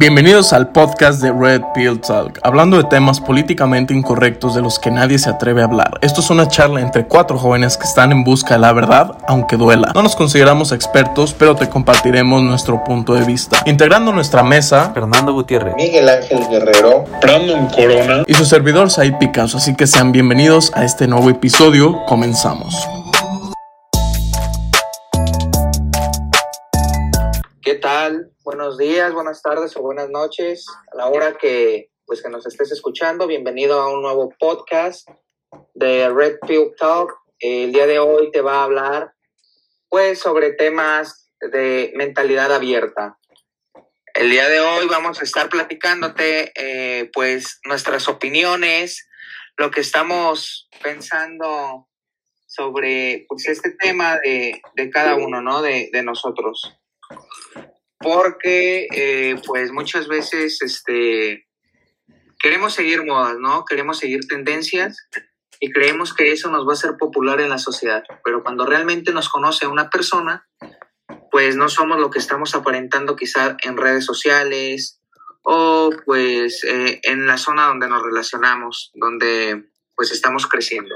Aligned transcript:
Bienvenidos 0.00 0.52
al 0.52 0.70
podcast 0.70 1.20
de 1.20 1.32
Red 1.32 1.60
Pill 1.74 2.00
Talk, 2.00 2.38
hablando 2.44 2.76
de 2.76 2.84
temas 2.84 3.20
políticamente 3.20 3.92
incorrectos 3.92 4.54
de 4.54 4.62
los 4.62 4.78
que 4.78 4.92
nadie 4.92 5.18
se 5.18 5.28
atreve 5.28 5.60
a 5.60 5.64
hablar. 5.64 5.98
Esto 6.02 6.20
es 6.20 6.30
una 6.30 6.46
charla 6.46 6.80
entre 6.80 7.08
cuatro 7.08 7.36
jóvenes 7.36 7.76
que 7.76 7.82
están 7.82 8.12
en 8.12 8.22
busca 8.22 8.54
de 8.54 8.60
la 8.60 8.72
verdad, 8.72 9.18
aunque 9.26 9.56
duela. 9.56 9.90
No 9.96 10.04
nos 10.04 10.14
consideramos 10.14 10.70
expertos, 10.70 11.34
pero 11.36 11.56
te 11.56 11.68
compartiremos 11.68 12.40
nuestro 12.44 12.84
punto 12.84 13.14
de 13.14 13.24
vista. 13.24 13.60
Integrando 13.66 14.12
nuestra 14.12 14.44
mesa, 14.44 14.92
Fernando 14.94 15.32
Gutiérrez, 15.32 15.74
Miguel 15.74 16.08
Ángel 16.08 16.46
Guerrero, 16.48 17.04
Brandon 17.20 17.66
Corona 17.66 18.22
y 18.24 18.34
su 18.34 18.44
servidor 18.44 18.92
Said 18.92 19.14
Picasso, 19.18 19.58
así 19.58 19.74
que 19.74 19.88
sean 19.88 20.12
bienvenidos 20.12 20.70
a 20.76 20.84
este 20.84 21.08
nuevo 21.08 21.28
episodio. 21.28 22.04
Comenzamos. 22.06 22.72
¿Qué 27.60 27.74
tal? 27.74 28.30
Buenos 28.50 28.78
días, 28.78 29.12
buenas 29.12 29.42
tardes 29.42 29.76
o 29.76 29.82
buenas 29.82 30.08
noches. 30.08 30.64
A 30.90 30.96
la 30.96 31.08
hora 31.08 31.36
que 31.36 31.90
pues 32.06 32.22
que 32.22 32.30
nos 32.30 32.46
estés 32.46 32.72
escuchando, 32.72 33.26
bienvenido 33.26 33.78
a 33.78 33.92
un 33.92 34.00
nuevo 34.00 34.30
podcast 34.38 35.06
de 35.74 36.08
Red 36.08 36.38
Pill 36.46 36.70
Talk. 36.78 37.14
El 37.40 37.72
día 37.72 37.86
de 37.86 37.98
hoy 37.98 38.30
te 38.30 38.40
va 38.40 38.60
a 38.60 38.64
hablar 38.64 39.12
pues 39.90 40.20
sobre 40.20 40.54
temas 40.54 41.30
de 41.42 41.92
mentalidad 41.94 42.50
abierta. 42.50 43.18
El 44.14 44.30
día 44.30 44.48
de 44.48 44.60
hoy 44.60 44.86
vamos 44.86 45.20
a 45.20 45.24
estar 45.24 45.50
platicándote 45.50 46.50
eh, 46.54 47.10
pues 47.12 47.60
nuestras 47.64 48.08
opiniones, 48.08 49.10
lo 49.58 49.70
que 49.70 49.82
estamos 49.82 50.70
pensando 50.82 51.86
sobre 52.46 53.26
pues 53.28 53.46
este 53.46 53.72
tema 53.72 54.18
de, 54.24 54.62
de 54.74 54.88
cada 54.88 55.16
uno, 55.16 55.42
¿no? 55.42 55.60
De, 55.60 55.90
de 55.92 56.02
nosotros 56.02 56.77
porque 58.00 58.86
eh, 58.92 59.36
pues 59.46 59.72
muchas 59.72 60.08
veces 60.08 60.62
este, 60.62 61.46
queremos 62.38 62.74
seguir 62.74 63.04
modas, 63.04 63.36
¿no? 63.38 63.64
Queremos 63.64 63.98
seguir 63.98 64.26
tendencias 64.26 64.96
y 65.60 65.70
creemos 65.72 66.14
que 66.14 66.32
eso 66.32 66.50
nos 66.50 66.66
va 66.66 66.70
a 66.70 66.74
hacer 66.74 66.96
popular 66.98 67.40
en 67.40 67.50
la 67.50 67.58
sociedad, 67.58 68.04
pero 68.24 68.42
cuando 68.42 68.64
realmente 68.64 69.12
nos 69.12 69.28
conoce 69.28 69.66
una 69.66 69.90
persona, 69.90 70.46
pues 71.30 71.56
no 71.56 71.68
somos 71.68 71.98
lo 71.98 72.10
que 72.10 72.18
estamos 72.18 72.54
aparentando 72.54 73.16
quizá 73.16 73.56
en 73.62 73.76
redes 73.76 74.04
sociales 74.04 75.00
o 75.42 75.90
pues 76.04 76.62
eh, 76.64 77.00
en 77.02 77.26
la 77.26 77.38
zona 77.38 77.66
donde 77.66 77.88
nos 77.88 78.02
relacionamos, 78.02 78.92
donde 78.94 79.70
pues 79.96 80.12
estamos 80.12 80.46
creciendo. 80.46 80.94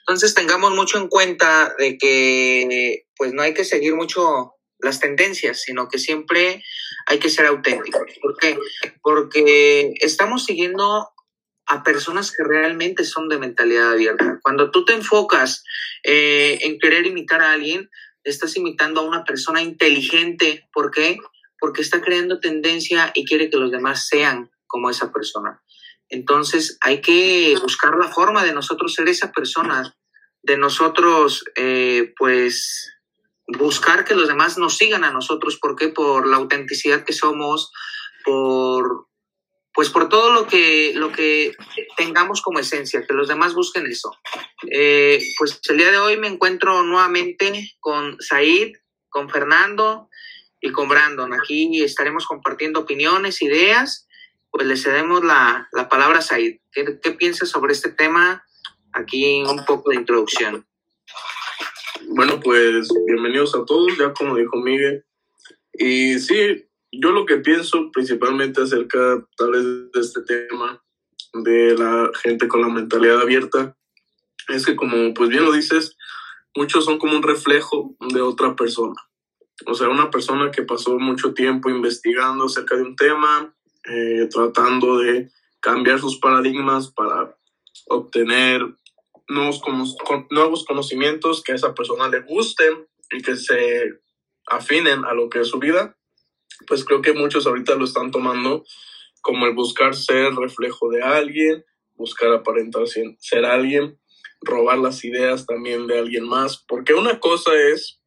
Entonces 0.00 0.34
tengamos 0.34 0.74
mucho 0.74 0.98
en 0.98 1.08
cuenta 1.08 1.74
de 1.78 1.98
que 1.98 3.06
pues 3.16 3.32
no 3.32 3.42
hay 3.42 3.52
que 3.52 3.64
seguir 3.64 3.94
mucho 3.94 4.57
las 4.78 5.00
tendencias, 5.00 5.62
sino 5.62 5.88
que 5.88 5.98
siempre 5.98 6.62
hay 7.06 7.18
que 7.18 7.30
ser 7.30 7.46
auténticos. 7.46 8.02
¿Por 8.20 8.36
qué? 8.36 8.58
Porque 9.02 9.94
estamos 10.00 10.44
siguiendo 10.44 11.08
a 11.66 11.82
personas 11.82 12.32
que 12.32 12.42
realmente 12.44 13.04
son 13.04 13.28
de 13.28 13.38
mentalidad 13.38 13.92
abierta. 13.92 14.38
Cuando 14.42 14.70
tú 14.70 14.84
te 14.84 14.94
enfocas 14.94 15.64
eh, 16.02 16.58
en 16.62 16.78
querer 16.78 17.06
imitar 17.06 17.42
a 17.42 17.52
alguien, 17.52 17.90
estás 18.24 18.56
imitando 18.56 19.00
a 19.00 19.04
una 19.04 19.24
persona 19.24 19.60
inteligente. 19.60 20.66
¿Por 20.72 20.90
qué? 20.90 21.18
Porque 21.58 21.82
está 21.82 22.00
creando 22.00 22.40
tendencia 22.40 23.12
y 23.14 23.24
quiere 23.24 23.50
que 23.50 23.58
los 23.58 23.70
demás 23.70 24.06
sean 24.06 24.50
como 24.66 24.90
esa 24.90 25.12
persona. 25.12 25.62
Entonces 26.08 26.78
hay 26.80 27.00
que 27.00 27.54
buscar 27.60 27.96
la 27.96 28.08
forma 28.08 28.44
de 28.44 28.52
nosotros 28.52 28.94
ser 28.94 29.08
esa 29.08 29.32
persona, 29.32 29.94
de 30.42 30.56
nosotros, 30.56 31.44
eh, 31.56 32.14
pues, 32.16 32.94
buscar 33.48 34.04
que 34.04 34.14
los 34.14 34.28
demás 34.28 34.58
nos 34.58 34.76
sigan 34.76 35.04
a 35.04 35.10
nosotros. 35.10 35.58
¿Por 35.58 35.74
qué? 35.74 35.88
Por 35.88 36.26
la 36.26 36.36
autenticidad 36.36 37.04
que 37.04 37.12
somos, 37.12 37.72
por 38.24 39.08
pues 39.78 39.90
por 39.90 40.08
todo 40.08 40.32
lo 40.32 40.48
que, 40.48 40.92
lo 40.96 41.12
que 41.12 41.54
tengamos 41.96 42.42
como 42.42 42.58
esencia, 42.58 43.06
que 43.06 43.14
los 43.14 43.28
demás 43.28 43.54
busquen 43.54 43.86
eso. 43.86 44.12
Eh, 44.72 45.22
pues 45.38 45.60
el 45.68 45.78
día 45.78 45.92
de 45.92 45.98
hoy 45.98 46.16
me 46.16 46.26
encuentro 46.26 46.82
nuevamente 46.82 47.76
con 47.78 48.20
Said, 48.20 48.72
con 49.08 49.30
Fernando 49.30 50.08
y 50.60 50.72
con 50.72 50.88
Brandon. 50.88 51.32
Aquí 51.32 51.80
estaremos 51.80 52.26
compartiendo 52.26 52.80
opiniones, 52.80 53.40
ideas. 53.40 54.08
Pues 54.50 54.66
le 54.66 54.76
cedemos 54.76 55.22
la, 55.22 55.68
la 55.70 55.88
palabra 55.88 56.18
a 56.18 56.22
Said. 56.22 56.56
¿Qué, 56.72 56.98
¿Qué 57.00 57.12
piensas 57.12 57.48
sobre 57.48 57.72
este 57.72 57.90
tema? 57.90 58.44
Aquí 58.92 59.44
un 59.44 59.64
poco 59.64 59.90
de 59.90 59.96
introducción. 59.96 60.66
Bueno, 62.18 62.40
pues 62.40 62.88
bienvenidos 63.06 63.54
a 63.54 63.64
todos, 63.64 63.96
ya 63.96 64.12
como 64.12 64.34
dijo 64.34 64.56
Miguel. 64.56 65.04
Y 65.72 66.18
sí, 66.18 66.66
yo 66.90 67.12
lo 67.12 67.24
que 67.24 67.36
pienso 67.36 67.92
principalmente 67.92 68.60
acerca 68.60 69.24
tal 69.36 69.52
vez 69.52 69.62
de 69.92 70.00
este 70.00 70.22
tema 70.22 70.82
de 71.32 71.78
la 71.78 72.10
gente 72.20 72.48
con 72.48 72.62
la 72.62 72.70
mentalidad 72.70 73.20
abierta 73.20 73.76
es 74.48 74.66
que 74.66 74.74
como 74.74 75.14
pues 75.14 75.28
bien 75.28 75.44
lo 75.44 75.52
dices, 75.52 75.96
muchos 76.56 76.86
son 76.86 76.98
como 76.98 77.14
un 77.14 77.22
reflejo 77.22 77.94
de 78.12 78.20
otra 78.20 78.56
persona. 78.56 79.00
O 79.66 79.74
sea, 79.74 79.88
una 79.88 80.10
persona 80.10 80.50
que 80.50 80.64
pasó 80.64 80.98
mucho 80.98 81.34
tiempo 81.34 81.70
investigando 81.70 82.46
acerca 82.46 82.74
de 82.74 82.82
un 82.82 82.96
tema, 82.96 83.54
eh, 83.84 84.28
tratando 84.28 84.98
de 84.98 85.30
cambiar 85.60 86.00
sus 86.00 86.18
paradigmas 86.18 86.90
para 86.90 87.38
obtener 87.86 88.66
nuevos, 89.28 89.60
nuevos 90.30 90.64
conocimientos 90.64 91.42
que 91.42 91.52
a 91.52 91.54
esa 91.54 91.74
persona 91.74 92.08
le 92.08 92.20
gusten 92.20 92.88
y 93.10 93.22
que 93.22 93.36
se 93.36 94.00
afinen 94.46 95.04
a 95.04 95.14
lo 95.14 95.28
que 95.28 95.40
es 95.40 95.48
su 95.48 95.58
vida, 95.58 95.96
pues 96.66 96.84
creo 96.84 97.02
que 97.02 97.12
muchos 97.12 97.46
ahorita 97.46 97.74
lo 97.74 97.84
están 97.84 98.10
tomando 98.10 98.64
como 99.20 99.46
el 99.46 99.54
buscar 99.54 99.94
ser 99.94 100.34
reflejo 100.34 100.90
de 100.90 101.02
alguien, 101.02 101.64
buscar 101.94 102.32
aparentar 102.32 102.84
ser 102.86 103.44
alguien, 103.44 103.98
robar 104.40 104.78
las 104.78 105.04
ideas 105.04 105.46
también 105.46 105.86
de 105.86 105.98
alguien 105.98 106.26
más, 106.26 106.64
porque 106.66 106.94
una 106.94 107.20
cosa 107.20 107.52
es 107.54 108.00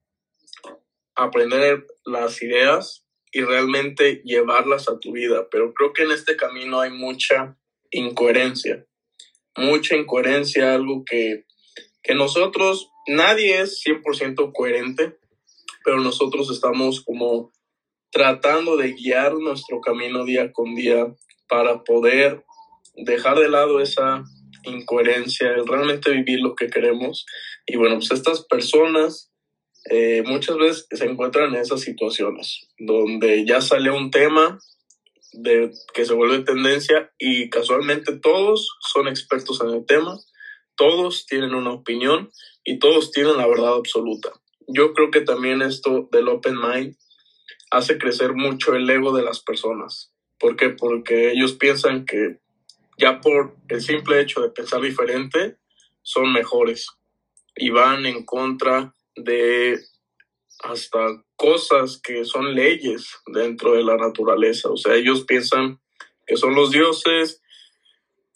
aprender 1.15 1.85
las 2.05 2.41
ideas 2.41 3.05
y 3.31 3.41
realmente 3.41 4.21
llevarlas 4.25 4.89
a 4.89 4.99
tu 4.99 5.11
vida, 5.11 5.47
pero 5.49 5.73
creo 5.73 5.93
que 5.93 6.03
en 6.03 6.11
este 6.11 6.35
camino 6.35 6.79
hay 6.79 6.91
mucha 6.91 7.57
incoherencia 7.91 8.85
mucha 9.55 9.95
incoherencia, 9.95 10.73
algo 10.73 11.03
que, 11.05 11.45
que 12.03 12.15
nosotros, 12.15 12.89
nadie 13.07 13.61
es 13.61 13.83
100% 13.85 14.51
coherente, 14.53 15.17
pero 15.83 15.99
nosotros 15.99 16.49
estamos 16.51 17.01
como 17.01 17.51
tratando 18.11 18.77
de 18.77 18.93
guiar 18.93 19.33
nuestro 19.35 19.79
camino 19.81 20.25
día 20.25 20.51
con 20.51 20.75
día 20.75 21.07
para 21.47 21.83
poder 21.83 22.43
dejar 22.95 23.39
de 23.39 23.49
lado 23.49 23.79
esa 23.79 24.23
incoherencia, 24.63 25.53
realmente 25.65 26.11
vivir 26.11 26.39
lo 26.39 26.55
que 26.55 26.69
queremos. 26.69 27.25
Y 27.65 27.77
bueno, 27.77 27.95
pues 27.95 28.11
estas 28.11 28.45
personas 28.45 29.31
eh, 29.89 30.23
muchas 30.25 30.57
veces 30.57 30.87
se 30.91 31.05
encuentran 31.05 31.53
en 31.53 31.61
esas 31.61 31.81
situaciones 31.81 32.67
donde 32.77 33.45
ya 33.45 33.61
sale 33.61 33.89
un 33.89 34.11
tema 34.11 34.59
de 35.33 35.71
que 35.93 36.05
se 36.05 36.13
vuelve 36.13 36.43
tendencia 36.43 37.11
y 37.17 37.49
casualmente 37.49 38.17
todos 38.17 38.77
son 38.81 39.07
expertos 39.07 39.61
en 39.61 39.69
el 39.69 39.85
tema, 39.85 40.17
todos 40.75 41.25
tienen 41.25 41.53
una 41.53 41.71
opinión 41.71 42.31
y 42.63 42.79
todos 42.79 43.11
tienen 43.11 43.37
la 43.37 43.47
verdad 43.47 43.73
absoluta. 43.75 44.31
Yo 44.67 44.93
creo 44.93 45.11
que 45.11 45.21
también 45.21 45.61
esto 45.61 46.07
del 46.11 46.27
open 46.27 46.55
mind 46.55 46.95
hace 47.71 47.97
crecer 47.97 48.33
mucho 48.33 48.75
el 48.75 48.89
ego 48.89 49.15
de 49.15 49.23
las 49.23 49.41
personas. 49.41 50.11
¿Por 50.39 50.55
qué? 50.55 50.69
Porque 50.69 51.31
ellos 51.31 51.53
piensan 51.53 52.05
que 52.05 52.39
ya 52.97 53.21
por 53.21 53.55
el 53.69 53.81
simple 53.81 54.21
hecho 54.21 54.41
de 54.41 54.49
pensar 54.49 54.81
diferente 54.81 55.57
son 56.01 56.33
mejores 56.33 56.87
y 57.55 57.69
van 57.69 58.05
en 58.05 58.25
contra 58.25 58.93
de 59.15 59.79
hasta 60.63 61.23
cosas 61.41 61.99
que 61.99 62.23
son 62.23 62.53
leyes 62.53 63.17
dentro 63.25 63.73
de 63.73 63.83
la 63.83 63.97
naturaleza. 63.97 64.69
O 64.69 64.77
sea, 64.77 64.93
ellos 64.93 65.25
piensan 65.25 65.81
que 66.27 66.37
son 66.37 66.53
los 66.53 66.69
dioses, 66.69 67.41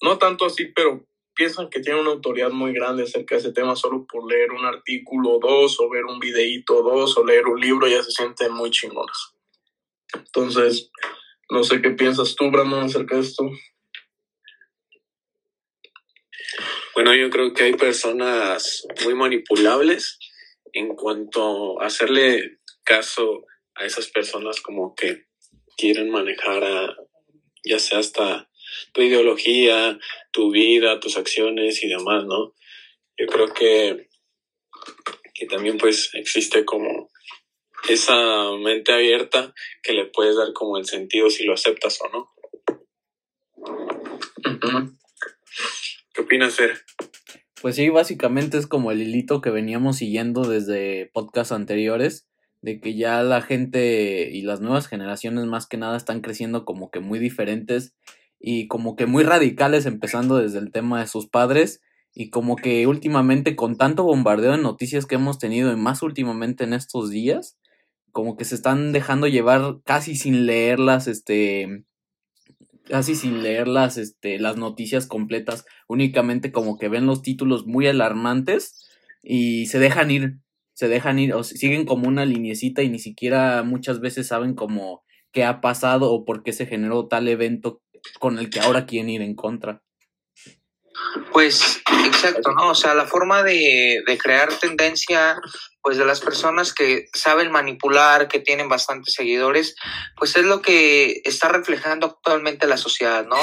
no 0.01 0.17
tanto 0.17 0.45
así, 0.45 0.71
pero 0.75 1.05
piensan 1.35 1.69
que 1.69 1.81
tienen 1.81 2.01
una 2.01 2.13
autoridad 2.13 2.49
muy 2.49 2.73
grande 2.73 3.03
acerca 3.03 3.35
de 3.35 3.41
ese 3.41 3.51
tema 3.51 3.75
solo 3.75 4.07
por 4.11 4.27
leer 4.27 4.51
un 4.51 4.65
artículo 4.65 5.37
dos 5.39 5.79
o 5.79 5.87
ver 5.87 6.05
un 6.05 6.19
videíto 6.19 6.81
dos 6.81 7.15
o 7.19 7.23
leer 7.23 7.45
un 7.45 7.61
libro 7.61 7.87
ya 7.87 8.01
se 8.01 8.09
sienten 8.09 8.51
muy 8.51 8.71
chingones. 8.71 9.35
Entonces, 10.11 10.89
no 11.51 11.63
sé 11.63 11.83
qué 11.83 11.91
piensas 11.91 12.33
tú, 12.35 12.49
Brandon, 12.49 12.85
acerca 12.85 13.17
de 13.17 13.21
esto. 13.21 13.47
Bueno, 16.95 17.13
yo 17.13 17.29
creo 17.29 17.53
que 17.53 17.65
hay 17.65 17.73
personas 17.73 18.87
muy 19.03 19.13
manipulables 19.13 20.17
en 20.73 20.95
cuanto 20.95 21.79
a 21.79 21.85
hacerle 21.85 22.57
caso 22.85 23.45
a 23.75 23.85
esas 23.85 24.07
personas 24.07 24.61
como 24.61 24.95
que 24.95 25.25
quieren 25.77 26.09
manejar 26.09 26.63
a, 26.63 26.95
ya 27.63 27.79
sea 27.79 27.99
hasta 27.99 28.49
tu 28.93 29.01
ideología, 29.01 29.99
tu 30.31 30.51
vida, 30.51 30.99
tus 30.99 31.17
acciones 31.17 31.83
y 31.83 31.89
demás, 31.89 32.23
¿no? 32.25 32.53
Yo 33.17 33.27
creo 33.27 33.53
que, 33.53 34.09
que 35.33 35.45
también 35.47 35.77
pues 35.77 36.11
existe 36.13 36.63
como 36.63 37.09
esa 37.89 38.51
mente 38.63 38.93
abierta 38.93 39.53
que 39.83 39.93
le 39.93 40.05
puedes 40.05 40.35
dar 40.35 40.53
como 40.53 40.77
el 40.77 40.85
sentido 40.85 41.29
si 41.29 41.43
lo 41.43 41.53
aceptas 41.53 41.99
o 42.01 42.09
no. 42.09 42.31
¿Qué 46.13 46.21
opinas, 46.21 46.55
Fer? 46.55 46.81
Pues 47.61 47.75
sí, 47.75 47.89
básicamente 47.89 48.57
es 48.57 48.67
como 48.67 48.91
el 48.91 49.01
hilito 49.01 49.41
que 49.41 49.49
veníamos 49.49 49.97
siguiendo 49.97 50.43
desde 50.43 51.09
podcasts 51.13 51.51
anteriores, 51.51 52.27
de 52.65 52.79
que 52.79 52.95
ya 52.95 53.21
la 53.21 53.43
gente 53.43 54.31
y 54.31 54.41
las 54.41 54.59
nuevas 54.59 54.87
generaciones 54.87 55.45
más 55.45 55.67
que 55.67 55.77
nada 55.77 55.95
están 55.95 56.21
creciendo 56.21 56.65
como 56.65 56.89
que 56.89 56.99
muy 56.99 57.19
diferentes 57.19 57.93
y 58.39 58.67
como 58.67 58.95
que 58.95 59.05
muy 59.05 59.23
radicales 59.23 59.85
empezando 59.85 60.37
desde 60.37 60.57
el 60.57 60.71
tema 60.71 60.99
de 60.99 61.05
sus 61.05 61.27
padres 61.27 61.81
y 62.11 62.31
como 62.31 62.55
que 62.55 62.87
últimamente 62.87 63.55
con 63.55 63.77
tanto 63.77 64.03
bombardeo 64.03 64.53
de 64.53 64.57
noticias 64.57 65.05
que 65.05 65.13
hemos 65.13 65.37
tenido 65.37 65.71
y 65.71 65.75
más 65.75 66.01
últimamente 66.01 66.63
en 66.63 66.73
estos 66.73 67.11
días, 67.11 67.59
como 68.11 68.35
que 68.35 68.45
se 68.45 68.55
están 68.55 68.93
dejando 68.93 69.27
llevar 69.27 69.81
casi 69.83 70.15
sin 70.15 70.47
leerlas, 70.47 71.07
este, 71.07 71.85
casi 72.85 73.13
sin 73.13 73.43
leerlas, 73.43 73.97
este, 73.99 74.39
las 74.39 74.57
noticias 74.57 75.05
completas, 75.05 75.65
únicamente 75.87 76.51
como 76.51 76.79
que 76.79 76.89
ven 76.89 77.05
los 77.05 77.21
títulos 77.21 77.67
muy 77.67 77.85
alarmantes 77.85 78.89
y 79.21 79.67
se 79.67 79.77
dejan 79.77 80.09
ir, 80.09 80.39
se 80.75 80.89
dejan 80.89 81.17
ir, 81.19 81.33
o 81.33 81.43
siguen 81.43 81.85
como 81.85 82.07
una 82.07 82.25
liniecita 82.25 82.83
y 82.83 82.89
ni 82.89 82.99
siquiera 82.99 83.63
muchas 83.63 84.01
veces 84.01 84.27
saben 84.27 84.53
como 84.53 85.03
qué 85.31 85.43
ha 85.43 85.61
pasado 85.61 86.11
o 86.11 86.25
por 86.25 86.43
qué 86.43 86.53
se 86.53 86.65
generó 86.65 87.07
tal 87.07 87.27
evento 87.27 87.81
con 88.19 88.37
el 88.37 88.49
que 88.49 88.59
ahora 88.59 88.85
quieren 88.85 89.09
ir 89.09 89.21
en 89.21 89.35
contra. 89.35 89.81
Pues 91.31 91.81
exacto, 92.05 92.51
¿no? 92.51 92.69
O 92.69 92.75
sea, 92.75 92.93
la 92.93 93.05
forma 93.05 93.41
de, 93.43 94.03
de, 94.05 94.17
crear 94.17 94.53
tendencia, 94.59 95.37
pues 95.81 95.97
de 95.97 96.05
las 96.05 96.19
personas 96.19 96.73
que 96.73 97.05
saben 97.13 97.51
manipular, 97.51 98.27
que 98.27 98.39
tienen 98.39 98.69
bastantes 98.69 99.13
seguidores, 99.13 99.75
pues 100.17 100.35
es 100.35 100.45
lo 100.45 100.61
que 100.61 101.21
está 101.23 101.47
reflejando 101.47 102.07
actualmente 102.07 102.67
la 102.67 102.77
sociedad, 102.77 103.25
¿no? 103.25 103.37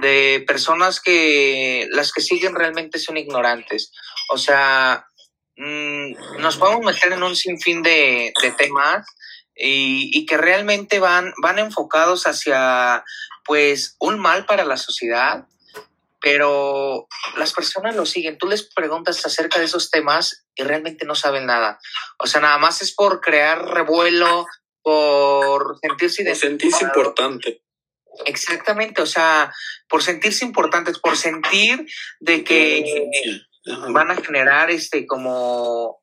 De 0.00 0.44
personas 0.46 1.00
que 1.00 1.86
las 1.90 2.12
que 2.12 2.20
siguen 2.20 2.54
realmente 2.54 2.98
son 2.98 3.16
ignorantes. 3.16 3.92
O 4.30 4.38
sea, 4.38 5.06
mmm, 5.56 6.40
nos 6.40 6.56
podemos 6.56 6.84
meter 6.84 7.12
en 7.12 7.22
un 7.22 7.36
sinfín 7.36 7.82
de, 7.82 8.32
de 8.42 8.50
temas 8.52 9.06
y, 9.54 10.10
y, 10.12 10.26
que 10.26 10.36
realmente 10.36 10.98
van, 10.98 11.32
van 11.40 11.58
enfocados 11.58 12.26
hacia 12.26 13.04
pues 13.44 13.96
un 14.00 14.18
mal 14.18 14.46
para 14.46 14.64
la 14.64 14.76
sociedad, 14.76 15.46
pero 16.20 17.06
las 17.36 17.52
personas 17.52 17.94
lo 17.94 18.06
siguen. 18.06 18.38
Tú 18.38 18.48
les 18.48 18.62
preguntas 18.62 19.24
acerca 19.26 19.58
de 19.58 19.66
esos 19.66 19.90
temas 19.90 20.46
y 20.54 20.62
realmente 20.62 21.04
no 21.04 21.14
saben 21.14 21.46
nada. 21.46 21.78
O 22.18 22.26
sea, 22.26 22.40
nada 22.40 22.58
más 22.58 22.80
es 22.80 22.94
por 22.94 23.20
crear 23.20 23.62
revuelo, 23.62 24.46
por 24.82 25.78
sentirse, 25.80 26.24
por 26.24 26.36
sentirse 26.36 26.84
importante. 26.84 27.62
Exactamente, 28.26 29.02
o 29.02 29.06
sea, 29.06 29.52
por 29.88 30.02
sentirse 30.02 30.44
importantes, 30.44 30.98
por 30.98 31.16
sentir 31.16 31.84
de 32.20 32.44
que 32.44 32.84
van 33.90 34.10
a 34.10 34.16
generar 34.16 34.70
este 34.70 35.06
como 35.06 36.02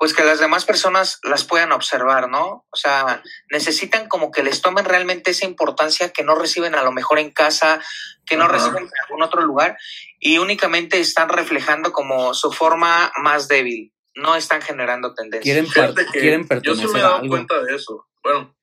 pues 0.00 0.14
que 0.14 0.24
las 0.24 0.40
demás 0.40 0.64
personas 0.64 1.20
las 1.24 1.44
puedan 1.44 1.72
observar, 1.72 2.30
¿no? 2.30 2.64
O 2.70 2.76
sea, 2.76 3.22
necesitan 3.50 4.08
como 4.08 4.30
que 4.30 4.42
les 4.42 4.62
tomen 4.62 4.86
realmente 4.86 5.32
esa 5.32 5.44
importancia 5.44 6.08
que 6.08 6.24
no 6.24 6.36
reciben 6.36 6.74
a 6.74 6.82
lo 6.82 6.90
mejor 6.90 7.18
en 7.18 7.30
casa, 7.30 7.82
que 8.24 8.38
no 8.38 8.44
Ajá. 8.44 8.54
reciben 8.54 8.84
en 8.84 8.90
algún 9.04 9.22
otro 9.22 9.42
lugar, 9.42 9.76
y 10.18 10.38
únicamente 10.38 10.98
están 11.00 11.28
reflejando 11.28 11.92
como 11.92 12.32
su 12.32 12.50
forma 12.50 13.12
más 13.22 13.46
débil, 13.46 13.92
no 14.14 14.36
están 14.36 14.62
generando 14.62 15.12
tendencias. 15.12 15.68
Quieren, 15.70 15.94
per 15.94 16.06
quieren 16.06 16.48
pertenecer 16.48 16.82
Yo 16.82 16.88
sí 16.88 16.94
me 16.94 17.00
he 17.00 17.02
dado 17.02 17.28
cuenta 17.28 17.62
de 17.62 17.74
eso. 17.74 18.06
Bueno. 18.22 18.56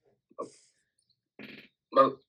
No, 1.92 2.20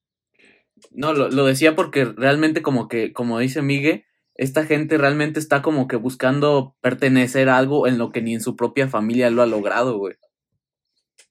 no 0.91 1.13
lo, 1.15 1.31
lo, 1.31 1.47
decía 1.47 1.75
porque 1.75 2.05
realmente 2.05 2.61
como 2.61 2.89
que, 2.89 3.15
como 3.15 3.39
dice 3.39 3.63
Miguel, 3.63 4.05
esta 4.39 4.65
gente 4.65 4.97
realmente 4.97 5.41
está 5.41 5.63
como 5.63 5.89
que 5.89 5.97
buscando 5.97 6.77
pertenecer 6.81 7.49
a 7.49 7.59
algo 7.59 7.89
en 7.89 7.99
lo 7.99 8.13
que 8.13 8.23
ni 8.23 8.35
en 8.35 8.41
su 8.41 8.55
propia 8.57 8.89
familia 8.89 9.31
lo 9.31 9.43
ha 9.43 9.47
logrado, 9.47 9.99
güey. 9.99 10.15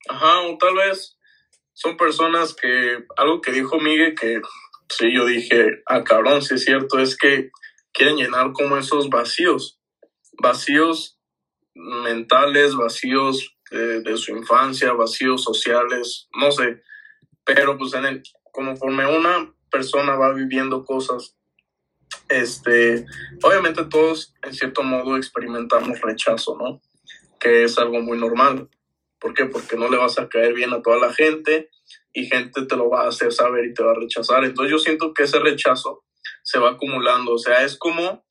Ajá, 0.09 0.41
o 0.41 0.57
tal 0.57 0.75
vez 0.75 1.17
son 1.73 1.95
personas 1.95 2.53
que, 2.53 3.05
algo 3.15 3.39
que 3.41 3.53
dijo 3.53 3.79
Miguel 3.79 4.13
que 4.13 4.41
sí, 4.89 5.13
yo 5.13 5.25
dije, 5.25 5.83
ah, 5.85 6.03
cabrón, 6.03 6.41
sí 6.41 6.55
es 6.55 6.65
cierto, 6.65 6.99
es 6.99 7.15
que 7.15 7.49
quieren 7.93 8.17
llenar 8.17 8.51
como 8.51 8.77
esos 8.77 9.09
vacíos, 9.09 9.79
vacíos 10.41 11.17
mentales, 11.73 12.75
vacíos 12.75 13.57
de, 13.71 14.01
de 14.01 14.17
su 14.17 14.35
infancia, 14.35 14.91
vacíos 14.91 15.43
sociales, 15.43 16.27
no 16.37 16.51
sé, 16.51 16.81
pero 17.45 17.77
pues 17.77 17.93
en 17.93 18.05
el, 18.05 18.23
conforme 18.51 19.05
una 19.05 19.53
persona 19.71 20.15
va 20.15 20.33
viviendo 20.33 20.83
cosas 20.83 21.36
este, 22.29 23.05
obviamente 23.43 23.85
todos 23.85 24.33
en 24.43 24.53
cierto 24.53 24.83
modo 24.83 25.17
experimentamos 25.17 26.01
rechazo, 26.01 26.57
¿no? 26.57 26.81
Que 27.39 27.63
es 27.63 27.77
algo 27.77 28.01
muy 28.01 28.17
normal. 28.17 28.69
¿Por 29.19 29.33
qué? 29.33 29.45
Porque 29.45 29.77
no 29.77 29.89
le 29.89 29.97
vas 29.97 30.19
a 30.19 30.29
caer 30.29 30.53
bien 30.53 30.73
a 30.73 30.81
toda 30.81 30.97
la 30.97 31.13
gente 31.13 31.69
y 32.13 32.25
gente 32.25 32.65
te 32.65 32.75
lo 32.75 32.89
va 32.89 33.03
a 33.03 33.09
hacer 33.09 33.31
saber 33.31 33.65
y 33.65 33.73
te 33.73 33.83
va 33.83 33.91
a 33.91 33.99
rechazar. 33.99 34.43
Entonces 34.43 34.71
yo 34.71 34.79
siento 34.79 35.13
que 35.13 35.23
ese 35.23 35.39
rechazo 35.39 36.03
se 36.43 36.59
va 36.59 36.71
acumulando. 36.71 37.33
O 37.33 37.37
sea, 37.37 37.63
es 37.63 37.77
como 37.77 38.25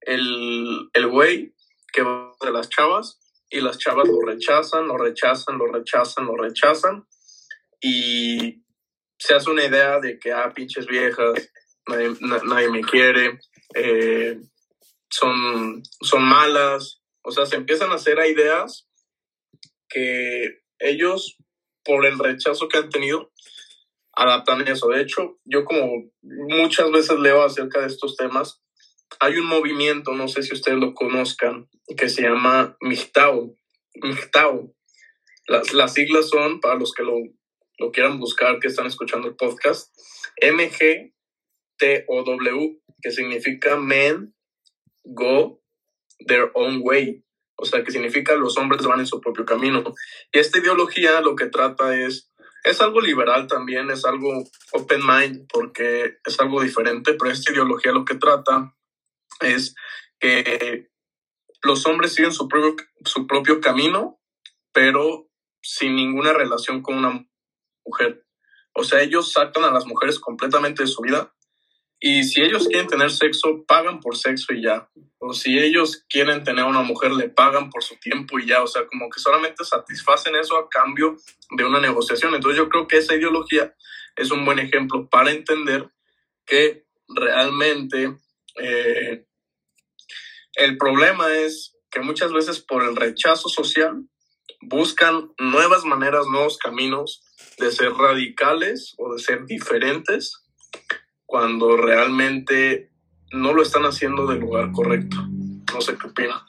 el, 0.00 0.88
el 0.92 1.06
güey 1.08 1.54
que 1.92 2.02
va 2.02 2.32
de 2.40 2.52
las 2.52 2.68
chavas 2.68 3.20
y 3.50 3.60
las 3.60 3.78
chavas 3.78 4.08
lo 4.08 4.20
rechazan, 4.20 4.88
lo 4.88 4.96
rechazan, 4.96 5.58
lo 5.58 5.66
rechazan, 5.66 6.26
lo 6.26 6.36
rechazan 6.36 7.06
y 7.80 8.64
se 9.18 9.34
hace 9.34 9.50
una 9.50 9.64
idea 9.64 10.00
de 10.00 10.18
que, 10.18 10.32
ah, 10.32 10.52
pinches 10.54 10.86
viejas, 10.86 11.50
nadie, 11.86 12.10
nadie 12.20 12.70
me 12.70 12.80
quiere, 12.82 13.38
eh, 13.74 14.38
son, 15.08 15.82
son 16.00 16.22
malas, 16.22 17.02
o 17.22 17.30
sea, 17.30 17.46
se 17.46 17.56
empiezan 17.56 17.90
a 17.90 17.94
hacer 17.94 18.18
ideas 18.26 18.88
que 19.88 20.62
ellos, 20.78 21.36
por 21.84 22.06
el 22.06 22.18
rechazo 22.18 22.68
que 22.68 22.78
han 22.78 22.88
tenido, 22.88 23.32
adaptan 24.12 24.66
eso. 24.68 24.88
De 24.88 25.00
hecho, 25.00 25.38
yo 25.44 25.64
como 25.64 26.10
muchas 26.22 26.90
veces 26.90 27.18
leo 27.18 27.42
acerca 27.42 27.80
de 27.80 27.86
estos 27.86 28.16
temas, 28.16 28.60
hay 29.20 29.36
un 29.36 29.46
movimiento, 29.46 30.12
no 30.12 30.28
sé 30.28 30.42
si 30.42 30.54
ustedes 30.54 30.78
lo 30.78 30.94
conozcan, 30.94 31.68
que 31.96 32.08
se 32.08 32.22
llama 32.22 32.76
MGTOW. 32.80 33.56
MGTOW. 34.02 34.74
Las, 35.46 35.72
las 35.72 35.94
siglas 35.94 36.28
son, 36.28 36.60
para 36.60 36.74
los 36.74 36.92
que 36.92 37.02
lo, 37.02 37.16
lo 37.78 37.92
quieran 37.92 38.18
buscar, 38.18 38.58
que 38.58 38.68
están 38.68 38.86
escuchando 38.86 39.28
el 39.28 39.36
podcast, 39.36 39.94
MG 40.42 41.12
T-O-W, 41.78 42.80
que 43.00 43.10
significa 43.10 43.76
men 43.76 44.34
go 45.04 45.60
their 46.26 46.50
own 46.54 46.80
way. 46.82 47.24
O 47.56 47.64
sea, 47.64 47.84
que 47.84 47.92
significa 47.92 48.34
los 48.34 48.56
hombres 48.56 48.84
van 48.84 49.00
en 49.00 49.06
su 49.06 49.20
propio 49.20 49.44
camino. 49.44 49.94
Y 50.32 50.38
esta 50.38 50.58
ideología 50.58 51.20
lo 51.20 51.36
que 51.36 51.46
trata 51.46 51.96
es, 51.96 52.32
es 52.64 52.80
algo 52.80 53.00
liberal 53.00 53.46
también, 53.46 53.90
es 53.90 54.04
algo 54.04 54.44
open 54.72 55.00
mind, 55.06 55.46
porque 55.52 56.18
es 56.24 56.40
algo 56.40 56.62
diferente, 56.62 57.14
pero 57.14 57.30
esta 57.30 57.52
ideología 57.52 57.92
lo 57.92 58.04
que 58.04 58.16
trata 58.16 58.74
es 59.40 59.74
que 60.18 60.88
los 61.62 61.86
hombres 61.86 62.14
siguen 62.14 62.32
su 62.32 62.48
propio, 62.48 62.76
su 63.04 63.26
propio 63.26 63.60
camino, 63.60 64.20
pero 64.72 65.28
sin 65.62 65.94
ninguna 65.96 66.32
relación 66.32 66.82
con 66.82 66.96
una 66.96 67.26
mujer. 67.86 68.26
O 68.74 68.82
sea, 68.82 69.02
ellos 69.02 69.32
sacan 69.32 69.64
a 69.64 69.70
las 69.70 69.86
mujeres 69.86 70.18
completamente 70.18 70.82
de 70.82 70.88
su 70.88 71.00
vida 71.02 71.34
y 72.06 72.22
si 72.24 72.42
ellos 72.42 72.68
quieren 72.68 72.86
tener 72.86 73.10
sexo, 73.10 73.64
pagan 73.66 73.98
por 73.98 74.18
sexo 74.18 74.52
y 74.52 74.60
ya. 74.60 74.90
O 75.16 75.32
si 75.32 75.58
ellos 75.58 76.04
quieren 76.06 76.44
tener 76.44 76.66
a 76.66 76.68
una 76.68 76.82
mujer, 76.82 77.12
le 77.12 77.30
pagan 77.30 77.70
por 77.70 77.82
su 77.82 77.96
tiempo 77.96 78.38
y 78.38 78.46
ya. 78.46 78.62
O 78.62 78.66
sea, 78.66 78.86
como 78.86 79.08
que 79.08 79.18
solamente 79.18 79.64
satisfacen 79.64 80.36
eso 80.36 80.58
a 80.58 80.68
cambio 80.68 81.16
de 81.56 81.64
una 81.64 81.80
negociación. 81.80 82.34
Entonces 82.34 82.58
yo 82.58 82.68
creo 82.68 82.86
que 82.86 82.98
esa 82.98 83.14
ideología 83.14 83.74
es 84.16 84.30
un 84.30 84.44
buen 84.44 84.58
ejemplo 84.58 85.08
para 85.08 85.30
entender 85.30 85.88
que 86.44 86.84
realmente 87.08 88.18
eh, 88.60 89.24
el 90.56 90.76
problema 90.76 91.32
es 91.32 91.74
que 91.90 92.00
muchas 92.00 92.34
veces 92.34 92.60
por 92.60 92.84
el 92.84 92.96
rechazo 92.96 93.48
social 93.48 94.06
buscan 94.60 95.32
nuevas 95.38 95.86
maneras, 95.86 96.26
nuevos 96.26 96.58
caminos 96.58 97.22
de 97.56 97.72
ser 97.72 97.94
radicales 97.94 98.92
o 98.98 99.14
de 99.14 99.22
ser 99.22 99.46
diferentes 99.46 100.43
cuando 101.34 101.76
realmente 101.76 102.90
no 103.32 103.54
lo 103.54 103.62
están 103.62 103.82
haciendo 103.82 104.24
del 104.24 104.38
lugar 104.38 104.70
correcto. 104.70 105.16
No 105.72 105.80
sé 105.80 105.98
qué 105.98 106.06
opina. 106.06 106.46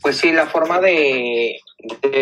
Pues 0.00 0.18
sí, 0.18 0.30
la 0.30 0.46
forma 0.46 0.78
de, 0.78 1.56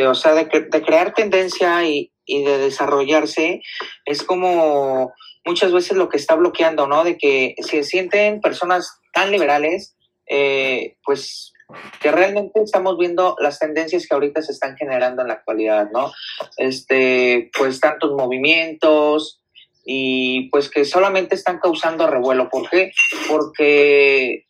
o 0.08 0.14
sea, 0.14 0.32
de, 0.32 0.48
crear 0.48 1.12
tendencia 1.12 1.86
y, 1.86 2.10
de 2.26 2.56
desarrollarse 2.56 3.60
es 4.06 4.22
como 4.22 5.12
muchas 5.44 5.70
veces 5.70 5.98
lo 5.98 6.08
que 6.08 6.16
está 6.16 6.34
bloqueando, 6.34 6.86
¿no? 6.86 7.04
De 7.04 7.18
que 7.18 7.56
se 7.58 7.84
sienten 7.84 8.40
personas 8.40 8.98
tan 9.12 9.30
liberales, 9.30 9.94
eh, 10.26 10.96
pues 11.04 11.52
que 12.00 12.10
realmente 12.10 12.62
estamos 12.62 12.96
viendo 12.98 13.36
las 13.40 13.58
tendencias 13.58 14.06
que 14.06 14.14
ahorita 14.14 14.42
se 14.42 14.52
están 14.52 14.76
generando 14.76 15.22
en 15.22 15.28
la 15.28 15.34
actualidad, 15.34 15.90
¿no? 15.90 16.12
Este, 16.56 17.50
pues 17.56 17.80
tantos 17.80 18.12
movimientos 18.12 19.40
y 19.84 20.48
pues 20.50 20.70
que 20.70 20.84
solamente 20.84 21.34
están 21.34 21.58
causando 21.58 22.06
revuelo. 22.06 22.48
¿Por 22.48 22.68
qué? 22.70 22.92
Porque 23.28 24.46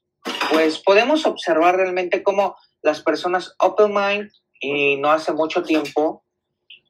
pues 0.51 0.79
podemos 0.79 1.27
observar 1.27 1.77
realmente 1.77 2.23
cómo 2.23 2.57
las 2.83 3.03
personas 3.03 3.55
open 3.59 3.93
mind 3.93 4.31
y 4.61 4.97
no 4.97 5.11
hace 5.11 5.33
mucho 5.33 5.63
tiempo 5.63 6.25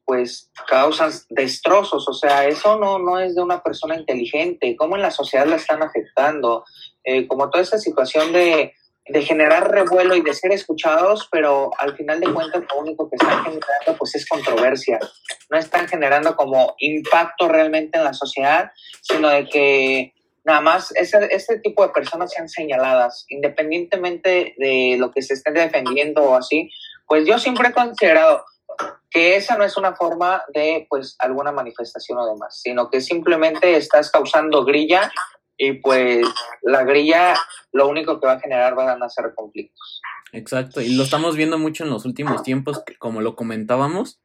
pues 0.04 0.50
causan 0.68 1.10
destrozos, 1.30 2.06
o 2.08 2.12
sea, 2.12 2.46
eso 2.46 2.78
no, 2.78 2.98
no 2.98 3.18
es 3.18 3.34
de 3.34 3.42
una 3.42 3.62
persona 3.62 3.96
inteligente, 3.96 4.76
cómo 4.76 4.96
en 4.96 5.02
la 5.02 5.10
sociedad 5.10 5.46
la 5.46 5.56
están 5.56 5.82
afectando, 5.82 6.64
eh, 7.04 7.26
como 7.26 7.48
toda 7.48 7.62
esta 7.62 7.78
situación 7.78 8.32
de, 8.32 8.74
de, 9.06 9.22
generar 9.22 9.70
revuelo 9.70 10.14
y 10.16 10.22
de 10.22 10.34
ser 10.34 10.52
escuchados, 10.52 11.28
pero 11.30 11.70
al 11.78 11.96
final 11.96 12.20
de 12.20 12.32
cuentas 12.32 12.62
lo 12.70 12.80
único 12.80 13.08
que 13.08 13.16
están 13.16 13.44
generando 13.44 13.98
pues 13.98 14.14
es 14.14 14.26
controversia, 14.26 14.98
no 15.50 15.58
están 15.58 15.88
generando 15.88 16.36
como 16.36 16.74
impacto 16.78 17.48
realmente 17.48 17.98
en 17.98 18.04
la 18.04 18.14
sociedad, 18.14 18.70
sino 19.02 19.28
de 19.28 19.48
que 19.48 20.14
nada 20.44 20.60
más 20.60 20.92
ese, 20.96 21.28
este 21.30 21.58
tipo 21.58 21.86
de 21.86 21.92
personas 21.92 22.32
sean 22.32 22.48
señaladas, 22.48 23.24
independientemente 23.28 24.54
de 24.58 24.96
lo 24.98 25.10
que 25.10 25.22
se 25.22 25.34
esté 25.34 25.52
defendiendo 25.52 26.22
o 26.22 26.36
así, 26.36 26.70
pues 27.06 27.26
yo 27.26 27.38
siempre 27.38 27.68
he 27.68 27.72
considerado 27.72 28.44
que 29.10 29.36
esa 29.36 29.56
no 29.56 29.64
es 29.64 29.76
una 29.76 29.94
forma 29.94 30.42
de 30.52 30.86
pues 30.88 31.16
alguna 31.20 31.52
manifestación 31.52 32.18
o 32.18 32.26
demás, 32.26 32.60
sino 32.60 32.90
que 32.90 33.00
simplemente 33.00 33.76
estás 33.76 34.10
causando 34.10 34.64
grilla 34.64 35.12
y 35.56 35.74
pues 35.74 36.26
la 36.62 36.84
grilla 36.84 37.34
lo 37.72 37.88
único 37.88 38.20
que 38.20 38.26
va 38.26 38.34
a 38.34 38.40
generar 38.40 38.74
van 38.74 39.02
a 39.02 39.08
ser 39.08 39.32
conflictos. 39.34 40.00
Exacto, 40.32 40.80
y 40.80 40.94
lo 40.94 41.04
estamos 41.04 41.36
viendo 41.36 41.58
mucho 41.58 41.84
en 41.84 41.90
los 41.90 42.04
últimos 42.04 42.42
tiempos, 42.42 42.82
como 42.98 43.20
lo 43.20 43.36
comentábamos, 43.36 44.20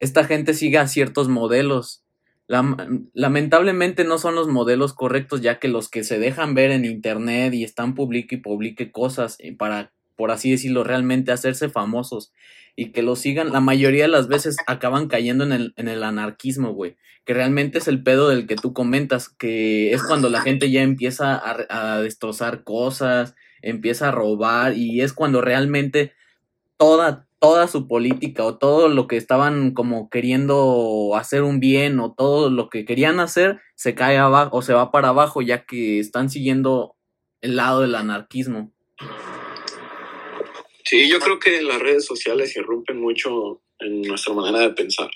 esta 0.00 0.24
gente 0.24 0.52
sigue 0.52 0.78
a 0.78 0.88
ciertos 0.88 1.28
modelos. 1.28 2.02
lamentablemente 2.46 4.04
no 4.04 4.18
son 4.18 4.34
los 4.34 4.48
modelos 4.48 4.92
correctos, 4.92 5.40
ya 5.40 5.58
que 5.58 5.68
los 5.68 5.88
que 5.88 6.04
se 6.04 6.18
dejan 6.18 6.54
ver 6.54 6.72
en 6.72 6.84
internet 6.84 7.54
y 7.54 7.64
están 7.64 7.94
publique 7.94 8.34
y 8.34 8.40
publique 8.40 8.92
cosas 8.92 9.36
eh, 9.38 9.56
para, 9.56 9.93
por 10.16 10.30
así 10.30 10.50
decirlo, 10.50 10.84
realmente 10.84 11.32
hacerse 11.32 11.68
famosos 11.68 12.32
y 12.76 12.90
que 12.90 13.02
lo 13.02 13.16
sigan, 13.16 13.52
la 13.52 13.60
mayoría 13.60 14.02
de 14.02 14.08
las 14.08 14.28
veces 14.28 14.56
acaban 14.66 15.08
cayendo 15.08 15.44
en 15.44 15.52
el, 15.52 15.74
en 15.76 15.88
el 15.88 16.02
anarquismo, 16.02 16.72
güey. 16.72 16.96
Que 17.24 17.34
realmente 17.34 17.78
es 17.78 17.88
el 17.88 18.02
pedo 18.02 18.28
del 18.28 18.46
que 18.46 18.56
tú 18.56 18.72
comentas, 18.72 19.28
que 19.28 19.92
es 19.92 20.02
cuando 20.02 20.28
la 20.28 20.42
gente 20.42 20.70
ya 20.70 20.82
empieza 20.82 21.36
a, 21.36 21.94
a 21.94 22.00
destrozar 22.00 22.64
cosas, 22.64 23.34
empieza 23.62 24.08
a 24.08 24.12
robar 24.12 24.76
y 24.76 25.00
es 25.00 25.12
cuando 25.12 25.40
realmente 25.40 26.12
toda, 26.76 27.26
toda 27.38 27.68
su 27.68 27.86
política 27.86 28.44
o 28.44 28.58
todo 28.58 28.88
lo 28.88 29.06
que 29.06 29.16
estaban 29.16 29.72
como 29.72 30.10
queriendo 30.10 31.12
hacer 31.16 31.44
un 31.44 31.60
bien 31.60 32.00
o 32.00 32.12
todo 32.12 32.50
lo 32.50 32.68
que 32.68 32.84
querían 32.84 33.20
hacer 33.20 33.60
se 33.74 33.94
cae 33.94 34.18
abajo 34.18 34.58
o 34.58 34.62
se 34.62 34.74
va 34.74 34.90
para 34.90 35.08
abajo 35.08 35.40
ya 35.40 35.64
que 35.64 36.00
están 36.00 36.28
siguiendo 36.28 36.96
el 37.40 37.56
lado 37.56 37.82
del 37.82 37.94
anarquismo. 37.94 38.72
Sí, 40.86 41.08
yo 41.08 41.18
creo 41.18 41.38
que 41.38 41.62
las 41.62 41.80
redes 41.80 42.04
sociales 42.04 42.54
irrumpen 42.56 43.00
mucho 43.00 43.62
en 43.78 44.02
nuestra 44.02 44.34
manera 44.34 44.60
de 44.60 44.74
pensar. 44.74 45.10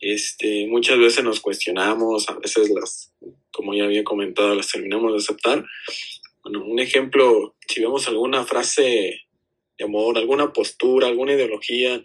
Este, 0.00 0.66
muchas 0.66 0.98
veces 0.98 1.22
nos 1.22 1.40
cuestionamos, 1.40 2.28
a 2.28 2.34
veces 2.34 2.70
las, 2.70 3.14
como 3.52 3.72
ya 3.72 3.84
había 3.84 4.02
comentado, 4.02 4.52
las 4.56 4.68
terminamos 4.68 5.12
de 5.12 5.18
aceptar. 5.18 5.64
Bueno, 6.42 6.64
un 6.64 6.80
ejemplo, 6.80 7.54
si 7.68 7.80
vemos 7.80 8.08
alguna 8.08 8.44
frase 8.44 9.20
de 9.78 9.84
amor, 9.84 10.18
alguna 10.18 10.52
postura, 10.52 11.06
alguna 11.06 11.34
ideología, 11.34 12.02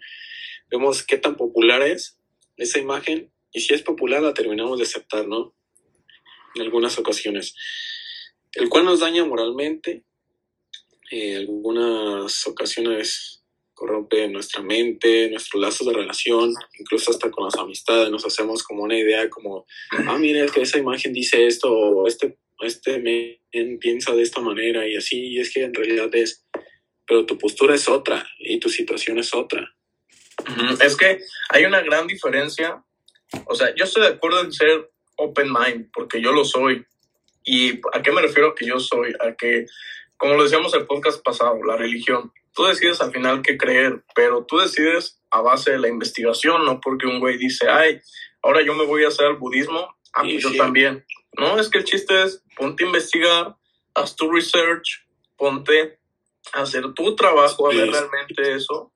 vemos 0.70 1.02
qué 1.02 1.18
tan 1.18 1.36
popular 1.36 1.82
es 1.82 2.20
esa 2.56 2.78
imagen 2.78 3.32
y 3.50 3.62
si 3.62 3.74
es 3.74 3.82
popular 3.82 4.22
la 4.22 4.32
terminamos 4.32 4.78
de 4.78 4.84
aceptar, 4.84 5.26
¿no? 5.26 5.56
En 6.54 6.62
algunas 6.62 6.98
ocasiones. 6.98 7.56
El 8.52 8.68
cual 8.68 8.84
nos 8.84 9.00
daña 9.00 9.24
moralmente, 9.24 10.04
en 11.10 11.36
algunas 11.38 12.46
ocasiones 12.46 13.36
corrompe 13.76 14.26
nuestra 14.28 14.62
mente, 14.62 15.28
nuestros 15.28 15.60
lazos 15.60 15.86
de 15.86 15.92
relación, 15.92 16.54
incluso 16.78 17.10
hasta 17.10 17.30
con 17.30 17.44
las 17.44 17.56
amistades, 17.56 18.10
nos 18.10 18.24
hacemos 18.24 18.62
como 18.62 18.82
una 18.82 18.98
idea 18.98 19.28
como, 19.28 19.66
ah, 20.08 20.18
mira, 20.18 20.44
es 20.44 20.50
que 20.50 20.62
esa 20.62 20.78
imagen 20.78 21.12
dice 21.12 21.46
esto, 21.46 21.70
o 21.70 22.08
este, 22.08 22.38
este 22.60 22.98
men 22.98 23.78
piensa 23.78 24.14
de 24.14 24.22
esta 24.22 24.40
manera, 24.40 24.88
y 24.88 24.96
así, 24.96 25.26
y 25.26 25.40
es 25.40 25.52
que 25.52 25.64
en 25.64 25.74
realidad 25.74 26.08
es, 26.14 26.46
pero 27.06 27.26
tu 27.26 27.36
postura 27.36 27.74
es 27.74 27.86
otra, 27.86 28.26
y 28.38 28.58
tu 28.58 28.70
situación 28.70 29.18
es 29.18 29.34
otra. 29.34 29.74
Es 30.80 30.96
que 30.96 31.18
hay 31.50 31.64
una 31.66 31.82
gran 31.82 32.06
diferencia, 32.06 32.82
o 33.44 33.54
sea, 33.54 33.74
yo 33.74 33.84
estoy 33.84 34.04
de 34.04 34.08
acuerdo 34.08 34.40
en 34.40 34.52
ser 34.52 34.90
open 35.16 35.52
mind, 35.52 35.90
porque 35.92 36.22
yo 36.22 36.32
lo 36.32 36.46
soy, 36.46 36.86
y 37.44 37.78
¿a 37.92 38.02
qué 38.02 38.10
me 38.10 38.22
refiero 38.22 38.54
que 38.54 38.66
yo 38.66 38.80
soy? 38.80 39.12
A 39.20 39.34
que 39.34 39.66
como 40.18 40.34
lo 40.34 40.44
decíamos 40.44 40.72
el 40.74 40.86
podcast 40.86 41.22
pasado, 41.22 41.62
la 41.62 41.76
religión. 41.76 42.32
Tú 42.54 42.64
decides 42.64 43.00
al 43.00 43.12
final 43.12 43.42
qué 43.42 43.56
creer, 43.56 44.02
pero 44.14 44.44
tú 44.44 44.58
decides 44.58 45.20
a 45.30 45.40
base 45.42 45.72
de 45.72 45.78
la 45.78 45.88
investigación, 45.88 46.64
no 46.64 46.80
porque 46.80 47.06
un 47.06 47.20
güey 47.20 47.36
dice, 47.36 47.68
ay, 47.68 48.00
ahora 48.42 48.62
yo 48.62 48.74
me 48.74 48.86
voy 48.86 49.04
a 49.04 49.08
hacer 49.08 49.26
al 49.26 49.36
budismo, 49.36 49.94
ah, 50.14 50.22
pues 50.22 50.42
yo 50.42 50.54
también. 50.56 51.04
No, 51.32 51.58
es 51.58 51.68
que 51.68 51.78
el 51.78 51.84
chiste 51.84 52.22
es 52.22 52.42
ponte 52.56 52.84
a 52.84 52.86
investigar, 52.86 53.56
haz 53.94 54.16
tu 54.16 54.30
research, 54.30 55.06
ponte 55.36 55.98
a 56.54 56.62
hacer 56.62 56.94
tu 56.94 57.14
trabajo, 57.14 57.70
a 57.70 57.74
ver 57.74 57.90
realmente 57.90 58.54
eso, 58.54 58.92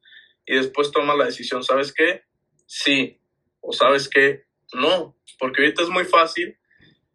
y 0.46 0.56
después 0.56 0.90
toma 0.90 1.14
la 1.14 1.26
decisión, 1.26 1.62
¿sabes 1.62 1.92
qué? 1.92 2.22
Sí, 2.66 3.20
o 3.60 3.72
sabes 3.72 4.08
qué? 4.08 4.44
No, 4.72 5.16
porque 5.38 5.62
ahorita 5.62 5.82
es 5.82 5.90
muy 5.90 6.04
fácil, 6.04 6.56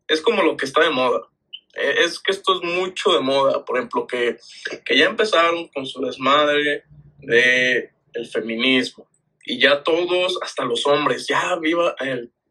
es 0.07 0.21
como 0.21 0.43
lo 0.43 0.55
que 0.57 0.65
está 0.65 0.83
de 0.83 0.91
moda 0.91 1.27
es 1.75 2.19
que 2.19 2.31
esto 2.31 2.55
es 2.55 2.63
mucho 2.63 3.13
de 3.13 3.19
moda, 3.19 3.63
por 3.65 3.77
ejemplo, 3.77 4.07
que, 4.07 4.37
que 4.83 4.97
ya 4.97 5.05
empezaron 5.05 5.67
con 5.69 5.85
su 5.85 6.01
desmadre 6.01 6.83
de 7.19 7.91
el 8.13 8.27
feminismo 8.27 9.07
y 9.45 9.59
ya 9.59 9.83
todos, 9.83 10.39
hasta 10.41 10.65
los 10.65 10.85
hombres, 10.87 11.27
ya 11.27 11.55
viva 11.57 11.95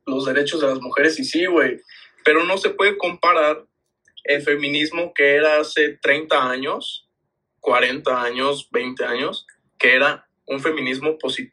los 0.07 0.27
derechos 0.27 0.61
de 0.61 0.69
las 0.69 0.81
mujeres 0.81 1.19
y 1.19 1.25
sí, 1.25 1.45
güey, 1.47 1.81
pero 2.25 2.45
no 2.45 2.57
se 2.57 2.71
puede 2.71 2.97
comparar 2.97 3.65
el 4.25 4.43
feminismo 4.43 5.13
que 5.13 5.35
era 5.35 5.61
hace 5.61 5.99
30 6.01 6.51
años, 6.51 7.09
40 7.61 8.23
años, 8.23 8.69
20 8.71 9.05
años, 9.05 9.47
que 9.79 9.95
era 9.95 10.27
un 10.47 10.61
feminismo 10.61 11.19
positivo 11.19 11.53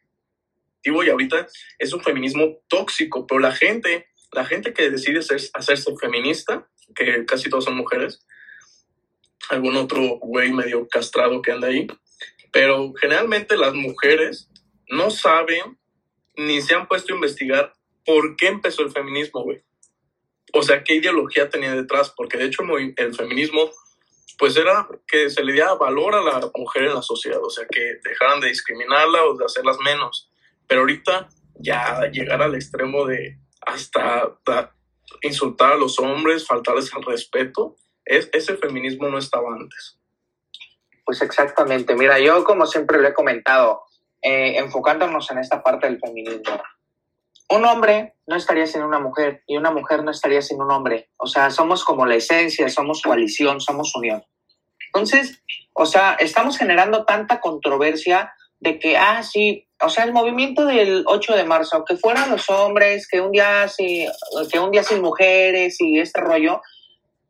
y 1.04 1.10
ahorita 1.10 1.48
es 1.80 1.94
un 1.94 2.02
feminismo 2.02 2.60
tóxico, 2.68 3.26
pero 3.28 3.40
la 3.40 3.52
gente, 3.52 4.08
la 4.32 4.46
gente 4.46 4.74
que 4.74 4.90
decide 4.90 5.20
hacerse 5.54 5.96
feminista, 5.98 6.68
que 6.96 7.26
casi 7.26 7.50
todos 7.50 7.66
son 7.66 7.76
mujeres, 7.76 8.26
algún 9.50 9.76
otro 9.76 10.20
güey 10.20 10.52
medio 10.54 10.88
castrado 10.88 11.42
que 11.42 11.52
anda 11.52 11.68
ahí, 11.68 11.88
pero 12.52 12.94
generalmente 12.94 13.58
las 13.58 13.74
mujeres 13.74 14.50
no 14.90 15.10
saben 15.10 15.78
ni 16.36 16.62
se 16.62 16.76
han 16.76 16.88
puesto 16.88 17.14
a 17.14 17.16
investigar 17.16 17.74
por 18.06 18.36
qué 18.36 18.48
empezó 18.48 18.84
el 18.84 18.92
feminismo, 18.92 19.44
güey. 19.44 19.62
O 20.54 20.64
sea, 20.64 20.84
qué 20.84 20.96
ideología 20.96 21.50
tenía 21.50 21.74
detrás, 21.74 22.14
porque 22.16 22.38
de 22.38 22.46
hecho 22.46 22.64
el 22.98 23.16
feminismo, 23.16 23.72
pues 24.38 24.58
era 24.58 24.88
que 25.08 25.30
se 25.30 25.44
le 25.44 25.54
diera 25.54 25.76
valor 25.76 26.16
a 26.16 26.22
la 26.22 26.52
mujer 26.56 26.84
en 26.84 26.96
la 26.96 27.02
sociedad, 27.02 27.42
o 27.42 27.50
sea, 27.50 27.66
que 27.70 28.00
dejaran 28.04 28.40
de 28.42 28.48
discriminarla 28.48 29.26
o 29.26 29.38
de 29.38 29.46
hacerlas 29.46 29.78
menos. 29.84 30.30
Pero 30.68 30.82
ahorita 30.82 31.30
ya 31.56 32.10
llegar 32.12 32.42
al 32.42 32.56
extremo 32.56 33.06
de 33.06 33.38
hasta 33.62 34.74
insultar 35.22 35.74
a 35.74 35.78
los 35.78 36.00
hombres, 36.00 36.48
faltarles 36.48 36.94
al 36.94 37.04
respeto, 37.04 37.76
es, 38.06 38.30
ese 38.34 38.58
feminismo 38.58 39.08
no 39.10 39.18
estaba 39.18 39.54
antes. 39.54 39.98
Pues 41.06 41.22
exactamente. 41.22 41.96
Mira, 41.96 42.20
yo 42.20 42.44
como 42.44 42.66
siempre 42.66 43.00
lo 43.00 43.08
he 43.08 43.14
comentado, 43.14 43.84
eh, 44.22 44.58
enfocándonos 44.58 45.30
en 45.32 45.40
esta 45.40 45.62
parte 45.62 45.88
del 45.88 46.00
feminismo, 46.00 46.62
un 47.50 47.66
hombre 47.66 48.16
no 48.28 48.36
estaría 48.38 48.66
sin 48.66 48.82
una 48.82 49.00
mujer 49.00 49.44
y 49.46 49.58
una 49.58 49.72
mujer 49.72 50.04
no 50.04 50.12
estaría 50.12 50.42
sin 50.42 50.62
un 50.62 50.72
hombre. 50.72 51.10
O 51.18 51.28
sea, 51.28 51.50
somos 51.50 51.84
como 51.84 52.06
la 52.06 52.16
esencia, 52.16 52.70
somos 52.70 53.02
coalición, 53.02 53.60
somos 53.60 53.94
unión. 53.96 54.24
Entonces, 54.88 55.44
o 55.74 55.86
sea, 55.86 56.14
estamos 56.14 56.58
generando 56.58 57.04
tanta 57.06 57.42
controversia 57.42 58.34
de 58.62 58.78
que, 58.80 58.96
ah, 58.96 59.24
sí, 59.24 59.68
o 59.82 59.90
sea, 59.90 60.06
el 60.06 60.14
movimiento 60.14 60.66
del 60.66 61.04
8 61.08 61.36
de 61.36 61.44
marzo, 61.44 61.84
que 61.84 61.98
fueran 61.98 62.30
los 62.30 62.48
hombres, 62.50 63.08
que 63.08 63.20
un 63.20 63.32
día, 63.32 63.68
sí, 63.68 64.08
que 64.52 64.60
un 64.60 64.72
día 64.72 64.84
sin 64.84 65.02
mujeres 65.02 65.82
y 65.82 66.00
este 66.00 66.22
rollo, 66.22 66.62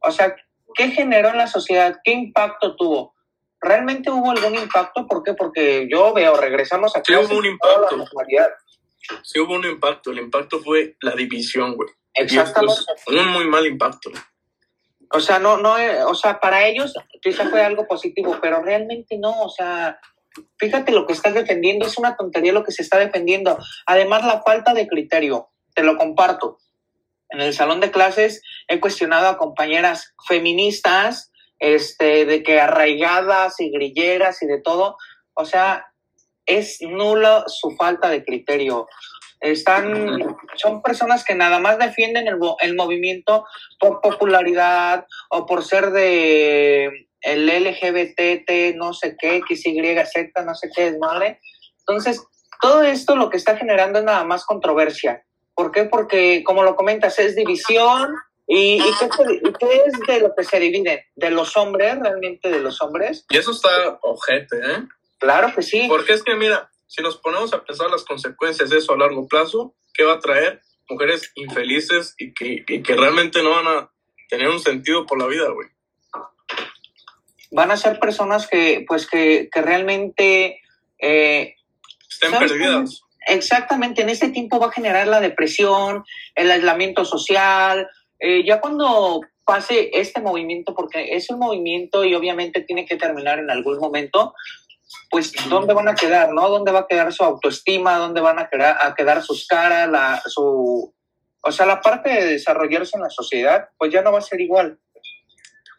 o 0.01 0.11
sea, 0.11 0.35
¿qué 0.75 0.89
generó 0.89 1.29
en 1.29 1.37
la 1.37 1.47
sociedad? 1.47 1.99
¿Qué 2.03 2.11
impacto 2.11 2.75
tuvo? 2.75 3.15
¿Realmente 3.61 4.11
hubo 4.11 4.31
algún 4.31 4.55
impacto? 4.55 5.07
¿Por 5.07 5.23
qué? 5.23 5.33
Porque 5.33 5.87
yo 5.89 6.13
veo, 6.13 6.35
regresamos 6.35 6.95
a 6.95 7.01
Sí 7.03 7.15
hubo 7.15 7.37
un 7.37 7.45
impacto. 7.45 8.05
Sí 9.23 9.39
hubo 9.39 9.53
un 9.53 9.65
impacto. 9.65 10.11
El 10.11 10.19
impacto 10.19 10.59
fue 10.59 10.97
la 11.01 11.11
división, 11.11 11.75
güey. 11.75 11.89
Exactamente. 12.13 12.83
un 13.07 13.27
muy 13.29 13.47
mal 13.47 13.65
impacto. 13.65 14.11
O 15.13 15.19
sea, 15.19 15.39
no, 15.39 15.57
no, 15.57 15.77
eh, 15.77 16.03
o 16.03 16.15
sea, 16.15 16.39
para 16.39 16.65
ellos 16.65 16.93
quizá 17.21 17.49
fue 17.49 17.61
algo 17.61 17.85
positivo, 17.85 18.37
pero 18.41 18.61
realmente 18.61 19.17
no, 19.17 19.41
o 19.41 19.49
sea, 19.49 19.99
fíjate 20.57 20.91
lo 20.91 21.05
que 21.05 21.13
estás 21.13 21.33
defendiendo, 21.33 21.85
es 21.85 21.97
una 21.97 22.15
tontería 22.15 22.53
lo 22.53 22.63
que 22.63 22.71
se 22.71 22.83
está 22.83 22.99
defendiendo. 22.99 23.57
Además, 23.85 24.25
la 24.25 24.41
falta 24.41 24.73
de 24.73 24.87
criterio, 24.87 25.49
te 25.73 25.83
lo 25.83 25.97
comparto. 25.97 26.57
En 27.29 27.41
el 27.41 27.53
salón 27.53 27.79
de 27.79 27.91
clases 27.91 28.41
he 28.67 28.79
cuestionado 28.79 29.27
a 29.27 29.37
compañeras 29.37 30.13
feministas, 30.27 31.31
este, 31.59 32.25
de 32.25 32.43
que 32.43 32.59
arraigadas 32.59 33.59
y 33.59 33.69
grilleras 33.69 34.41
y 34.41 34.47
de 34.47 34.59
todo, 34.61 34.97
o 35.33 35.45
sea, 35.45 35.85
es 36.45 36.81
nula 36.81 37.45
su 37.47 37.71
falta 37.71 38.09
de 38.09 38.25
criterio. 38.25 38.87
Están, 39.39 40.37
son 40.55 40.81
personas 40.81 41.23
que 41.23 41.33
nada 41.33 41.59
más 41.59 41.79
defienden 41.79 42.27
el, 42.27 42.37
el 42.61 42.75
movimiento 42.75 43.45
por 43.79 44.01
popularidad 44.01 45.05
o 45.29 45.45
por 45.45 45.63
ser 45.63 45.91
de 45.91 47.07
el 47.21 47.47
LGBT, 47.47 48.75
no 48.75 48.93
sé 48.93 49.15
qué, 49.19 49.41
XY, 49.47 49.95
Z, 50.05 50.43
no 50.43 50.55
sé 50.55 50.69
qué 50.75 50.87
es 50.87 50.97
madre. 50.99 51.39
Entonces, 51.79 52.21
todo 52.61 52.83
esto 52.83 53.15
lo 53.15 53.29
que 53.29 53.37
está 53.37 53.57
generando 53.57 53.99
es 53.99 54.05
nada 54.05 54.23
más 54.23 54.45
controversia. 54.45 55.23
¿Por 55.55 55.71
qué? 55.71 55.85
Porque, 55.85 56.43
como 56.43 56.63
lo 56.63 56.75
comentas, 56.75 57.19
es 57.19 57.35
división. 57.35 58.13
¿Y, 58.47 58.81
y 58.81 58.91
qué, 58.99 59.09
qué, 59.59 59.83
es 59.85 59.99
de 60.07 60.19
lo 60.19 60.35
que 60.35 60.43
se 60.43 60.59
divide? 60.59 61.05
¿De 61.15 61.31
los 61.31 61.55
hombres, 61.55 61.97
realmente 61.99 62.49
de 62.49 62.59
los 62.59 62.81
hombres? 62.81 63.25
Y 63.29 63.37
eso 63.37 63.51
está 63.51 63.99
ojete, 64.01 64.57
¿eh? 64.57 64.83
Claro 65.19 65.53
que 65.55 65.61
sí. 65.61 65.85
Porque 65.87 66.13
es 66.13 66.23
que, 66.23 66.35
mira, 66.35 66.69
si 66.87 67.01
nos 67.01 67.17
ponemos 67.17 67.53
a 67.53 67.63
pensar 67.63 67.89
las 67.89 68.03
consecuencias 68.03 68.69
de 68.69 68.77
eso 68.77 68.93
a 68.93 68.97
largo 68.97 69.27
plazo, 69.27 69.75
¿qué 69.93 70.03
va 70.03 70.15
a 70.15 70.19
traer? 70.19 70.61
Mujeres 70.89 71.31
infelices 71.35 72.15
y 72.17 72.33
que, 72.33 72.65
y 72.67 72.83
que 72.83 72.95
realmente 72.95 73.41
no 73.41 73.51
van 73.51 73.67
a 73.67 73.91
tener 74.29 74.49
un 74.49 74.59
sentido 74.59 75.05
por 75.05 75.17
la 75.19 75.27
vida, 75.27 75.47
güey. 75.49 75.69
Van 77.51 77.71
a 77.71 77.77
ser 77.77 77.99
personas 77.99 78.47
que, 78.47 78.83
pues, 78.87 79.07
que, 79.07 79.49
que 79.51 79.61
realmente... 79.61 80.61
Eh, 80.99 81.55
Estén 82.09 82.31
perdidas. 82.31 83.03
Exactamente, 83.27 84.01
en 84.01 84.09
este 84.09 84.29
tiempo 84.29 84.59
va 84.59 84.67
a 84.67 84.71
generar 84.71 85.07
la 85.07 85.19
depresión, 85.19 86.03
el 86.33 86.49
aislamiento 86.49 87.05
social. 87.05 87.87
Eh, 88.19 88.43
ya 88.43 88.59
cuando 88.59 89.21
pase 89.45 89.91
este 89.93 90.21
movimiento, 90.21 90.73
porque 90.73 91.15
es 91.15 91.29
un 91.29 91.39
movimiento 91.39 92.03
y 92.03 92.15
obviamente 92.15 92.61
tiene 92.61 92.85
que 92.85 92.97
terminar 92.97 93.39
en 93.39 93.51
algún 93.51 93.77
momento, 93.77 94.33
pues 95.09 95.33
dónde 95.49 95.73
van 95.73 95.87
a 95.87 95.95
quedar, 95.95 96.33
¿no? 96.33 96.49
¿Dónde 96.49 96.71
va 96.71 96.79
a 96.79 96.87
quedar 96.87 97.13
su 97.13 97.23
autoestima? 97.23 97.97
¿Dónde 97.97 98.21
van 98.21 98.39
a 98.39 98.49
quedar, 98.49 98.77
a 98.81 98.95
quedar 98.95 99.21
sus 99.21 99.45
caras? 99.45 99.89
La, 99.89 100.21
su, 100.25 100.93
o 101.41 101.51
sea, 101.51 101.65
la 101.65 101.81
parte 101.81 102.09
de 102.09 102.25
desarrollarse 102.25 102.97
en 102.97 103.03
la 103.03 103.09
sociedad, 103.09 103.69
pues 103.77 103.91
ya 103.91 104.01
no 104.01 104.11
va 104.11 104.19
a 104.19 104.23
ser 104.23 104.41
igual. 104.41 104.79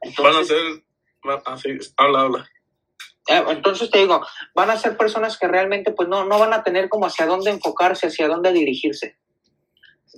Entonces, 0.01 0.35
van 0.35 0.43
a 0.43 0.47
ser, 0.47 0.83
así, 1.47 1.79
habla, 1.97 2.21
habla. 2.21 2.51
Eh, 3.29 3.43
entonces 3.49 3.91
te 3.91 3.99
digo, 3.99 4.25
van 4.55 4.71
a 4.71 4.77
ser 4.77 4.97
personas 4.97 5.39
que 5.39 5.47
realmente 5.47 5.93
pues 5.93 6.09
no, 6.09 6.25
no 6.25 6.39
van 6.39 6.53
a 6.53 6.65
tener 6.65 6.89
como 6.89 7.07
hacia 7.07 7.27
dónde 7.27 7.51
enfocarse, 7.51 8.09
hacia 8.09 8.29
dónde 8.29 8.53
dirigirse. 8.53 9.17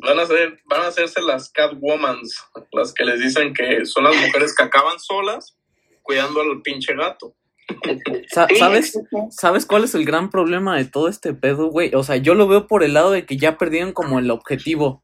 Van 0.01 0.19
a 0.19 0.27
ser, 0.27 0.61
van 0.65 0.83
a 0.83 0.89
hacerse 0.89 1.21
las 1.23 1.51
catwomans, 1.51 2.45
las 2.73 2.93
que 2.93 3.05
les 3.05 3.21
dicen 3.21 3.55
que 3.55 3.85
son 3.85 4.05
las 4.05 4.17
mujeres 4.17 4.55
que 4.57 4.65
acaban 4.65 4.99
solas 4.99 5.57
cuidando 6.03 6.41
al 6.41 6.63
pinche 6.63 6.95
gato. 6.95 7.35
¿Sabes? 8.31 8.99
¿Sabes 9.31 9.67
cuál 9.67 9.85
es 9.85 9.95
el 9.95 10.05
gran 10.05 10.31
problema 10.31 10.77
de 10.77 10.85
todo 10.85 11.09
este 11.09 11.33
pedo, 11.33 11.69
güey? 11.69 11.95
O 11.95 12.03
sea, 12.03 12.17
yo 12.17 12.35
lo 12.35 12.49
veo 12.49 12.67
por 12.67 12.83
el 12.83 12.95
lado 12.95 13.11
de 13.11 13.25
que 13.25 13.37
ya 13.37 13.57
perdieron 13.57 13.93
como 13.93 14.19
el 14.19 14.31
objetivo. 14.31 15.03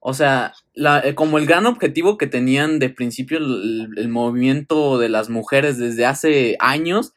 O 0.00 0.14
sea, 0.14 0.54
la, 0.74 1.00
eh, 1.00 1.14
como 1.14 1.38
el 1.38 1.46
gran 1.46 1.66
objetivo 1.66 2.16
que 2.16 2.26
tenían 2.26 2.78
de 2.78 2.88
principio 2.88 3.38
el, 3.38 4.08
movimiento 4.08 4.98
de 4.98 5.10
las 5.10 5.28
mujeres 5.28 5.76
desde 5.78 6.06
hace 6.06 6.56
años, 6.58 7.12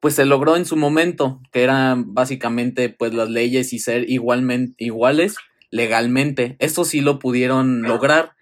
pues 0.00 0.14
se 0.14 0.24
logró 0.24 0.56
en 0.56 0.64
su 0.64 0.76
momento, 0.76 1.40
que 1.52 1.64
eran 1.64 2.14
básicamente 2.14 2.88
pues 2.88 3.12
las 3.12 3.28
leyes 3.28 3.72
y 3.72 3.80
ser 3.80 4.08
igualmente 4.08 4.84
iguales 4.84 5.36
legalmente. 5.70 6.56
Esto 6.60 6.84
sí 6.84 7.00
lo 7.00 7.18
pudieron 7.18 7.82
lograr 7.82 8.32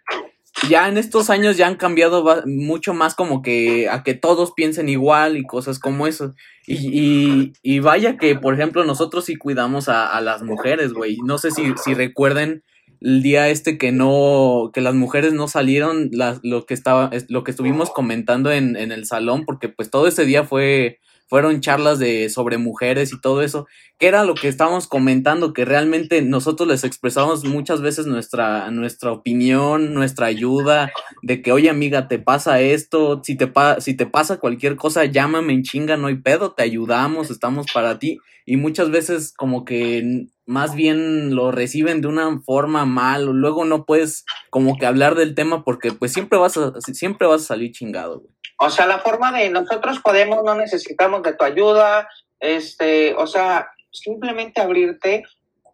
ya 0.69 0.89
en 0.89 0.97
estos 0.97 1.31
años 1.31 1.57
ya 1.57 1.67
han 1.67 1.77
cambiado 1.77 2.43
mucho 2.47 2.95
más 2.95 3.15
como 3.15 3.43
que 3.43 3.89
a 3.89 4.03
que 4.03 4.15
todos 4.15 4.53
piensen 4.53 4.89
igual 4.89 5.37
y 5.37 5.45
cosas 5.45 5.79
como 5.79 6.07
eso. 6.07 6.35
Y, 6.67 6.75
y, 6.75 7.53
y 7.63 7.81
vaya 7.81 8.17
que, 8.17 8.35
por 8.37 8.55
ejemplo, 8.55 8.85
nosotros 8.85 9.27
sí 9.27 9.37
cuidamos 9.37 9.89
a, 9.89 10.07
a 10.09 10.21
las 10.21 10.43
mujeres, 10.43 10.93
güey. 10.93 11.19
No 11.25 11.39
sé 11.39 11.51
si, 11.51 11.75
si 11.83 11.95
recuerden 11.95 12.65
el 13.01 13.23
día 13.23 13.49
este 13.49 13.79
que 13.79 13.93
no, 13.93 14.71
que 14.73 14.81
las 14.81 14.95
mujeres 14.95 15.33
no 15.33 15.49
salieron, 15.49 16.11
la, 16.13 16.39
lo 16.43 16.67
que 16.67 16.75
estaba, 16.75 17.11
lo 17.29 17.45
que 17.45 17.51
estuvimos 17.51 17.91
comentando 17.91 18.53
en, 18.53 18.77
en 18.77 18.93
el 18.93 19.07
salón, 19.07 19.45
porque 19.45 19.69
pues 19.69 19.91
todo 19.91 20.07
ese 20.07 20.25
día 20.25 20.45
fue, 20.45 20.99
fueron 21.29 21.61
charlas 21.61 21.99
de 21.99 22.29
sobre 22.31 22.59
mujeres 22.59 23.13
y 23.13 23.21
todo 23.21 23.43
eso, 23.43 23.67
que 23.99 24.07
era 24.07 24.25
lo 24.25 24.35
que 24.35 24.49
estábamos 24.49 24.87
comentando, 24.87 25.53
que 25.53 25.65
realmente 25.65 26.23
nosotros 26.23 26.69
les 26.69 26.85
expresamos 26.85 27.45
muchas 27.45 27.81
veces 27.81 28.07
nuestra, 28.07 28.71
nuestra 28.71 29.13
opinión, 29.13 29.93
nuestra 29.93 30.27
ayuda, 30.27 30.93
de 31.23 31.43
que, 31.43 31.53
oye 31.53 31.69
amiga, 31.69 32.09
te 32.09 32.19
pasa 32.19 32.61
esto, 32.61 33.21
si 33.25 33.37
te, 33.37 33.47
pa 33.47 33.81
si 33.81 33.95
te 33.95 34.07
pasa 34.07 34.39
cualquier 34.39 34.77
cosa, 34.77 35.05
llámame 35.05 35.53
en 35.53 35.63
chinga, 35.63 35.97
no 35.97 36.07
hay 36.07 36.17
pedo, 36.17 36.53
te 36.53 36.63
ayudamos, 36.63 37.31
estamos 37.31 37.67
para 37.73 37.99
ti, 37.99 38.19
y 38.45 38.57
muchas 38.57 38.91
veces 38.91 39.33
como 39.37 39.65
que 39.65 40.29
más 40.47 40.75
bien 40.75 41.35
lo 41.35 41.51
reciben 41.51 42.01
de 42.01 42.09
una 42.09 42.41
forma 42.41 42.85
mal, 42.85 43.27
luego 43.27 43.65
no 43.65 43.85
puedes 43.85 44.25
como 44.51 44.79
que 44.79 44.87
hablar 44.87 45.17
del 45.17 45.35
tema 45.35 45.65
porque 45.65 45.93
pues 45.93 46.13
siempre 46.13 46.39
vas 46.39 46.57
a, 46.57 46.73
siempre 46.81 47.27
vas 47.27 47.43
a 47.43 47.47
salir 47.47 47.73
chingado. 47.73 48.23
O 48.59 48.71
sea, 48.71 48.87
la 48.87 49.01
forma 49.01 49.33
de 49.33 49.51
nosotros 49.51 49.99
podemos, 50.01 50.43
no 50.45 50.55
necesitamos 50.55 51.23
de 51.23 51.35
tu 51.35 51.45
ayuda, 51.45 52.09
este, 52.41 53.15
o 53.15 53.27
sea, 53.27 53.69
simplemente 53.91 54.61
abrirte, 54.61 55.25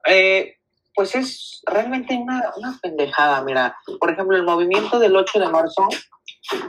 eh, 0.07 0.57
pues 0.95 1.15
es 1.15 1.63
realmente 1.67 2.15
una, 2.17 2.53
una, 2.57 2.79
pendejada, 2.83 3.43
mira. 3.43 3.77
Por 4.01 4.11
ejemplo, 4.11 4.37
el 4.37 4.43
movimiento 4.43 4.99
del 4.99 5.15
8 5.15 5.39
de 5.39 5.49
marzo, 5.49 5.89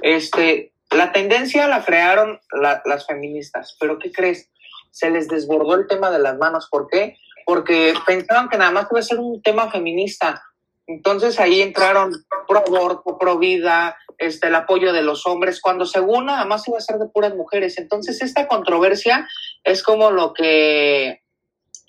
este, 0.02 0.74
la 0.92 1.12
tendencia 1.12 1.68
la 1.68 1.84
crearon 1.84 2.40
la, 2.52 2.82
las 2.86 3.08
feministas, 3.08 3.76
pero 3.80 3.98
¿qué 3.98 4.12
crees? 4.12 4.50
Se 4.92 5.10
les 5.10 5.28
desbordó 5.28 5.76
el 5.76 5.88
tema 5.88 6.12
de 6.12 6.20
las 6.20 6.38
manos, 6.38 6.68
¿por 6.70 6.88
qué? 6.88 7.18
Porque 7.46 7.94
pensaban 8.06 8.50
que 8.50 8.58
nada 8.58 8.72
más 8.72 8.88
iba 8.92 9.00
a 9.00 9.04
ser 9.04 9.20
un 9.20 9.42
tema 9.42 9.70
feminista. 9.70 10.44
Entonces 10.88 11.40
ahí 11.40 11.62
entraron 11.62 12.14
pro 12.48 12.60
aborto, 12.60 13.18
pro 13.18 13.38
vida, 13.38 13.96
este, 14.18 14.48
el 14.48 14.56
apoyo 14.56 14.94
de 14.94 15.02
los 15.02 15.26
hombres, 15.26 15.62
cuando 15.62 15.86
según 15.86 16.26
nada 16.26 16.46
más 16.46 16.68
iba 16.68 16.78
a 16.78 16.82
ser 16.82 16.98
de 16.98 17.08
puras 17.08 17.36
mujeres. 17.36 17.78
Entonces, 17.78 18.22
esta 18.22 18.48
controversia 18.48 19.28
es 19.64 19.84
como 19.84 20.12
lo 20.12 20.34
que, 20.34 21.22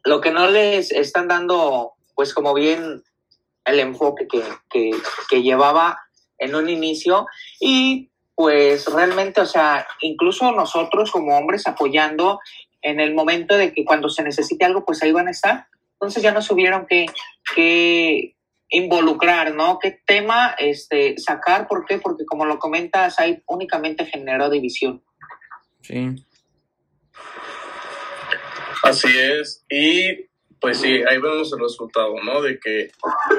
lo 0.05 0.21
que 0.21 0.31
no 0.31 0.49
les 0.49 0.91
están 0.93 1.29
dando, 1.29 1.93
pues 2.15 2.33
como 2.33 2.55
bien 2.55 3.03
el 3.65 3.81
enfoque 3.81 4.29
que, 4.29 4.43
que, 4.71 4.91
que 5.29 5.43
llevaba 5.43 5.99
en 6.39 6.55
un 6.55 6.69
inicio 6.69 7.27
y 7.61 8.11
pues 8.35 8.87
realmente, 8.87 9.41
o 9.41 9.47
sea, 9.47 9.87
incluso 10.01 10.51
nosotros 10.51 11.13
como 11.13 11.39
hombres 11.39 11.67
apoyando 11.67 12.41
en 12.85 13.01
el 13.01 13.15
momento 13.15 13.57
de 13.57 13.73
que 13.73 13.85
cuando 13.85 14.11
se 14.11 14.23
necesite 14.23 14.65
algo, 14.65 14.85
pues 14.85 15.03
ahí 15.03 15.11
van 15.11 15.27
a 15.27 15.31
estar. 15.31 15.67
Entonces 15.95 16.23
ya 16.23 16.33
no 16.33 16.43
subieron 16.43 16.87
que, 16.87 17.07
que, 17.55 18.37
involucrar, 18.69 19.55
¿no? 19.55 19.79
¿Qué 19.79 20.01
tema 20.05 20.55
este, 20.59 21.17
sacar? 21.17 21.67
¿Por 21.67 21.87
qué? 21.87 21.99
Porque 21.99 22.25
como 22.27 22.45
lo 22.45 22.59
comentas, 22.59 23.19
ahí 23.21 23.43
únicamente 23.47 24.05
generó 24.05 24.51
división. 24.51 25.03
Sí. 25.81 26.15
Así 28.83 29.09
es. 29.17 29.65
Y 29.71 30.27
pues 30.61 30.81
sí, 30.81 31.03
ahí 31.09 31.19
vemos 31.19 31.53
el 31.53 31.61
resultado, 31.61 32.17
¿no? 32.23 32.43
De 32.43 32.59
que 32.59 32.91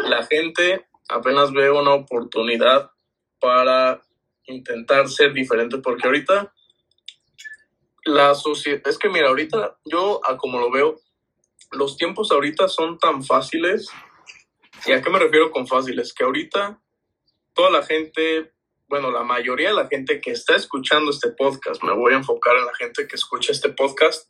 la 0.08 0.24
gente 0.26 0.86
apenas 1.10 1.52
ve 1.52 1.70
una 1.70 1.94
oportunidad 1.94 2.92
para 3.40 4.02
intentar 4.46 5.08
ser 5.10 5.34
diferente, 5.34 5.80
porque 5.80 6.08
ahorita 6.08 6.54
la 8.06 8.34
sociedad, 8.36 8.82
es 8.86 8.98
que 8.98 9.10
mira, 9.10 9.28
ahorita 9.28 9.78
yo, 9.84 10.22
a 10.24 10.38
como 10.38 10.60
lo 10.60 10.72
veo, 10.72 10.96
los 11.72 11.98
tiempos 11.98 12.32
ahorita 12.32 12.70
son 12.70 12.98
tan 12.98 13.24
fáciles 13.24 13.90
¿Y 14.86 14.92
a 14.92 15.02
qué 15.02 15.10
me 15.10 15.20
refiero 15.20 15.52
con 15.52 15.66
fáciles? 15.66 16.14
Que 16.14 16.24
ahorita 16.24 16.80
toda 17.54 17.72
la 17.72 17.84
gente, 17.84 18.52
bueno, 18.88 19.10
la 19.10 19.24
mayoría 19.24 19.70
de 19.70 19.76
la 19.76 19.88
gente 19.88 20.22
que 20.22 20.32
está 20.32 20.56
escuchando 20.56 21.10
este 21.10 21.32
podcast, 21.32 21.82
me 21.84 21.94
voy 21.94 22.14
a 22.14 22.18
enfocar 22.18 22.56
en 22.56 22.66
la 22.66 22.76
gente 22.76 23.08
que 23.08 23.16
escucha 23.16 23.52
este 23.52 23.70
podcast, 23.70 24.30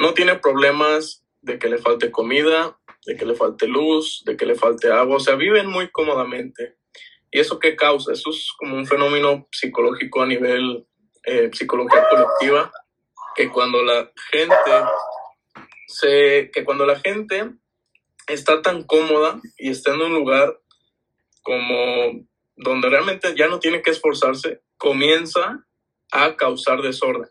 no 0.00 0.12
tiene 0.12 0.36
problemas 0.36 1.24
de 1.40 1.58
que 1.58 1.68
le 1.68 1.78
falte 1.78 2.10
comida, 2.10 2.76
de 3.06 3.16
que 3.16 3.24
le 3.24 3.34
falte 3.34 3.68
luz, 3.68 4.24
de 4.26 4.36
que 4.36 4.46
le 4.46 4.56
falte 4.56 4.90
agua, 4.90 5.16
o 5.16 5.20
sea, 5.20 5.36
viven 5.36 5.68
muy 5.68 5.88
cómodamente. 5.90 6.76
¿Y 7.30 7.38
eso 7.38 7.60
qué 7.60 7.76
causa? 7.76 8.12
Eso 8.12 8.30
es 8.30 8.48
como 8.58 8.76
un 8.76 8.86
fenómeno 8.86 9.46
psicológico 9.52 10.22
a 10.22 10.26
nivel 10.26 10.84
eh, 11.24 11.50
psicología 11.52 12.08
colectiva, 12.08 12.72
que 13.36 13.50
cuando 13.50 13.82
la 13.82 14.10
gente 14.32 14.54
se, 15.86 16.50
que 16.52 16.64
cuando 16.64 16.86
la 16.86 16.98
gente 16.98 17.50
está 18.26 18.62
tan 18.62 18.82
cómoda 18.82 19.40
y 19.58 19.70
está 19.70 19.94
en 19.94 20.00
un 20.00 20.14
lugar 20.14 20.58
como 21.42 22.26
donde 22.56 22.88
realmente 22.88 23.34
ya 23.36 23.46
no 23.48 23.60
tiene 23.60 23.82
que 23.82 23.90
esforzarse, 23.90 24.62
comienza 24.78 25.64
a 26.10 26.34
causar 26.36 26.80
desorden. 26.80 27.30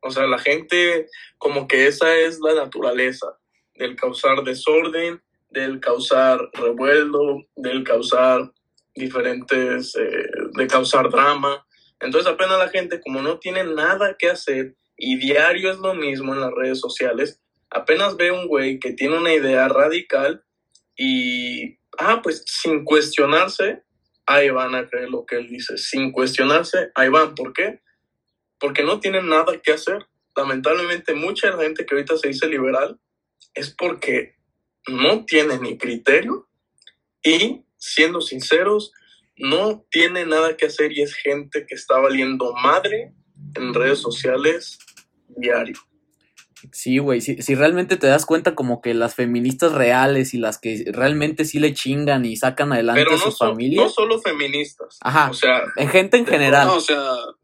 O 0.00 0.10
sea, 0.10 0.26
la 0.26 0.38
gente 0.38 1.06
como 1.38 1.68
que 1.68 1.86
esa 1.86 2.16
es 2.16 2.40
la 2.40 2.54
naturaleza 2.54 3.38
del 3.74 3.94
causar 3.94 4.42
desorden, 4.42 5.22
del 5.50 5.80
causar 5.80 6.40
revuelo, 6.54 7.46
del 7.54 7.84
causar 7.84 8.50
diferentes, 8.94 9.94
eh, 9.96 10.30
de 10.52 10.66
causar 10.66 11.10
drama. 11.10 11.66
Entonces 12.00 12.30
apenas 12.30 12.58
la 12.58 12.68
gente 12.68 13.00
como 13.00 13.20
no 13.20 13.38
tiene 13.38 13.64
nada 13.64 14.16
que 14.18 14.30
hacer 14.30 14.74
y 14.96 15.16
diario 15.16 15.70
es 15.70 15.78
lo 15.78 15.94
mismo 15.94 16.34
en 16.34 16.40
las 16.40 16.52
redes 16.52 16.80
sociales, 16.80 17.40
apenas 17.70 18.16
ve 18.16 18.30
un 18.30 18.46
güey 18.46 18.78
que 18.78 18.92
tiene 18.92 19.18
una 19.18 19.34
idea 19.34 19.68
radical 19.68 20.42
y, 20.96 21.78
ah, 21.98 22.20
pues 22.22 22.42
sin 22.46 22.84
cuestionarse, 22.84 23.82
ahí 24.24 24.50
van 24.50 24.74
a 24.74 24.88
creer 24.88 25.10
lo 25.10 25.26
que 25.26 25.36
él 25.36 25.48
dice. 25.48 25.76
Sin 25.76 26.12
cuestionarse, 26.12 26.90
ahí 26.94 27.08
van. 27.08 27.34
¿Por 27.34 27.52
qué? 27.52 27.80
Porque 28.58 28.82
no 28.82 28.98
tienen 28.98 29.28
nada 29.28 29.60
que 29.62 29.72
hacer. 29.72 30.06
Lamentablemente, 30.34 31.14
mucha 31.14 31.56
gente 31.58 31.84
que 31.84 31.94
ahorita 31.94 32.16
se 32.16 32.28
dice 32.28 32.46
liberal 32.48 32.98
es 33.54 33.70
porque 33.70 34.36
no 34.88 35.24
tiene 35.24 35.58
ni 35.58 35.78
criterio 35.78 36.48
y, 37.22 37.64
siendo 37.76 38.20
sinceros, 38.20 38.92
no 39.36 39.84
tiene 39.90 40.24
nada 40.24 40.56
que 40.56 40.66
hacer 40.66 40.92
y 40.92 41.02
es 41.02 41.14
gente 41.14 41.66
que 41.66 41.74
está 41.74 41.98
valiendo 41.98 42.54
madre 42.54 43.12
en 43.54 43.74
redes 43.74 43.98
sociales 43.98 44.78
diario. 45.36 45.76
Sí, 46.72 46.98
güey, 46.98 47.20
si, 47.20 47.40
si, 47.42 47.54
realmente 47.54 47.96
te 47.96 48.06
das 48.06 48.24
cuenta 48.24 48.54
como 48.54 48.80
que 48.80 48.94
las 48.94 49.14
feministas 49.14 49.72
reales 49.72 50.32
y 50.32 50.38
las 50.38 50.58
que 50.58 50.84
realmente 50.88 51.44
sí 51.44 51.58
le 51.58 51.74
chingan 51.74 52.24
y 52.24 52.36
sacan 52.36 52.72
adelante 52.72 53.04
a 53.12 53.18
su 53.18 53.30
familia. 53.30 53.82
No 53.82 53.88
solo 53.90 54.18
feministas. 54.20 54.98
Ajá. 55.02 55.30
O 55.30 55.34
sea, 55.34 55.62
en 55.76 55.88
gente 55.88 56.16
en 56.16 56.26
general. 56.26 56.68
o 56.68 56.80
sea, 56.80 56.98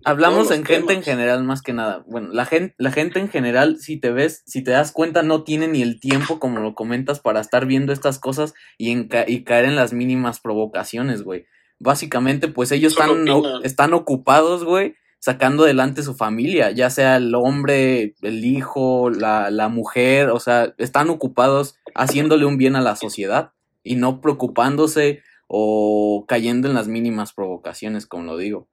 Hablamos 0.04 0.50
en 0.50 0.64
gente 0.64 0.94
en 0.94 1.02
general 1.02 1.44
más 1.44 1.60
que 1.60 1.74
nada. 1.74 2.04
Bueno, 2.06 2.30
la 2.32 2.46
gente, 2.46 2.74
la 2.78 2.90
gente 2.90 3.20
en 3.20 3.28
general, 3.28 3.78
si 3.78 3.98
te 3.98 4.10
ves, 4.10 4.42
si 4.46 4.64
te 4.64 4.70
das 4.70 4.92
cuenta, 4.92 5.22
no 5.22 5.44
tiene 5.44 5.68
ni 5.68 5.82
el 5.82 6.00
tiempo, 6.00 6.40
como 6.40 6.60
lo 6.60 6.74
comentas, 6.74 7.20
para 7.20 7.40
estar 7.40 7.66
viendo 7.66 7.92
estas 7.92 8.18
cosas 8.18 8.54
y, 8.78 8.90
en 8.90 9.08
y 9.26 9.44
caer 9.44 9.66
en 9.66 9.76
las 9.76 9.92
mínimas 9.92 10.40
provocaciones, 10.40 11.22
güey. 11.22 11.46
Básicamente, 11.78 12.48
pues 12.48 12.72
ellos 12.72 12.92
están, 12.92 13.26
están 13.62 13.92
ocupados, 13.92 14.64
güey, 14.64 14.94
sacando 15.22 15.62
adelante 15.62 16.02
su 16.02 16.16
familia, 16.16 16.72
ya 16.72 16.90
sea 16.90 17.16
el 17.18 17.32
hombre, 17.36 18.16
el 18.22 18.44
hijo, 18.44 19.08
la, 19.08 19.52
la 19.52 19.68
mujer, 19.68 20.30
o 20.30 20.40
sea, 20.40 20.74
están 20.78 21.10
ocupados 21.10 21.76
haciéndole 21.94 22.44
un 22.44 22.58
bien 22.58 22.74
a 22.74 22.80
la 22.80 22.96
sociedad 22.96 23.52
y 23.84 23.94
no 23.94 24.20
preocupándose 24.20 25.22
o 25.46 26.24
cayendo 26.26 26.66
en 26.66 26.74
las 26.74 26.88
mínimas 26.88 27.32
provocaciones, 27.32 28.04
como 28.04 28.24
lo 28.24 28.36
digo. 28.36 28.66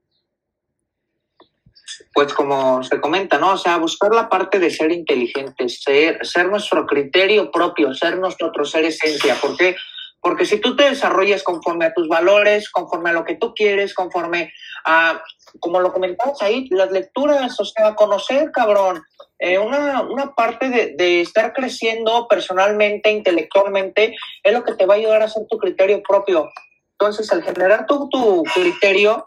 Pues 2.15 2.33
como 2.33 2.81
se 2.81 2.99
comenta, 2.99 3.37
¿no? 3.37 3.53
O 3.53 3.57
sea, 3.57 3.77
buscar 3.77 4.11
la 4.11 4.27
parte 4.27 4.57
de 4.57 4.71
ser 4.71 4.91
inteligentes, 4.91 5.83
ser, 5.83 6.25
ser 6.25 6.49
nuestro 6.49 6.87
criterio 6.87 7.51
propio, 7.51 7.93
ser 7.93 8.17
nosotros, 8.17 8.71
ser 8.71 8.85
esencia. 8.85 9.35
¿Por 9.39 9.55
qué? 9.55 9.75
Porque 10.21 10.45
si 10.45 10.59
tú 10.59 10.75
te 10.75 10.89
desarrollas 10.89 11.43
conforme 11.43 11.85
a 11.85 11.93
tus 11.93 12.07
valores, 12.07 12.69
conforme 12.69 13.09
a 13.09 13.13
lo 13.13 13.23
que 13.23 13.35
tú 13.35 13.53
quieres, 13.53 13.93
conforme 13.93 14.51
a 14.85 15.21
como 15.59 15.79
lo 15.79 15.91
comentabas 15.91 16.41
ahí, 16.41 16.67
las 16.69 16.91
lecturas, 16.91 17.59
o 17.59 17.65
sea, 17.65 17.95
conocer, 17.95 18.51
cabrón, 18.51 19.03
eh, 19.39 19.57
una, 19.57 20.01
una, 20.01 20.35
parte 20.35 20.69
de, 20.69 20.93
de, 20.95 21.21
estar 21.21 21.53
creciendo 21.53 22.27
personalmente, 22.27 23.11
intelectualmente, 23.11 24.15
es 24.43 24.53
lo 24.53 24.63
que 24.63 24.73
te 24.73 24.85
va 24.85 24.93
a 24.93 24.97
ayudar 24.97 25.21
a 25.21 25.25
hacer 25.25 25.47
tu 25.49 25.57
criterio 25.57 26.03
propio. 26.03 26.49
Entonces, 26.91 27.31
al 27.31 27.43
generar 27.43 27.85
tu, 27.87 28.09
tu 28.09 28.43
criterio, 28.53 29.23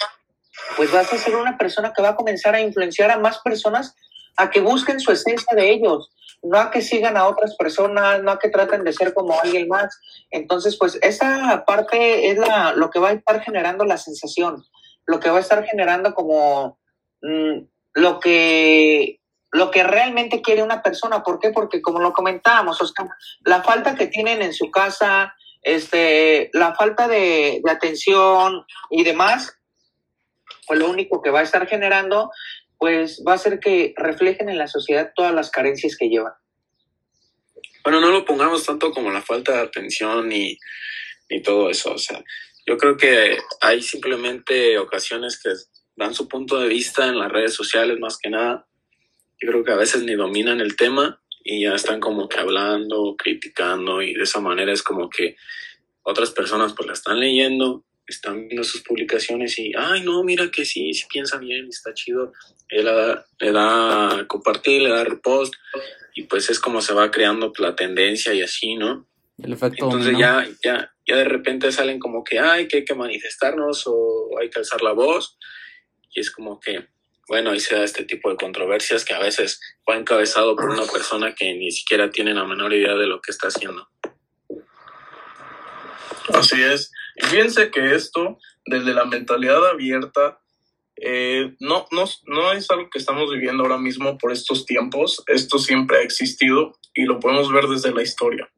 pues 0.76 0.92
vas 0.92 1.12
a 1.12 1.18
ser 1.18 1.34
una 1.36 1.56
persona 1.56 1.92
que 1.94 2.02
va 2.02 2.10
a 2.10 2.16
comenzar 2.16 2.54
a 2.54 2.60
influenciar 2.60 3.10
a 3.10 3.18
más 3.18 3.38
personas 3.38 3.96
a 4.36 4.50
que 4.50 4.60
busquen 4.60 5.00
su 5.00 5.12
esencia 5.12 5.56
de 5.56 5.70
ellos, 5.70 6.10
no 6.42 6.58
a 6.58 6.70
que 6.70 6.82
sigan 6.82 7.16
a 7.16 7.28
otras 7.28 7.54
personas, 7.56 8.22
no 8.22 8.32
a 8.32 8.38
que 8.38 8.48
traten 8.48 8.84
de 8.84 8.92
ser 8.92 9.14
como 9.14 9.38
alguien 9.40 9.68
más. 9.68 9.98
Entonces, 10.30 10.76
pues 10.76 10.98
esa 11.02 11.64
parte 11.66 12.30
es 12.30 12.38
la, 12.38 12.72
lo 12.72 12.90
que 12.90 12.98
va 12.98 13.10
a 13.10 13.12
estar 13.12 13.40
generando 13.42 13.84
la 13.84 13.96
sensación 13.96 14.64
lo 15.06 15.20
que 15.20 15.30
va 15.30 15.38
a 15.38 15.40
estar 15.40 15.64
generando 15.64 16.14
como 16.14 16.78
mm, 17.22 17.58
lo 17.94 18.20
que 18.20 19.18
lo 19.54 19.70
que 19.70 19.82
realmente 19.82 20.40
quiere 20.40 20.62
una 20.62 20.82
persona. 20.82 21.22
¿Por 21.22 21.38
qué? 21.38 21.50
Porque 21.50 21.82
como 21.82 22.00
lo 22.00 22.14
comentábamos, 22.14 22.80
o 22.80 22.86
sea, 22.86 23.06
la 23.44 23.62
falta 23.62 23.94
que 23.94 24.06
tienen 24.06 24.40
en 24.40 24.54
su 24.54 24.70
casa, 24.70 25.34
este, 25.60 26.48
la 26.54 26.74
falta 26.74 27.06
de, 27.06 27.60
de 27.62 27.70
atención 27.70 28.64
y 28.88 29.04
demás, 29.04 29.54
pues 30.66 30.78
lo 30.78 30.88
único 30.88 31.20
que 31.20 31.28
va 31.28 31.40
a 31.40 31.42
estar 31.42 31.66
generando, 31.66 32.30
pues 32.82 33.22
va 33.24 33.34
a 33.34 33.38
ser 33.38 33.60
que 33.60 33.94
reflejen 33.96 34.48
en 34.48 34.58
la 34.58 34.66
sociedad 34.66 35.12
todas 35.14 35.32
las 35.32 35.52
carencias 35.52 35.96
que 35.96 36.08
llevan. 36.08 36.32
Bueno, 37.84 38.00
no 38.00 38.10
lo 38.10 38.24
pongamos 38.24 38.66
tanto 38.66 38.90
como 38.90 39.12
la 39.12 39.22
falta 39.22 39.52
de 39.52 39.60
atención 39.60 40.32
y 40.32 40.58
todo 41.44 41.70
eso, 41.70 41.92
o 41.92 41.98
sea, 41.98 42.24
yo 42.66 42.76
creo 42.76 42.96
que 42.96 43.38
hay 43.60 43.82
simplemente 43.82 44.78
ocasiones 44.78 45.40
que 45.40 45.50
dan 45.94 46.12
su 46.12 46.26
punto 46.26 46.58
de 46.58 46.66
vista 46.66 47.06
en 47.06 47.20
las 47.20 47.30
redes 47.30 47.54
sociales 47.54 48.00
más 48.00 48.18
que 48.18 48.30
nada. 48.30 48.66
Yo 49.40 49.48
creo 49.48 49.62
que 49.62 49.70
a 49.70 49.76
veces 49.76 50.02
ni 50.02 50.16
dominan 50.16 50.60
el 50.60 50.74
tema 50.74 51.22
y 51.44 51.62
ya 51.62 51.76
están 51.76 52.00
como 52.00 52.28
que 52.28 52.40
hablando, 52.40 53.14
criticando 53.16 54.02
y 54.02 54.14
de 54.14 54.24
esa 54.24 54.40
manera 54.40 54.72
es 54.72 54.82
como 54.82 55.08
que 55.08 55.36
otras 56.02 56.32
personas 56.32 56.72
pues 56.76 56.88
la 56.88 56.94
están 56.94 57.20
leyendo, 57.20 57.84
están 58.06 58.48
viendo 58.48 58.64
sus 58.64 58.82
publicaciones 58.82 59.58
y, 59.58 59.72
ay 59.76 60.02
no, 60.02 60.22
mira 60.24 60.50
que 60.50 60.64
sí, 60.64 60.92
sí 60.92 61.06
piensa 61.08 61.38
bien, 61.38 61.68
está 61.68 61.94
chido. 61.94 62.32
Él 62.68 62.84
le 62.84 62.92
da, 62.92 63.26
le 63.38 63.52
da 63.52 64.24
compartir, 64.26 64.82
le 64.82 64.90
da 64.90 65.04
repost 65.04 65.54
y 66.14 66.24
pues 66.24 66.50
es 66.50 66.58
como 66.58 66.80
se 66.80 66.94
va 66.94 67.10
creando 67.10 67.52
la 67.58 67.74
tendencia 67.74 68.34
y 68.34 68.42
así, 68.42 68.74
¿no? 68.74 69.06
El 69.42 69.52
efecto 69.52 69.84
Entonces 69.86 70.16
ya, 70.18 70.46
ya, 70.62 70.92
ya 71.06 71.16
de 71.16 71.24
repente 71.24 71.72
salen 71.72 71.98
como 71.98 72.22
que, 72.22 72.38
ay, 72.38 72.68
que 72.68 72.78
hay 72.78 72.84
que 72.84 72.94
manifestarnos 72.94 73.84
o 73.86 74.30
hay 74.40 74.50
que 74.50 74.58
alzar 74.58 74.82
la 74.82 74.92
voz. 74.92 75.38
Y 76.10 76.20
es 76.20 76.30
como 76.30 76.60
que, 76.60 76.86
bueno, 77.28 77.50
ahí 77.50 77.60
se 77.60 77.74
da 77.74 77.84
este 77.84 78.04
tipo 78.04 78.30
de 78.30 78.36
controversias 78.36 79.04
que 79.04 79.14
a 79.14 79.18
veces 79.18 79.60
va 79.88 79.96
encabezado 79.96 80.54
por 80.54 80.70
una 80.70 80.84
persona 80.84 81.34
que 81.34 81.54
ni 81.54 81.70
siquiera 81.70 82.10
tiene 82.10 82.34
la 82.34 82.44
menor 82.44 82.72
idea 82.72 82.94
de 82.94 83.06
lo 83.06 83.20
que 83.20 83.30
está 83.30 83.48
haciendo. 83.48 83.88
Así 86.32 86.62
es. 86.62 86.92
Y 87.16 87.26
fíjense 87.26 87.70
que 87.70 87.94
esto, 87.94 88.38
desde 88.64 88.94
la 88.94 89.04
mentalidad 89.04 89.66
abierta, 89.68 90.38
eh, 90.96 91.54
no, 91.60 91.86
no, 91.90 92.04
no 92.26 92.52
es 92.52 92.70
algo 92.70 92.88
que 92.90 92.98
estamos 92.98 93.30
viviendo 93.30 93.62
ahora 93.62 93.78
mismo 93.78 94.18
por 94.18 94.32
estos 94.32 94.66
tiempos. 94.66 95.22
Esto 95.26 95.58
siempre 95.58 95.98
ha 95.98 96.02
existido 96.02 96.78
y 96.94 97.04
lo 97.04 97.18
podemos 97.18 97.52
ver 97.52 97.66
desde 97.66 97.92
la 97.92 98.02
historia. 98.02 98.48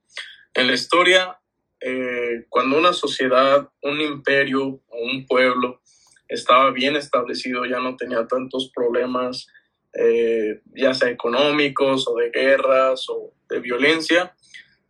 En 0.53 0.67
la 0.67 0.75
historia, 0.75 1.39
eh, 1.81 2.45
cuando 2.49 2.79
una 2.79 2.93
sociedad, 2.93 3.69
un 3.83 4.01
imperio 4.01 4.63
o 4.63 5.05
un 5.05 5.27
pueblo 5.27 5.81
estaba 6.29 6.71
bien 6.71 6.97
establecido, 6.97 7.67
ya 7.67 7.81
no 7.81 7.97
tenía 7.97 8.27
tantos 8.27 8.71
problemas, 8.75 9.47
eh, 9.93 10.61
ya 10.75 10.95
sea 10.95 11.11
económicos 11.11 12.09
o 12.09 12.17
de 12.17 12.31
guerras 12.31 13.07
o 13.09 13.33
de 13.49 13.61
violencia, 13.61 14.35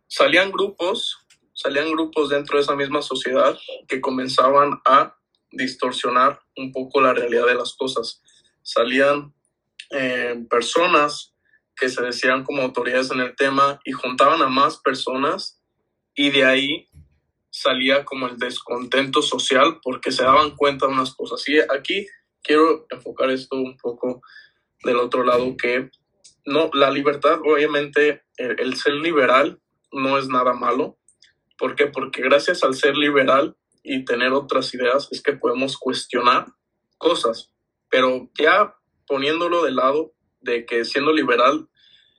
salían 0.07 0.51
grupos, 0.51 1.24
salían 1.55 1.91
grupos 1.91 2.29
dentro 2.29 2.57
de 2.57 2.63
esa 2.63 2.75
misma 2.75 3.01
sociedad 3.01 3.57
que 3.87 3.99
comenzaban 3.99 4.79
a 4.85 5.15
distorsionar 5.51 6.39
un 6.55 6.71
poco 6.71 7.01
la 7.01 7.13
realidad 7.13 7.47
de 7.47 7.55
las 7.55 7.73
cosas. 7.73 8.21
Salían 8.61 9.33
eh, 9.89 10.45
personas 10.49 11.33
que 11.75 11.89
se 11.89 12.03
decían 12.03 12.43
como 12.43 12.61
autoridades 12.61 13.09
en 13.11 13.21
el 13.21 13.35
tema 13.35 13.79
y 13.83 13.91
juntaban 13.91 14.41
a 14.43 14.47
más 14.47 14.77
personas 14.77 15.59
y 16.13 16.29
de 16.29 16.45
ahí 16.45 16.87
salía 17.49 18.05
como 18.05 18.27
el 18.27 18.37
descontento 18.37 19.21
social 19.21 19.79
porque 19.81 20.11
se 20.11 20.23
daban 20.23 20.55
cuenta 20.55 20.85
de 20.85 20.93
unas 20.93 21.15
cosas. 21.15 21.47
Y 21.47 21.57
aquí 21.59 22.05
quiero 22.43 22.85
enfocar 22.89 23.29
esto 23.29 23.55
un 23.55 23.77
poco 23.77 24.21
del 24.83 24.97
otro 24.97 25.23
lado 25.23 25.55
que 25.57 25.89
no, 26.45 26.69
la 26.73 26.91
libertad, 26.91 27.39
obviamente, 27.43 28.23
el, 28.37 28.75
ser 28.75 28.93
liberal 28.93 29.59
no 29.91 30.17
es 30.17 30.27
nada 30.27 30.53
malo. 30.53 30.97
¿Por 31.57 31.75
qué? 31.75 31.87
Porque 31.87 32.21
gracias 32.21 32.63
al 32.63 32.75
ser 32.75 32.97
liberal 32.97 33.55
y 33.83 34.05
tener 34.05 34.33
otras 34.33 34.73
ideas 34.73 35.07
es 35.11 35.21
que 35.21 35.33
podemos 35.33 35.77
cuestionar 35.77 36.47
cosas. 36.97 37.51
Pero 37.89 38.29
ya 38.37 38.75
poniéndolo 39.07 39.63
de 39.63 39.71
lado 39.71 40.13
de 40.41 40.65
que 40.65 40.85
siendo 40.85 41.13
liberal 41.13 41.69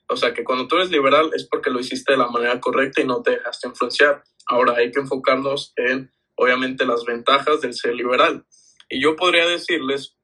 o 0.08 0.16
sea, 0.16 0.32
que 0.32 0.44
cuando 0.44 0.68
tú 0.68 0.76
eres 0.76 0.90
liberal 0.90 1.30
es 1.34 1.46
porque 1.48 1.70
lo 1.70 1.80
hiciste 1.80 2.12
de 2.12 2.18
la 2.18 2.28
manera 2.28 2.60
correcta 2.60 3.00
y 3.00 3.06
no 3.06 3.22
te 3.22 3.32
dejaste 3.32 3.68
influenciar. 3.68 4.22
Ahora 4.46 4.74
hay 4.76 4.92
que 4.92 5.00
enfocarnos 5.00 5.72
en, 5.76 6.12
obviamente, 6.36 6.86
las 6.86 7.04
ventajas 7.04 7.60
del 7.60 7.74
ser 7.74 7.94
liberal. 7.94 8.46
Y 8.88 9.02
yo 9.02 9.16
podría 9.16 9.46
decirles 9.46 10.16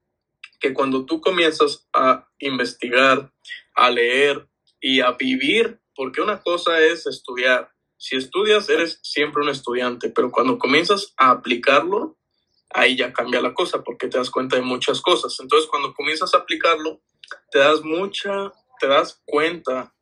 que 0.61 0.73
cuando 0.73 1.05
tú 1.05 1.21
comienzas 1.21 1.89
a 1.93 2.29
investigar, 2.39 3.33
a 3.75 3.91
leer 3.91 4.47
y 4.81 5.01
a 5.01 5.13
vivir, 5.13 5.81
porque 5.97 6.21
una 6.21 6.41
cosa 6.41 6.81
es 6.81 7.07
estudiar. 7.07 7.72
Si 8.03 8.17
estudias, 8.17 8.69
eres 8.69 8.99
siempre 9.01 9.45
un 9.45 9.49
estudiante, 9.49 10.11
pero 10.11 10.33
cuando 10.33 10.59
comienzas 10.59 11.15
a 11.17 11.31
aplicarlo, 11.31 12.19
ahí 12.71 12.97
ya 12.97 13.13
cambia 13.13 13.41
la 13.41 13.55
cosa 13.55 13.85
porque 13.85 14.09
te 14.09 14.19
das 14.19 14.29
cuenta 14.29 14.57
de 14.57 14.63
muchas 14.63 15.01
cosas. 15.01 15.39
Entonces, 15.39 15.71
cuando 15.71 15.95
comienzas 15.95 16.35
a 16.35 16.39
aplicarlo, 16.39 17.01
te 17.53 17.61
das 17.61 17.85
mucha, 17.85 18.53
te 18.81 18.89
das 18.89 19.23
cuenta 19.25 19.95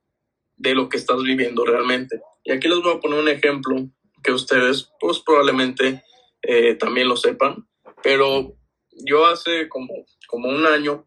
de 0.56 0.74
lo 0.74 0.88
que 0.88 0.96
estás 0.96 1.22
viviendo 1.22 1.62
realmente. 1.66 2.22
Y 2.42 2.52
aquí 2.52 2.68
les 2.68 2.80
voy 2.80 2.94
a 2.94 3.00
poner 3.00 3.20
un 3.20 3.28
ejemplo 3.28 3.76
que 4.22 4.32
ustedes, 4.32 4.90
pues 4.98 5.18
probablemente 5.18 6.02
eh, 6.40 6.76
también 6.76 7.06
lo 7.06 7.18
sepan, 7.18 7.68
pero 8.02 8.56
yo 8.92 9.26
hace 9.26 9.68
como, 9.68 9.92
como 10.26 10.48
un 10.48 10.64
año, 10.64 11.06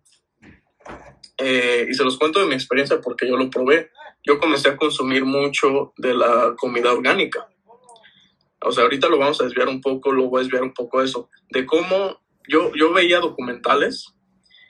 eh, 1.40 1.88
y 1.90 1.94
se 1.96 2.04
los 2.04 2.20
cuento 2.20 2.40
de 2.40 2.46
mi 2.46 2.54
experiencia 2.54 3.02
porque 3.02 3.28
yo 3.28 3.36
lo 3.36 3.50
probé, 3.50 3.90
yo 4.26 4.40
comencé 4.40 4.70
a 4.70 4.78
consumir 4.78 5.26
mucho 5.26 5.94
de 5.98 6.14
la 6.14 6.56
comida 6.58 6.94
orgánica. 6.94 7.48
O 8.62 8.72
sea, 8.72 8.84
ahorita 8.84 9.10
lo 9.10 9.18
vamos 9.18 9.42
a 9.42 9.44
desviar 9.44 9.68
un 9.68 9.82
poco, 9.82 10.12
lo 10.12 10.30
voy 10.30 10.40
a 10.40 10.44
desviar 10.44 10.64
un 10.64 10.74
poco 10.74 11.02
eso, 11.02 11.30
de 11.50 11.66
cómo 11.66 12.22
yo, 12.48 12.72
yo 12.76 12.94
veía 12.94 13.20
documentales 13.20 14.14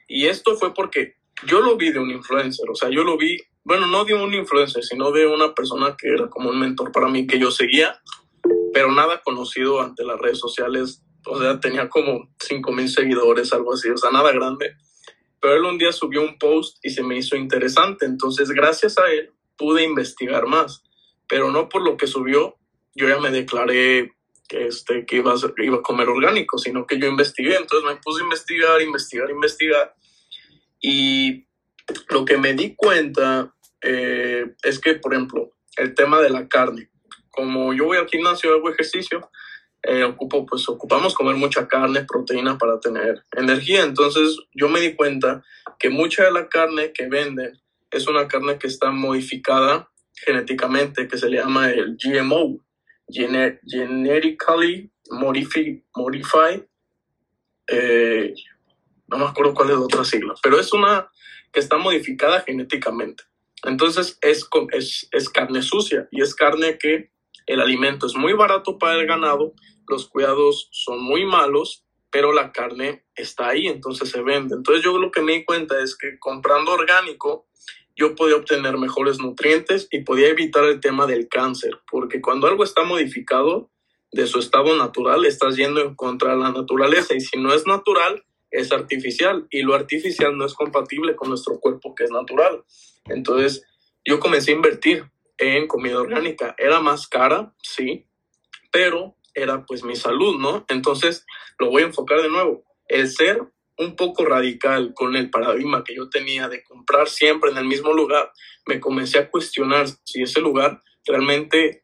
y 0.08 0.26
esto 0.26 0.56
fue 0.56 0.74
porque 0.74 1.16
yo 1.46 1.62
lo 1.62 1.78
vi 1.78 1.92
de 1.92 2.00
un 2.00 2.10
influencer, 2.10 2.68
o 2.70 2.76
sea, 2.76 2.90
yo 2.90 3.04
lo 3.04 3.18
vi, 3.18 3.38
bueno, 3.64 3.88
no 3.88 4.04
de 4.06 4.16
un 4.16 4.34
influencer, 4.34 4.84
sino 4.84 5.12
de 5.12 5.28
una 5.28 5.54
persona 5.54 5.96
que 5.98 6.10
era 6.10 6.28
como 6.28 6.50
un 6.50 6.60
mentor 6.60 6.92
para 6.92 7.08
mí, 7.08 7.28
que 7.28 7.38
yo 7.38 7.52
seguía, 7.52 8.02
pero 8.74 8.92
nada 8.92 9.22
conocido 9.22 9.82
ante 9.82 10.04
las 10.04 10.20
redes 10.20 10.40
sociales, 10.40 11.04
o 11.26 11.40
sea, 11.40 11.60
tenía 11.60 11.88
como 11.88 12.30
5 12.40 12.72
mil 12.72 12.90
seguidores, 12.90 13.54
algo 13.54 13.74
así, 13.74 13.90
o 13.90 13.98
sea, 13.98 14.12
nada 14.12 14.32
grande. 14.32 14.76
Pero 15.40 15.56
él 15.56 15.64
un 15.66 15.78
día 15.78 15.92
subió 15.92 16.22
un 16.22 16.38
post 16.38 16.78
y 16.84 16.90
se 16.90 17.04
me 17.04 17.18
hizo 17.18 17.36
interesante, 17.36 18.06
entonces 18.06 18.50
gracias 18.50 18.98
a 18.98 19.12
él 19.12 19.32
pude 19.58 19.84
investigar 19.84 20.46
más, 20.46 20.84
pero 21.28 21.52
no 21.52 21.70
por 21.70 21.84
lo 21.84 21.98
que 21.98 22.08
subió, 22.08 22.58
yo 22.96 23.08
ya 23.08 23.20
me 23.20 23.32
declaré 23.32 24.14
que, 24.48 24.68
este, 24.68 25.06
que 25.06 25.18
iba, 25.18 25.34
a, 25.34 25.82
comer 25.82 26.10
orgánico, 26.10 26.58
sino 26.58 26.86
que 26.86 27.00
yo 27.00 27.08
investigué, 27.08 27.56
entonces 27.56 27.90
me 27.90 28.00
puse 28.02 28.22
a 28.22 28.26
investigar, 28.26 28.82
investigar, 28.82 29.30
investigar, 29.30 29.96
y 30.82 31.46
lo 32.10 32.26
que 32.26 32.38
me 32.38 32.54
di 32.54 32.76
cuenta 32.76 33.54
eh, 33.82 34.54
es 34.64 34.80
que, 34.80 34.96
por 34.96 35.14
ejemplo, 35.14 35.52
el 35.78 35.96
tema 35.96 36.22
de 36.22 36.30
la 36.30 36.48
carne, 36.48 36.90
como 37.30 37.74
yo 37.74 37.86
voy 37.86 37.98
al 37.98 38.08
gimnasio, 38.08 38.54
hago 38.54 38.70
ejercicio, 38.70 39.30
eh, 39.82 40.04
ocupo, 40.04 40.46
pues 40.46 40.68
ocupamos 40.70 41.14
comer 41.14 41.36
mucha 41.36 41.68
carne, 41.68 42.06
proteína 42.06 42.58
para 42.58 42.80
tener 42.80 43.26
energía. 43.36 43.84
Entonces 43.84 44.38
yo 44.54 44.70
me 44.70 44.80
di 44.80 44.96
cuenta 44.96 45.44
que 45.78 45.90
mucha 45.90 46.24
de 46.24 46.32
la 46.32 46.48
carne 46.48 46.94
que 46.94 47.08
venden 47.08 47.60
es 47.94 48.08
una 48.08 48.28
carne 48.28 48.58
que 48.58 48.68
está 48.68 48.92
modificada 48.92 49.90
genéticamente, 50.14 51.08
que 51.08 51.18
se 51.18 51.30
le 51.30 51.38
llama 51.38 51.70
el 51.72 51.98
GMO, 51.98 52.60
Genetically 53.08 54.92
Modified, 55.10 56.64
eh, 57.68 58.34
no 59.08 59.18
me 59.18 59.26
acuerdo 59.26 59.54
cuál 59.54 59.70
es 59.70 59.76
la 59.76 59.82
otra 59.82 60.04
sigla, 60.04 60.34
pero 60.42 60.60
es 60.60 60.74
una 60.74 61.10
que 61.52 61.60
está 61.60 61.78
modificada 61.78 62.42
genéticamente. 62.42 63.24
Entonces 63.64 64.18
es, 64.22 64.50
es, 64.72 65.08
es 65.12 65.30
carne 65.30 65.62
sucia 65.62 66.08
y 66.12 66.22
es 66.22 66.34
carne 66.34 66.78
que 66.78 67.12
el 67.46 67.62
alimento 67.62 68.08
es 68.08 68.16
muy 68.16 68.34
barato 68.34 68.78
para 68.78 69.00
el 69.00 69.06
ganado, 69.06 69.54
los 69.88 70.08
cuidados 70.08 70.70
son 70.72 71.04
muy 71.04 71.26
malos, 71.26 71.86
pero 72.10 72.32
la 72.32 72.52
carne 72.52 73.06
está 73.16 73.50
ahí, 73.50 73.68
entonces 73.68 74.10
se 74.10 74.22
vende. 74.22 74.56
Entonces 74.56 74.84
yo 74.84 74.98
lo 74.98 75.12
que 75.12 75.22
me 75.22 75.34
di 75.34 75.46
cuenta 75.46 75.82
es 75.82 75.98
que 75.98 76.20
comprando 76.20 76.72
orgánico, 76.72 77.48
yo 77.96 78.16
podía 78.16 78.36
obtener 78.36 78.78
mejores 78.78 79.20
nutrientes 79.20 79.88
y 79.92 80.00
podía 80.00 80.30
evitar 80.30 80.64
el 80.66 80.80
tema 80.80 81.06
del 81.06 81.28
cáncer, 81.28 81.80
porque 81.90 82.22
cuando 82.22 82.48
algo 82.48 82.64
está 82.64 82.84
modificado 82.84 83.70
de 84.12 84.28
su 84.28 84.40
estado 84.40 84.76
natural, 84.78 85.26
estás 85.26 85.56
yendo 85.56 85.82
en 85.82 85.96
contra 85.96 86.32
de 86.32 86.42
la 86.42 86.52
naturaleza 86.52 87.16
y 87.16 87.22
si 87.22 87.38
no 87.40 87.54
es 87.54 87.66
natural, 87.66 88.24
es 88.52 88.72
artificial 88.72 89.48
y 89.50 89.64
lo 89.64 89.74
artificial 89.74 90.38
no 90.38 90.46
es 90.46 90.54
compatible 90.54 91.16
con 91.16 91.30
nuestro 91.30 91.60
cuerpo 91.60 91.96
que 91.96 92.04
es 92.04 92.12
natural. 92.12 92.64
Entonces 93.06 93.66
yo 94.06 94.20
comencé 94.20 94.52
a 94.52 94.56
invertir 94.56 95.06
en 95.38 95.68
comida 95.68 96.00
orgánica. 96.00 96.56
Era 96.58 96.80
más 96.80 97.08
cara, 97.08 97.54
sí, 97.62 98.06
pero 98.72 99.16
era 99.34 99.66
pues 99.66 99.84
mi 99.84 99.96
salud, 99.96 100.40
¿no? 100.40 100.66
Entonces 100.70 101.26
lo 101.58 101.70
voy 101.70 101.82
a 101.82 101.88
enfocar 101.88 102.22
de 102.22 102.30
nuevo. 102.30 102.64
El 102.88 103.10
ser 103.10 103.42
un 103.78 103.96
poco 103.96 104.26
radical 104.26 104.94
con 104.94 105.16
el 105.16 105.30
paradigma 105.30 105.84
que 105.84 105.96
yo 105.96 106.10
tenía 106.10 106.48
de 106.48 106.64
comprar 106.64 107.08
siempre 107.08 107.52
en 107.52 107.58
el 107.58 107.66
mismo 107.66 107.94
lugar, 107.94 108.32
me 108.66 108.80
comencé 108.80 109.20
a 109.20 109.30
cuestionar 109.30 109.88
si 110.04 110.22
ese 110.22 110.42
lugar 110.42 110.82
realmente 111.06 111.84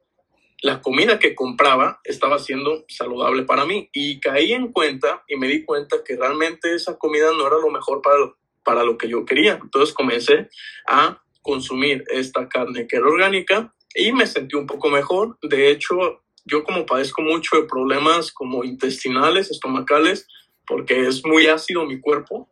la 0.61 0.81
comida 0.81 1.19
que 1.19 1.35
compraba 1.35 2.01
estaba 2.03 2.37
siendo 2.37 2.85
saludable 2.89 3.43
para 3.43 3.65
mí 3.65 3.89
y 3.93 4.19
caí 4.19 4.51
en 4.51 4.71
cuenta 4.71 5.23
y 5.27 5.37
me 5.37 5.47
di 5.47 5.63
cuenta 5.63 6.03
que 6.03 6.15
realmente 6.15 6.73
esa 6.73 6.97
comida 6.97 7.31
no 7.31 7.47
era 7.47 7.57
lo 7.57 7.69
mejor 7.69 8.01
para 8.01 8.17
para 8.69 8.83
lo 8.83 8.97
que 8.97 9.09
yo 9.09 9.25
quería. 9.25 9.59
Entonces 9.61 9.95
comencé 9.95 10.49
a 10.87 11.21
consumir 11.41 12.03
esta 12.11 12.47
carne 12.47 12.85
que 12.87 12.97
era 12.97 13.07
orgánica 13.07 13.73
y 13.95 14.11
me 14.11 14.27
sentí 14.27 14.55
un 14.55 14.67
poco 14.67 14.89
mejor. 14.89 15.39
De 15.41 15.71
hecho, 15.71 16.21
yo 16.45 16.63
como 16.63 16.85
padezco 16.85 17.23
mucho 17.23 17.55
de 17.57 17.67
problemas 17.67 18.31
como 18.31 18.63
intestinales, 18.63 19.49
estomacales, 19.49 20.27
porque 20.69 21.07
es 21.07 21.25
muy 21.25 21.47
ácido 21.47 21.83
mi 21.83 21.99
cuerpo, 21.99 22.47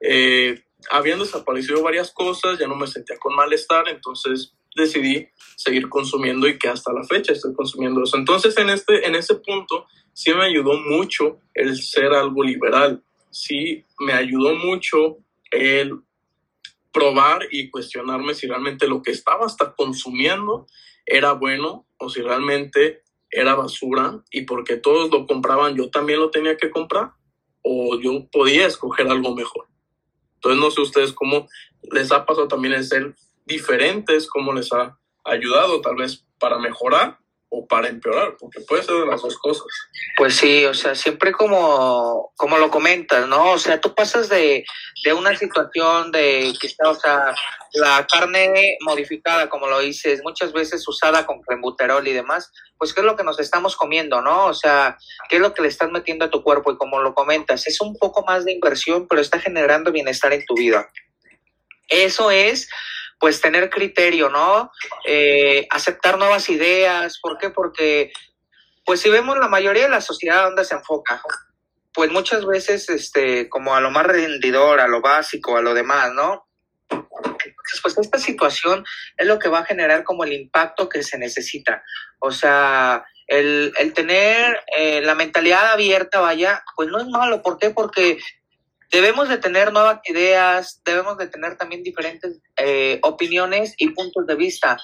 eh, 0.00 0.62
habían 0.88 1.18
desaparecido 1.18 1.82
varias 1.82 2.12
cosas, 2.12 2.60
ya 2.60 2.68
no 2.68 2.76
me 2.76 2.86
sentía 2.86 3.18
con 3.18 3.34
malestar, 3.34 3.88
entonces 3.88 4.54
decidí 4.76 5.26
seguir 5.56 5.88
consumiendo 5.88 6.46
y 6.46 6.58
que 6.58 6.68
hasta 6.68 6.92
la 6.92 7.02
fecha 7.02 7.32
estoy 7.32 7.54
consumiendo 7.54 8.04
eso. 8.04 8.16
Entonces, 8.16 8.56
en, 8.58 8.70
este, 8.70 9.04
en 9.04 9.16
ese 9.16 9.34
punto, 9.34 9.86
sí 10.12 10.32
me 10.32 10.44
ayudó 10.44 10.74
mucho 10.74 11.40
el 11.54 11.76
ser 11.76 12.12
algo 12.12 12.44
liberal, 12.44 13.02
sí 13.30 13.84
me 13.98 14.12
ayudó 14.12 14.54
mucho 14.54 15.18
el 15.50 15.98
probar 16.92 17.48
y 17.50 17.68
cuestionarme 17.68 18.34
si 18.34 18.46
realmente 18.46 18.86
lo 18.86 19.02
que 19.02 19.10
estaba 19.10 19.44
hasta 19.44 19.74
consumiendo 19.74 20.66
era 21.04 21.32
bueno 21.32 21.84
o 21.98 22.08
si 22.10 22.22
realmente 22.22 23.02
era 23.28 23.56
basura 23.56 24.22
y 24.30 24.42
porque 24.42 24.76
todos 24.76 25.10
lo 25.10 25.26
compraban 25.26 25.76
yo 25.76 25.90
también 25.90 26.20
lo 26.20 26.30
tenía 26.30 26.56
que 26.56 26.70
comprar 26.70 27.15
o 27.68 27.98
yo 28.00 28.26
podía 28.30 28.66
escoger 28.66 29.08
algo 29.08 29.34
mejor. 29.34 29.66
Entonces 30.36 30.60
no 30.60 30.70
sé 30.70 30.80
ustedes 30.80 31.12
cómo 31.12 31.48
les 31.90 32.12
ha 32.12 32.24
pasado 32.24 32.46
también 32.46 32.74
el 32.74 32.84
ser 32.84 33.16
diferentes, 33.44 34.28
cómo 34.28 34.52
les 34.52 34.72
ha 34.72 34.96
ayudado 35.24 35.80
tal 35.80 35.96
vez 35.96 36.24
para 36.38 36.58
mejorar 36.58 37.18
o 37.56 37.66
para 37.66 37.88
empeorar, 37.88 38.36
porque 38.38 38.60
puede 38.60 38.82
ser 38.82 38.96
de 38.96 39.06
las 39.06 39.22
dos 39.22 39.38
cosas. 39.38 39.66
Pues 40.16 40.36
sí, 40.36 40.64
o 40.66 40.74
sea, 40.74 40.94
siempre 40.94 41.32
como, 41.32 42.32
como 42.36 42.58
lo 42.58 42.70
comentas, 42.70 43.26
¿no? 43.26 43.52
O 43.52 43.58
sea, 43.58 43.80
tú 43.80 43.94
pasas 43.94 44.28
de, 44.28 44.64
de 45.04 45.12
una 45.14 45.34
situación 45.34 46.12
de 46.12 46.52
quizá, 46.60 46.90
o 46.90 46.94
sea, 46.94 47.34
la 47.72 48.06
carne 48.06 48.76
modificada, 48.80 49.48
como 49.48 49.68
lo 49.68 49.80
dices, 49.80 50.20
muchas 50.22 50.52
veces 50.52 50.86
usada 50.86 51.24
con 51.24 51.40
crembuterol 51.40 52.06
y 52.06 52.12
demás, 52.12 52.52
pues 52.78 52.92
qué 52.92 53.00
es 53.00 53.06
lo 53.06 53.16
que 53.16 53.24
nos 53.24 53.40
estamos 53.40 53.74
comiendo, 53.74 54.20
¿no? 54.20 54.46
O 54.46 54.54
sea, 54.54 54.98
qué 55.28 55.36
es 55.36 55.42
lo 55.42 55.54
que 55.54 55.62
le 55.62 55.68
estás 55.68 55.90
metiendo 55.90 56.26
a 56.26 56.30
tu 56.30 56.42
cuerpo 56.42 56.72
y 56.72 56.76
como 56.76 57.00
lo 57.00 57.14
comentas, 57.14 57.66
es 57.66 57.80
un 57.80 57.96
poco 57.96 58.22
más 58.24 58.44
de 58.44 58.52
inversión, 58.52 59.06
pero 59.08 59.20
está 59.22 59.38
generando 59.38 59.92
bienestar 59.92 60.32
en 60.34 60.44
tu 60.44 60.54
vida. 60.54 60.90
Eso 61.88 62.30
es 62.30 62.68
pues 63.18 63.40
tener 63.40 63.70
criterio, 63.70 64.28
¿no? 64.28 64.70
Eh, 65.06 65.66
aceptar 65.70 66.18
nuevas 66.18 66.48
ideas. 66.48 67.18
¿Por 67.20 67.38
qué? 67.38 67.50
Porque, 67.50 68.12
pues 68.84 69.00
si 69.00 69.10
vemos 69.10 69.38
la 69.38 69.48
mayoría 69.48 69.84
de 69.84 69.90
la 69.90 70.00
sociedad 70.00 70.44
donde 70.44 70.64
se 70.64 70.74
enfoca, 70.74 71.22
pues 71.94 72.10
muchas 72.10 72.44
veces, 72.44 72.90
este, 72.90 73.48
como 73.48 73.74
a 73.74 73.80
lo 73.80 73.90
más 73.90 74.06
rendidor, 74.06 74.80
a 74.80 74.88
lo 74.88 75.00
básico, 75.00 75.56
a 75.56 75.62
lo 75.62 75.72
demás, 75.72 76.12
¿no? 76.12 76.46
Entonces, 76.90 77.80
pues 77.82 77.98
esta 77.98 78.18
situación 78.18 78.84
es 79.16 79.26
lo 79.26 79.38
que 79.38 79.48
va 79.48 79.60
a 79.60 79.64
generar 79.64 80.04
como 80.04 80.24
el 80.24 80.32
impacto 80.32 80.88
que 80.88 81.02
se 81.02 81.18
necesita. 81.18 81.82
O 82.18 82.30
sea, 82.30 83.04
el, 83.26 83.72
el 83.78 83.92
tener 83.92 84.60
eh, 84.76 85.00
la 85.00 85.14
mentalidad 85.14 85.72
abierta, 85.72 86.20
vaya, 86.20 86.62
pues 86.76 86.88
no 86.88 87.00
es 87.00 87.06
malo. 87.06 87.42
¿Por 87.42 87.58
qué? 87.58 87.70
Porque 87.70 88.18
debemos 88.90 89.28
de 89.28 89.38
tener 89.38 89.72
nuevas 89.72 90.00
ideas, 90.04 90.80
debemos 90.84 91.18
de 91.18 91.28
tener 91.28 91.56
también 91.56 91.82
diferentes 91.82 92.38
eh, 92.56 92.98
opiniones 93.02 93.74
y 93.78 93.90
puntos 93.90 94.26
de 94.26 94.34
vista, 94.34 94.78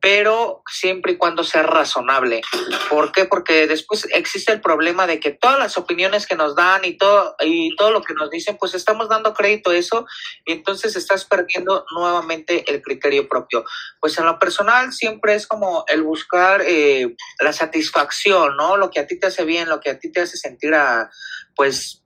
pero 0.00 0.62
siempre 0.70 1.12
y 1.12 1.16
cuando 1.16 1.42
sea 1.42 1.62
razonable. 1.64 2.42
¿Por 2.88 3.10
qué? 3.10 3.24
Porque 3.24 3.66
después 3.66 4.06
existe 4.12 4.52
el 4.52 4.60
problema 4.60 5.06
de 5.08 5.18
que 5.18 5.32
todas 5.32 5.58
las 5.58 5.76
opiniones 5.76 6.26
que 6.26 6.36
nos 6.36 6.54
dan 6.54 6.84
y 6.84 6.96
todo, 6.96 7.34
y 7.40 7.74
todo 7.74 7.90
lo 7.90 8.02
que 8.02 8.14
nos 8.14 8.30
dicen, 8.30 8.56
pues 8.58 8.74
estamos 8.74 9.08
dando 9.08 9.34
crédito 9.34 9.70
a 9.70 9.76
eso 9.76 10.06
y 10.44 10.52
entonces 10.52 10.94
estás 10.94 11.24
perdiendo 11.24 11.84
nuevamente 11.92 12.70
el 12.70 12.80
criterio 12.80 13.28
propio. 13.28 13.64
Pues 14.00 14.16
en 14.18 14.26
lo 14.26 14.38
personal 14.38 14.92
siempre 14.92 15.34
es 15.34 15.46
como 15.46 15.84
el 15.88 16.02
buscar 16.02 16.62
eh, 16.64 17.16
la 17.40 17.52
satisfacción, 17.52 18.56
¿no? 18.56 18.76
Lo 18.76 18.90
que 18.90 19.00
a 19.00 19.06
ti 19.06 19.18
te 19.18 19.26
hace 19.26 19.44
bien, 19.44 19.68
lo 19.68 19.80
que 19.80 19.90
a 19.90 19.98
ti 19.98 20.12
te 20.12 20.20
hace 20.20 20.36
sentir 20.36 20.74
a, 20.74 21.10
pues 21.56 21.97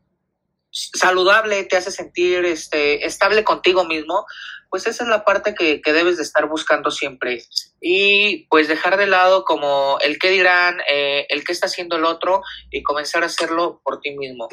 saludable, 0.72 1.64
te 1.64 1.76
hace 1.76 1.90
sentir 1.90 2.44
este, 2.44 3.06
estable 3.06 3.44
contigo 3.44 3.84
mismo, 3.84 4.24
pues 4.70 4.86
esa 4.86 5.04
es 5.04 5.10
la 5.10 5.24
parte 5.24 5.54
que, 5.54 5.82
que, 5.82 5.92
debes 5.92 6.16
de 6.16 6.22
estar 6.22 6.48
buscando 6.48 6.90
siempre. 6.90 7.44
Y 7.80 8.46
pues 8.48 8.68
dejar 8.68 8.96
de 8.96 9.06
lado 9.06 9.44
como 9.44 9.98
el 10.00 10.18
qué 10.18 10.30
dirán, 10.30 10.80
eh, 10.90 11.26
el 11.28 11.44
qué 11.44 11.52
está 11.52 11.66
haciendo 11.66 11.96
el 11.96 12.06
otro 12.06 12.42
y 12.70 12.82
comenzar 12.82 13.22
a 13.22 13.26
hacerlo 13.26 13.82
por 13.84 14.00
ti 14.00 14.12
mismo. 14.12 14.48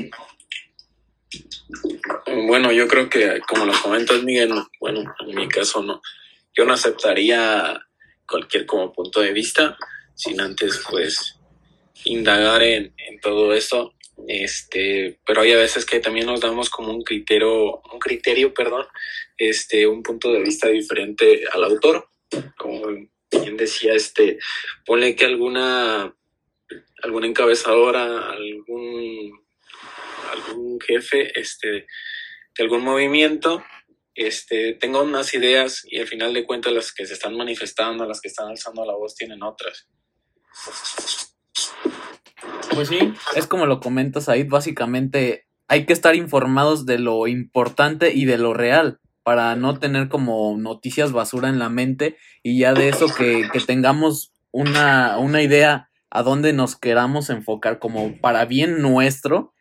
Bueno, 2.47 2.71
yo 2.73 2.88
creo 2.88 3.10
que 3.10 3.39
como 3.47 3.65
lo 3.65 3.73
comentas 3.82 4.21
Miguel, 4.23 4.51
bueno, 4.82 5.03
en 5.25 5.36
mi 5.36 5.47
caso 5.47 5.82
no, 5.82 6.01
yo 6.53 6.65
no 6.65 6.73
aceptaría 6.73 7.79
cualquier 8.27 8.65
como 8.65 8.91
punto 8.91 9.21
de 9.21 9.32
vista 9.32 9.77
sin 10.15 10.41
antes 10.41 10.84
pues 10.89 11.38
indagar 12.03 12.62
en, 12.63 12.93
en 12.97 13.19
todo 13.21 13.53
esto 13.53 13.93
este, 14.27 15.19
pero 15.25 15.41
hay 15.41 15.51
a 15.53 15.58
veces 15.58 15.86
que 15.86 15.99
también 15.99 16.25
nos 16.25 16.41
damos 16.41 16.69
como 16.69 16.91
un 16.91 17.03
criterio, 17.03 17.82
un 17.91 17.99
criterio, 17.99 18.53
perdón, 18.53 18.86
este, 19.38 19.88
un 19.88 20.03
punto 20.03 20.32
de 20.32 20.41
vista 20.41 20.67
diferente 20.67 21.43
al 21.51 21.63
autor, 21.63 22.10
como 22.58 22.88
bien 23.32 23.58
decía, 23.58 23.93
este, 23.93 24.39
ponle 24.86 25.15
que 25.15 25.25
alguna, 25.25 26.13
alguna 27.03 27.27
encabezadora, 27.27 28.32
algún, 28.32 29.45
algún 30.32 30.79
jefe, 30.82 31.39
este, 31.39 31.67
de 31.67 32.63
algún 32.63 32.84
movimiento, 32.84 33.63
este, 34.15 34.73
tenga 34.73 35.01
unas 35.01 35.34
ideas 35.34 35.86
y 35.86 35.99
al 35.99 36.08
final 36.08 36.34
de 36.34 36.45
cuentas 36.45 36.73
las 36.73 36.91
que 36.91 37.05
se 37.05 37.13
están 37.13 37.38
manifestando, 37.38 38.05
las 38.05 38.19
que 38.19 38.27
están 38.27 38.49
alzando 38.49 38.86
la 38.86 38.93
voz 38.93 39.15
tienen 39.15 39.41
otras. 39.43 39.88
Pues 42.73 42.88
sí, 42.88 43.13
es 43.36 43.47
como 43.47 43.65
lo 43.65 43.79
comentas 43.79 44.29
ahí, 44.29 44.43
básicamente 44.43 45.45
hay 45.67 45.86
que 45.86 45.93
estar 45.93 46.15
informados 46.15 46.86
de 46.86 46.99
lo 46.99 47.27
importante 47.27 48.13
y 48.13 48.25
de 48.25 48.38
lo 48.38 48.53
real 48.53 48.99
para 49.23 49.55
no 49.55 49.77
tener 49.77 50.10
como 50.10 50.58
noticias 50.58 51.12
basura 51.12 51.49
en 51.49 51.60
la 51.60 51.69
mente 51.69 52.17
y 52.41 52.60
ya 52.60 52.73
de 52.73 52.89
eso 52.89 53.08
que, 53.15 53.47
que 53.53 53.60
tengamos 53.60 54.34
una, 54.51 55.17
una 55.19 55.41
idea 55.41 55.89
a 56.10 56.23
dónde 56.23 56.53
nos 56.53 56.75
queramos 56.75 57.29
enfocar 57.29 57.79
como 57.79 58.17
para 58.19 58.45
bien 58.45 58.82
nuestro, 58.82 59.53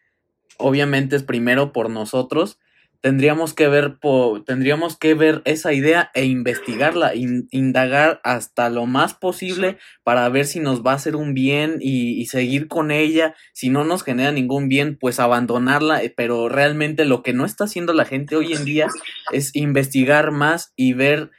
obviamente 0.56 1.16
es 1.16 1.22
primero 1.22 1.72
por 1.72 1.90
nosotros 1.90 2.58
tendríamos 3.00 3.54
que 3.54 3.68
ver 3.68 3.98
tendríamos 4.46 4.96
que 4.96 5.14
ver 5.14 5.42
esa 5.44 5.72
idea 5.72 6.10
e 6.14 6.24
investigarla, 6.24 7.12
indagar 7.14 8.20
hasta 8.24 8.70
lo 8.70 8.86
más 8.86 9.14
posible 9.14 9.78
para 10.02 10.28
ver 10.28 10.46
si 10.46 10.60
nos 10.60 10.84
va 10.84 10.92
a 10.92 10.96
hacer 10.96 11.14
un 11.14 11.34
bien 11.34 11.78
y, 11.80 12.26
seguir 12.26 12.68
con 12.68 12.90
ella. 12.90 13.34
Si 13.52 13.70
no 13.70 13.84
nos 13.84 14.02
genera 14.02 14.32
ningún 14.32 14.68
bien, 14.68 14.98
pues 14.98 15.20
abandonarla. 15.20 16.02
Eh, 16.02 16.12
pero 16.14 16.48
realmente 16.48 17.04
lo 17.04 17.22
que 17.22 17.32
no 17.32 17.44
está 17.44 17.64
haciendo 17.64 17.92
la 17.92 18.04
gente 18.04 18.36
hoy 18.36 18.52
en 18.52 18.64
día 18.64 18.88
es 19.32 19.54
investigar 19.54 20.30
más 20.30 20.72
y 20.76 20.92
ver 20.92 21.30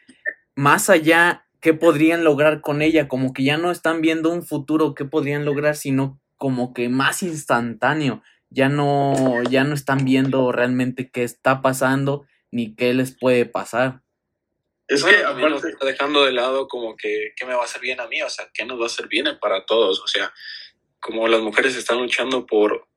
más 0.55 0.89
allá 0.89 1.45
qué 1.59 1.73
podrían 1.73 2.23
lograr 2.23 2.61
con 2.61 2.81
ella. 2.81 3.07
Como 3.07 3.33
que 3.33 3.43
ya 3.43 3.57
no 3.57 3.71
están 3.71 4.01
viendo 4.01 4.31
un 4.31 4.43
futuro 4.43 4.95
qué 4.95 5.05
podrían 5.05 5.45
lograr, 5.45 5.75
sino 5.75 6.19
como 6.37 6.73
que 6.73 6.87
más 6.87 7.21
instantáneo 7.21 8.23
ya 8.49 8.69
no, 8.69 9.43
ya 9.43 9.63
no 9.63 9.73
están 9.73 10.05
viendo 10.05 10.51
realmente 10.51 11.09
qué 11.09 11.23
está 11.23 11.61
pasando 11.61 12.25
ni 12.51 12.75
qué 12.75 12.93
les 12.93 13.17
puede 13.17 13.45
pasar. 13.45 14.01
Es 14.87 15.03
que 15.03 15.23
aparte 15.23 15.69
está 15.69 15.85
dejando 15.85 16.25
de 16.25 16.31
lado 16.31 16.67
como 16.67 16.95
que 16.95 17.33
qué 17.35 17.45
me 17.45 17.53
va 17.53 17.61
a 17.61 17.65
hacer 17.65 17.81
bien 17.81 17.99
a 17.99 18.07
mí, 18.07 18.21
o 18.23 18.29
sea, 18.29 18.49
qué 18.53 18.65
nos 18.65 18.79
va 18.79 18.83
a 18.83 18.87
hacer 18.87 19.07
bien 19.07 19.27
para 19.39 19.65
todos, 19.65 20.01
o 20.01 20.07
sea, 20.07 20.33
como 20.99 21.27
las 21.27 21.41
mujeres 21.41 21.75
están 21.75 21.99
luchando 21.99 22.45
por 22.45 22.87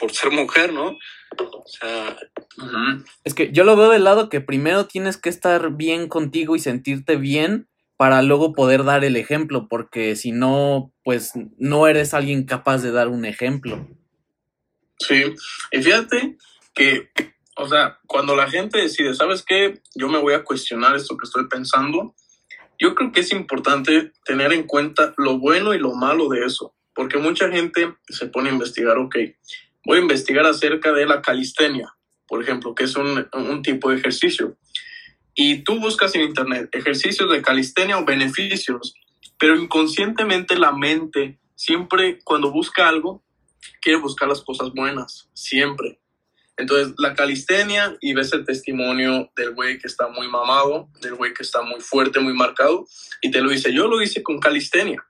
por 0.00 0.12
ser 0.12 0.30
mujer, 0.32 0.72
¿no? 0.72 0.96
O 1.36 1.64
sea, 1.66 2.16
es 3.22 3.34
que 3.34 3.52
yo 3.52 3.64
lo 3.64 3.76
veo 3.76 3.90
del 3.90 4.04
lado 4.04 4.30
que 4.30 4.40
primero 4.40 4.86
tienes 4.86 5.18
que 5.18 5.28
estar 5.28 5.72
bien 5.72 6.08
contigo 6.08 6.56
y 6.56 6.58
sentirte 6.58 7.16
bien 7.16 7.68
para 7.96 8.22
luego 8.22 8.54
poder 8.54 8.84
dar 8.84 9.04
el 9.04 9.14
ejemplo, 9.16 9.68
porque 9.68 10.16
si 10.16 10.32
no, 10.32 10.90
pues 11.04 11.32
no 11.58 11.86
eres 11.86 12.14
alguien 12.14 12.44
capaz 12.44 12.78
de 12.78 12.92
dar 12.92 13.08
un 13.08 13.26
ejemplo. 13.26 13.86
Sí, 15.00 15.34
y 15.72 15.82
fíjate 15.82 16.36
que, 16.74 17.10
o 17.56 17.66
sea, 17.66 17.98
cuando 18.06 18.36
la 18.36 18.50
gente 18.50 18.78
decide, 18.78 19.14
¿sabes 19.14 19.42
qué? 19.42 19.80
Yo 19.94 20.08
me 20.08 20.18
voy 20.18 20.34
a 20.34 20.44
cuestionar 20.44 20.94
esto 20.94 21.16
que 21.16 21.24
estoy 21.24 21.48
pensando, 21.48 22.14
yo 22.78 22.94
creo 22.94 23.10
que 23.10 23.20
es 23.20 23.32
importante 23.32 24.12
tener 24.24 24.52
en 24.52 24.64
cuenta 24.64 25.14
lo 25.16 25.38
bueno 25.38 25.74
y 25.74 25.78
lo 25.78 25.94
malo 25.94 26.28
de 26.28 26.44
eso, 26.44 26.74
porque 26.94 27.18
mucha 27.18 27.50
gente 27.50 27.94
se 28.08 28.26
pone 28.26 28.50
a 28.50 28.52
investigar, 28.52 28.98
ok, 28.98 29.16
voy 29.86 29.98
a 29.98 30.02
investigar 30.02 30.44
acerca 30.46 30.92
de 30.92 31.06
la 31.06 31.22
calistenia, 31.22 31.94
por 32.28 32.42
ejemplo, 32.42 32.74
que 32.74 32.84
es 32.84 32.94
un, 32.96 33.26
un 33.32 33.62
tipo 33.62 33.90
de 33.90 33.96
ejercicio. 33.96 34.56
Y 35.34 35.62
tú 35.62 35.80
buscas 35.80 36.14
en 36.14 36.22
internet 36.22 36.68
ejercicios 36.72 37.30
de 37.30 37.40
calistenia 37.40 37.98
o 37.98 38.04
beneficios, 38.04 38.94
pero 39.38 39.56
inconscientemente 39.56 40.58
la 40.58 40.72
mente 40.72 41.38
siempre 41.54 42.18
cuando 42.22 42.50
busca 42.50 42.88
algo 42.88 43.22
quiere 43.80 43.98
buscar 43.98 44.28
las 44.28 44.42
cosas 44.42 44.72
buenas, 44.72 45.28
siempre. 45.34 46.00
Entonces, 46.56 46.94
la 46.98 47.14
calistenia 47.14 47.96
y 48.00 48.12
ves 48.12 48.32
el 48.32 48.44
testimonio 48.44 49.30
del 49.34 49.54
güey 49.54 49.78
que 49.78 49.86
está 49.86 50.08
muy 50.08 50.28
mamado, 50.28 50.88
del 51.00 51.14
güey 51.14 51.32
que 51.32 51.42
está 51.42 51.62
muy 51.62 51.80
fuerte, 51.80 52.20
muy 52.20 52.34
marcado, 52.34 52.86
y 53.22 53.30
te 53.30 53.40
lo 53.40 53.50
dice, 53.50 53.72
yo 53.72 53.88
lo 53.88 54.02
hice 54.02 54.22
con 54.22 54.38
calistenia. 54.38 55.02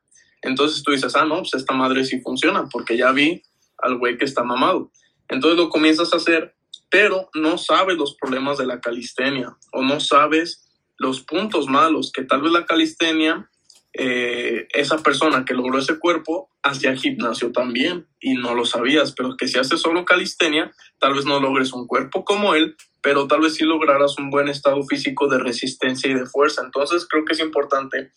Entonces 0.42 0.82
tú 0.82 0.92
dices, 0.92 1.16
ah, 1.16 1.24
no, 1.24 1.38
pues 1.38 1.54
esta 1.54 1.74
madre 1.74 2.04
sí 2.04 2.20
funciona, 2.20 2.68
porque 2.70 2.96
ya 2.96 3.10
vi 3.12 3.42
al 3.78 3.98
güey 3.98 4.16
que 4.16 4.24
está 4.24 4.44
mamado. 4.44 4.92
Entonces 5.28 5.58
lo 5.58 5.70
comienzas 5.70 6.12
a 6.12 6.16
hacer, 6.16 6.54
pero 6.88 7.30
no 7.34 7.58
sabes 7.58 7.96
los 7.96 8.14
problemas 8.16 8.58
de 8.58 8.66
la 8.66 8.80
calistenia 8.80 9.56
o 9.72 9.82
no 9.82 10.00
sabes 10.00 10.68
los 10.98 11.20
puntos 11.22 11.66
malos 11.66 12.12
que 12.12 12.24
tal 12.24 12.42
vez 12.42 12.52
la 12.52 12.66
calistenia 12.66 13.50
eh, 13.92 14.68
esa 14.72 14.98
persona 14.98 15.44
que 15.44 15.54
logró 15.54 15.78
ese 15.78 15.98
cuerpo 15.98 16.48
hacía 16.62 16.94
gimnasio 16.94 17.50
también 17.50 18.06
y 18.20 18.34
no 18.34 18.54
lo 18.54 18.64
sabías, 18.64 19.12
pero 19.12 19.36
que 19.36 19.48
si 19.48 19.58
haces 19.58 19.80
solo 19.80 20.04
calistenia, 20.04 20.72
tal 20.98 21.14
vez 21.14 21.24
no 21.24 21.40
logres 21.40 21.72
un 21.72 21.86
cuerpo 21.86 22.24
como 22.24 22.54
él, 22.54 22.76
pero 23.02 23.26
tal 23.26 23.40
vez 23.40 23.54
sí 23.54 23.64
lograrás 23.64 24.16
un 24.18 24.30
buen 24.30 24.48
estado 24.48 24.82
físico 24.84 25.26
de 25.28 25.38
resistencia 25.38 26.08
y 26.08 26.14
de 26.14 26.26
fuerza. 26.26 26.62
Entonces 26.64 27.06
creo 27.08 27.24
que 27.24 27.32
es 27.32 27.40
importante 27.40 28.12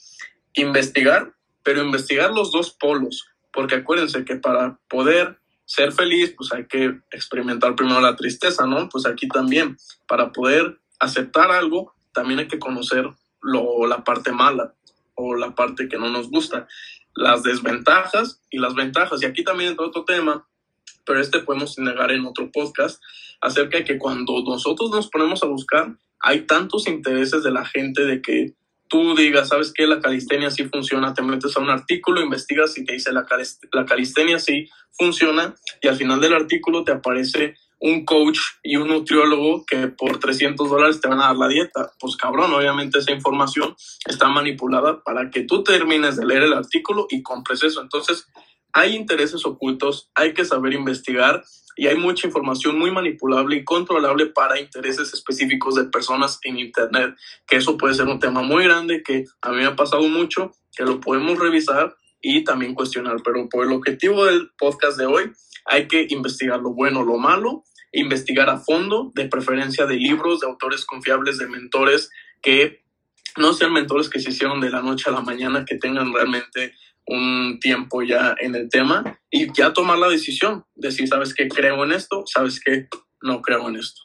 investigar, 0.54 1.34
pero 1.64 1.82
investigar 1.82 2.32
los 2.32 2.52
dos 2.52 2.72
polos, 2.72 3.26
porque 3.52 3.76
acuérdense 3.76 4.26
que 4.26 4.36
para 4.36 4.78
poder 4.88 5.40
ser 5.66 5.92
feliz, 5.92 6.36
pues 6.38 6.52
hay 6.52 6.68
que 6.68 7.00
experimentar 7.12 7.76
primero 7.76 8.00
la 8.02 8.16
tristeza, 8.16 8.68
¿no? 8.68 8.90
Pues 8.90 9.08
aquí 9.08 9.28
también, 9.28 9.78
para 10.08 10.32
poder 10.32 10.80
aceptar 11.00 11.52
algo, 11.52 11.96
también 12.12 12.42
hay 12.42 12.48
que 12.48 12.60
conocer 12.60 13.10
lo, 13.42 13.88
la 13.88 14.04
parte 14.04 14.32
mala 14.32 14.76
o 15.16 15.36
la 15.36 15.56
parte 15.56 15.88
que 15.88 15.98
no 15.98 16.10
nos 16.10 16.30
gusta, 16.30 16.68
las 17.16 17.44
desventajas 17.44 18.42
y 18.50 18.60
las 18.60 18.76
ventajas. 18.76 19.22
Y 19.22 19.26
aquí 19.26 19.44
también 19.44 19.72
entra 19.72 19.86
otro 19.86 20.06
tema, 20.06 20.48
pero 21.06 21.20
este 21.20 21.40
podemos 21.40 21.78
negar 21.78 22.12
en 22.12 22.26
otro 22.26 22.52
podcast, 22.52 23.02
acerca 23.42 23.78
de 23.78 23.84
que 23.84 23.98
cuando 23.98 24.42
nosotros 24.44 24.90
nos 24.92 25.10
ponemos 25.10 25.44
a 25.44 25.48
buscar, 25.48 25.96
hay 26.20 26.42
tantos 26.42 26.88
intereses 26.88 27.44
de 27.44 27.52
la 27.52 27.66
gente 27.66 28.06
de 28.06 28.22
que 28.22 28.54
tú 28.88 29.16
digas, 29.16 29.50
¿sabes 29.50 29.74
qué? 29.74 29.88
La 29.88 30.00
calistenia 30.00 30.50
sí 30.52 30.66
funciona, 30.66 31.14
te 31.14 31.22
metes 31.22 31.58
a 31.58 31.60
un 31.60 31.70
artículo, 31.70 32.22
investigas 32.22 32.78
y 32.78 32.86
te 32.86 32.94
dice 32.94 33.12
la, 33.12 33.26
la 33.72 33.86
calistenia 33.86 34.40
sí 34.40 34.70
funciona 34.92 35.56
y 35.82 35.88
al 35.88 35.96
final 35.96 36.22
del 36.22 36.34
artículo 36.34 36.84
te 36.84 36.92
aparece 36.92 37.56
un 37.86 38.06
coach 38.06 38.40
y 38.64 38.78
un 38.78 38.88
nutriólogo 38.88 39.66
que 39.66 39.90
por 39.90 40.18
300 40.18 40.70
dólares 40.70 41.02
te 41.02 41.10
van 41.10 41.20
a 41.20 41.28
dar 41.28 41.36
la 41.36 41.50
dieta. 41.50 41.92
Pues 42.00 42.16
cabrón, 42.16 42.54
obviamente 42.54 43.00
esa 43.00 43.12
información 43.12 43.76
está 44.08 44.30
manipulada 44.30 45.04
para 45.04 45.30
que 45.30 45.42
tú 45.42 45.64
termines 45.64 46.16
de 46.16 46.26
leer 46.26 46.44
el 46.44 46.54
artículo 46.54 47.08
y 47.10 47.22
compres 47.22 47.62
eso. 47.62 47.82
Entonces, 47.82 48.26
hay 48.72 48.96
intereses 48.96 49.46
ocultos, 49.46 50.10
hay 50.16 50.34
que 50.34 50.46
saber 50.46 50.72
investigar 50.72 51.44
y 51.76 51.88
hay 51.88 51.98
mucha 51.98 52.26
información 52.26 52.80
muy 52.80 52.90
manipulable 52.90 53.58
y 53.58 53.66
controlable 53.66 54.28
para 54.28 54.62
intereses 54.62 55.14
específicos 55.14 55.76
de 55.76 55.84
personas 55.84 56.40
en 56.44 56.60
Internet, 56.60 57.16
que 57.46 57.58
eso 57.58 57.76
puede 57.76 57.96
ser 57.96 58.08
un 58.08 58.20
tema 58.20 58.44
muy 58.44 58.64
grande 58.64 59.04
que 59.04 59.26
a 59.42 59.50
mí 59.50 59.58
me 59.58 59.66
ha 59.66 59.76
pasado 59.76 60.04
mucho, 60.04 60.54
que 60.74 60.84
lo 60.86 61.02
podemos 61.02 61.38
revisar 61.38 61.94
y 62.22 62.46
también 62.46 62.76
cuestionar. 62.76 63.18
Pero 63.26 63.50
por 63.50 63.66
el 63.66 63.74
objetivo 63.74 64.24
del 64.24 64.52
podcast 64.58 64.98
de 64.98 65.06
hoy, 65.06 65.34
hay 65.66 65.90
que 65.90 66.08
investigar 66.10 66.62
lo 66.62 66.74
bueno, 66.74 67.04
lo 67.04 67.18
malo 67.18 67.66
investigar 67.94 68.50
a 68.50 68.60
fondo, 68.60 69.12
de 69.16 69.28
preferencia 69.30 69.86
de 69.86 69.96
libros, 69.96 70.42
de 70.42 70.48
autores 70.48 70.84
confiables, 70.84 71.38
de 71.38 71.48
mentores 71.48 72.10
que 72.42 72.84
no 73.38 73.54
sean 73.54 73.74
mentores 73.74 74.10
que 74.10 74.20
se 74.20 74.32
hicieron 74.32 74.60
de 74.60 74.70
la 74.70 74.82
noche 74.82 75.10
a 75.10 75.14
la 75.14 75.22
mañana, 75.22 75.66
que 75.66 75.78
tengan 75.78 76.14
realmente 76.14 76.74
un 77.06 77.60
tiempo 77.60 78.02
ya 78.02 78.36
en 78.40 78.56
el 78.56 78.70
tema 78.70 79.20
y 79.30 79.52
ya 79.54 79.74
tomar 79.74 79.98
la 79.98 80.10
decisión 80.10 80.66
de 80.76 80.92
si 80.92 81.08
sabes 81.08 81.34
que 81.34 81.48
creo 81.48 81.84
en 81.84 81.92
esto, 81.92 82.24
sabes 82.26 82.60
que 82.60 82.88
no 83.22 83.42
creo 83.42 83.68
en 83.70 83.78
esto. 83.78 84.02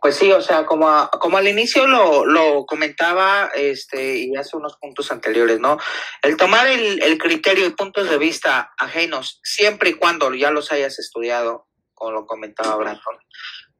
Pues 0.00 0.16
sí, 0.16 0.30
o 0.30 0.40
sea, 0.40 0.64
como, 0.64 1.08
como 1.20 1.38
al 1.38 1.48
inicio 1.48 1.86
lo, 1.86 2.24
lo, 2.24 2.66
comentaba 2.66 3.50
este, 3.54 4.18
y 4.18 4.36
hace 4.36 4.56
unos 4.56 4.76
puntos 4.76 5.10
anteriores, 5.10 5.58
¿no? 5.58 5.78
El 6.22 6.36
tomar 6.36 6.68
el 6.68 7.18
criterio 7.18 7.66
y 7.66 7.70
puntos 7.70 8.08
de 8.08 8.18
vista 8.18 8.72
ajenos, 8.78 9.40
siempre 9.42 9.90
y 9.90 9.94
cuando 9.94 10.32
ya 10.34 10.52
los 10.52 10.70
hayas 10.70 11.00
estudiado, 11.00 11.67
como 11.98 12.12
lo 12.12 12.26
comentaba 12.26 12.76
Brandon, 12.76 13.16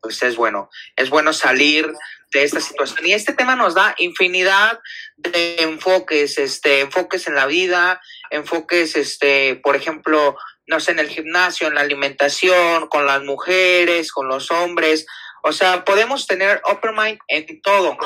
pues 0.01 0.23
es 0.23 0.37
bueno. 0.37 0.71
Es 0.97 1.11
bueno 1.11 1.33
salir 1.33 1.93
de 2.33 2.43
esta 2.43 2.61
situación. 2.61 3.07
Y 3.07 3.13
este 3.13 3.33
tema 3.33 3.57
nos 3.57 3.75
da 3.75 3.95
infinidad 3.99 4.81
de 5.17 5.63
enfoques, 5.63 6.39
este, 6.39 6.81
enfoques 6.81 7.27
en 7.27 7.35
la 7.35 7.47
vida, 7.47 8.01
enfoques, 8.31 8.97
este, 8.97 9.57
por 9.57 9.77
ejemplo, 9.77 10.37
no 10.67 10.81
sé, 10.81 10.93
en 10.93 10.99
el 10.99 11.09
gimnasio, 11.09 11.69
en 11.69 11.75
la 11.75 11.81
alimentación, 11.81 12.89
con 12.89 13.07
las 13.07 13.23
mujeres, 13.23 14.13
con 14.13 14.29
los 14.29 14.51
hombres. 14.51 15.07
O 15.43 15.53
sea, 15.53 15.85
podemos 15.85 16.27
tener 16.27 16.61
open 16.65 16.95
mind 16.95 17.19
en 17.29 17.61
todo 17.63 17.97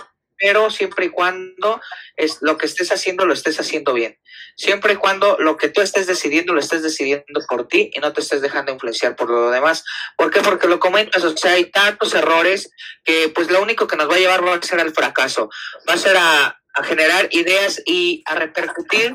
pero 0.43 0.71
siempre 0.71 1.07
y 1.07 1.09
cuando 1.09 1.81
es, 2.17 2.39
lo 2.41 2.59
que 2.59 2.67
estés 2.67 2.91
haciendo 2.91 3.25
lo 3.25 3.33
estés 3.33 3.61
haciendo 3.61 3.95
bien. 3.95 4.19
Siempre 4.57 4.95
y 4.95 4.97
cuando 4.97 5.39
lo 5.39 5.57
que 5.57 5.69
tú 5.69 5.81
estés 5.81 6.09
decidiendo 6.09 6.53
lo 6.53 6.59
estés 6.59 6.83
decidiendo 6.83 7.25
por 7.49 7.69
ti 7.69 7.93
y 7.95 8.01
no 8.01 8.13
te 8.13 8.23
estés 8.23 8.43
dejando 8.43 8.73
influenciar 8.73 9.15
por 9.15 9.31
lo 9.31 9.51
demás. 9.51 9.85
¿Por 10.17 10.33
qué? 10.33 10.41
Porque 10.41 10.67
lo 10.67 10.81
comentas, 10.81 11.23
o 11.23 11.37
sea, 11.37 11.53
hay 11.53 11.67
tantos 11.67 12.13
errores 12.15 12.73
que 13.05 13.31
pues 13.33 13.53
lo 13.53 13.63
único 13.63 13.87
que 13.87 13.97
nos 13.97 14.11
va 14.11 14.17
a 14.17 14.19
llevar 14.19 14.45
va 14.45 14.57
a 14.57 14.63
ser 14.63 14.81
al 14.81 14.93
fracaso, 14.93 15.49
va 15.89 15.95
a 15.95 15.99
ser 15.99 16.17
a, 16.17 16.61
a 16.75 16.83
generar 16.83 17.29
ideas 17.31 17.81
y 17.87 18.25
a 18.27 18.35
repercutir 18.35 19.15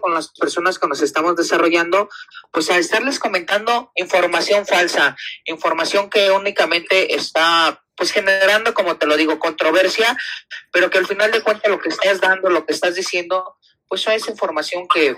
con 0.00 0.14
las 0.14 0.28
personas 0.32 0.78
que 0.78 0.88
nos 0.88 1.02
estamos 1.02 1.36
desarrollando, 1.36 2.08
pues 2.52 2.70
a 2.70 2.78
estarles 2.78 3.18
comentando 3.18 3.92
información 3.96 4.64
falsa, 4.64 5.14
información 5.44 6.08
que 6.08 6.30
únicamente 6.30 7.14
está 7.14 7.82
pues 7.96 8.12
generando, 8.12 8.74
como 8.74 8.96
te 8.96 9.06
lo 9.06 9.16
digo, 9.16 9.38
controversia, 9.38 10.16
pero 10.72 10.90
que 10.90 10.98
al 10.98 11.06
final 11.06 11.30
de 11.30 11.42
cuentas 11.42 11.70
lo 11.70 11.78
que 11.78 11.88
estás 11.88 12.20
dando, 12.20 12.50
lo 12.50 12.66
que 12.66 12.72
estás 12.72 12.94
diciendo, 12.94 13.56
pues 13.88 14.06
es 14.06 14.28
información 14.28 14.86
que 14.92 15.16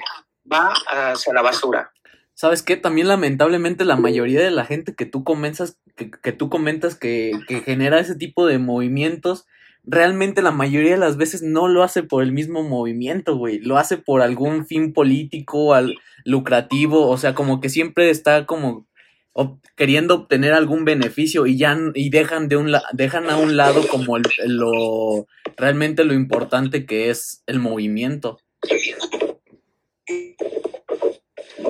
va 0.50 0.72
hacia 0.86 1.32
la 1.32 1.42
basura. 1.42 1.92
¿Sabes 2.34 2.62
qué? 2.62 2.76
También 2.76 3.08
lamentablemente 3.08 3.84
la 3.84 3.96
mayoría 3.96 4.40
de 4.40 4.52
la 4.52 4.64
gente 4.64 4.94
que 4.94 5.06
tú 5.06 5.24
comentas, 5.24 5.78
que, 5.96 6.10
que 6.10 6.32
tú 6.32 6.48
comentas 6.48 6.94
que, 6.94 7.32
que 7.48 7.60
genera 7.62 7.98
ese 7.98 8.14
tipo 8.14 8.46
de 8.46 8.58
movimientos, 8.58 9.46
realmente 9.82 10.40
la 10.40 10.52
mayoría 10.52 10.92
de 10.92 10.98
las 10.98 11.16
veces 11.16 11.42
no 11.42 11.66
lo 11.66 11.82
hace 11.82 12.04
por 12.04 12.22
el 12.22 12.30
mismo 12.30 12.62
movimiento, 12.62 13.36
güey. 13.36 13.58
Lo 13.58 13.76
hace 13.76 13.96
por 13.96 14.22
algún 14.22 14.66
fin 14.66 14.92
político, 14.92 15.74
al, 15.74 15.96
lucrativo, 16.28 17.08
o 17.08 17.16
sea, 17.16 17.34
como 17.34 17.60
que 17.60 17.68
siempre 17.68 18.10
está 18.10 18.46
como 18.46 18.86
queriendo 19.76 20.14
obtener 20.14 20.52
algún 20.52 20.84
beneficio 20.84 21.46
y 21.46 21.56
ya 21.56 21.78
y 21.94 22.10
dejan 22.10 22.48
de 22.48 22.56
un 22.56 22.74
dejan 22.92 23.30
a 23.30 23.36
un 23.36 23.56
lado 23.56 23.86
como 23.86 24.16
el, 24.16 24.24
lo 24.46 25.26
realmente 25.56 26.04
lo 26.04 26.14
importante 26.14 26.86
que 26.86 27.10
es 27.10 27.42
el 27.46 27.60
movimiento. 27.60 28.38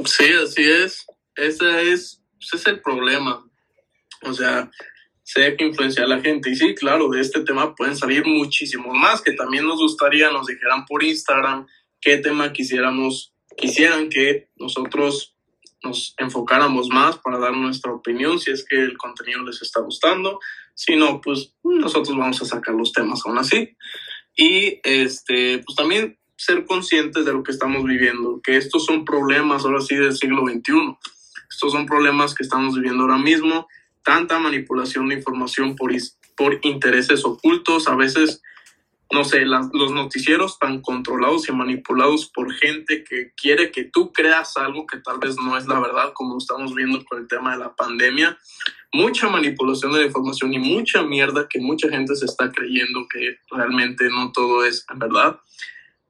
Sí, 0.05 0.25
así 0.43 0.63
es. 0.63 1.07
Ese 1.35 1.93
es, 1.93 2.23
ese 2.41 2.57
es 2.57 2.67
el 2.67 2.81
problema. 2.81 3.45
O 4.23 4.33
sea, 4.33 4.71
se 5.23 5.41
deja 5.41 5.65
influenciar 5.65 6.07
a 6.07 6.17
la 6.17 6.21
gente. 6.21 6.51
Y 6.51 6.57
sí, 6.57 6.75
claro, 6.75 7.11
de 7.11 7.21
este 7.21 7.43
tema 7.43 7.75
pueden 7.75 7.97
salir 7.97 8.25
muchísimos 8.25 8.97
más 8.97 9.21
que 9.21 9.33
también 9.33 9.67
nos 9.67 9.79
gustaría, 9.79 10.31
nos 10.31 10.47
dijeran 10.47 10.87
por 10.87 11.03
Instagram 11.03 11.67
qué 12.01 12.17
tema 12.19 12.53
quisiéramos, 12.53 13.35
quisieran 13.57 14.09
que 14.09 14.49
nosotros 14.57 15.37
nos 15.83 16.15
enfocáramos 16.19 16.89
más 16.89 17.19
para 17.19 17.39
dar 17.39 17.53
nuestra 17.57 17.93
opinión 17.93 18.39
si 18.39 18.51
es 18.51 18.65
que 18.65 18.77
el 18.77 18.97
contenido 18.97 19.43
les 19.43 19.63
está 19.63 19.81
gustando. 19.81 20.41
Si 20.75 20.97
no, 20.97 21.21
pues 21.21 21.55
nosotros 21.63 22.17
vamos 22.17 22.43
a 22.43 22.45
sacar 22.45 22.75
los 22.75 22.93
temas 22.93 23.23
aún 23.25 23.39
así. 23.39 23.77
Y 24.37 24.81
este, 24.85 25.59
pues 25.59 25.77
también 25.77 26.19
ser 26.37 26.65
conscientes 26.65 27.25
de 27.25 27.33
lo 27.33 27.43
que 27.43 27.51
estamos 27.51 27.85
viviendo, 27.85 28.41
que 28.43 28.57
estos 28.57 28.85
son 28.87 29.05
problemas 29.05 29.65
ahora 29.65 29.81
sí 29.81 29.97
del 29.97 30.17
siglo 30.17 30.43
XXI. 30.47 30.97
Estos 31.51 31.73
son 31.73 31.87
problemas 31.87 32.35
que 32.35 32.45
estamos 32.45 32.77
viviendo 32.77 33.03
ahora 33.03 33.19
mismo. 33.19 33.67
Tanta 34.05 34.39
manipulación 34.39 35.09
de 35.09 35.17
información 35.17 35.75
por, 35.75 35.91
por 36.37 36.61
intereses 36.63 37.25
ocultos, 37.25 37.89
a 37.89 37.97
veces 37.97 38.43
no 39.11 39.25
sé, 39.25 39.47
los 39.47 39.93
noticieros 39.93 40.59
tan 40.59 40.83
controlados 40.83 41.49
y 41.49 41.53
manipulados 41.53 42.27
por 42.27 42.53
gente 42.53 43.05
que 43.05 43.33
quiere 43.35 43.71
que 43.71 43.85
tú 43.85 44.13
creas 44.13 44.57
algo 44.59 44.87
que 44.87 44.99
tal 44.99 45.19
vez 45.19 45.37
no 45.37 45.57
es 45.57 45.67
la 45.67 45.81
verdad, 45.81 46.13
como 46.13 46.37
estamos 46.37 46.75
viendo 46.75 47.03
con 47.05 47.21
el 47.21 47.29
tema 47.29 47.53
de 47.53 47.59
la 47.59 47.75
pandemia. 47.75 48.39
Mucha 48.93 49.29
manipulación 49.29 49.93
de 49.95 50.07
información 50.07 50.53
y 50.53 50.59
mucha 50.59 51.03
mierda 51.03 51.49
que 51.49 51.59
mucha 51.59 51.89
gente 51.89 52.15
se 52.17 52.27
está 52.27 52.51
creyendo 52.53 53.07
que 53.09 53.39
realmente 53.51 54.09
no 54.11 54.31
todo 54.33 54.65
es 54.65 54.85
verdad, 54.95 55.41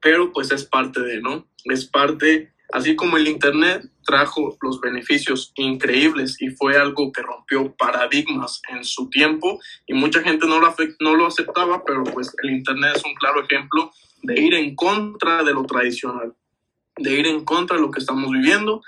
pero 0.01 0.31
pues 0.33 0.51
es 0.51 0.65
parte 0.65 1.01
de, 1.01 1.21
¿no? 1.21 1.47
Es 1.65 1.85
parte 1.85 2.51
Así 2.71 2.95
como 2.95 3.17
el 3.17 3.27
Internet 3.27 3.89
trajo 4.05 4.57
los 4.61 4.79
beneficios 4.79 5.51
increíbles 5.55 6.39
y 6.39 6.49
fue 6.49 6.77
algo 6.77 7.11
que 7.11 7.23
rompió 7.23 7.75
paradigmas 7.75 8.61
en 8.69 8.83
su 8.83 9.09
tiempo 9.09 9.59
y 9.87 9.93
mucha 9.93 10.21
gente 10.21 10.45
no 10.47 10.59
lo, 10.59 11.25
aceptaba, 11.25 11.83
pero 11.83 12.03
pues 12.03 12.31
el 12.43 12.51
Internet 12.51 12.97
es 12.97 13.05
un 13.05 13.15
claro 13.15 13.43
ejemplo 13.43 13.91
de 14.21 14.39
ir 14.39 14.53
en 14.53 14.75
contra 14.75 15.43
de 15.43 15.53
lo 15.53 15.63
tradicional, 15.63 16.35
de 16.97 17.19
ir 17.19 17.27
en 17.27 17.43
contra 17.43 17.77
de 17.77 17.81
lo 17.81 17.91
que 17.91 17.99
estamos 17.99 18.29
viviendo. 18.31 18.81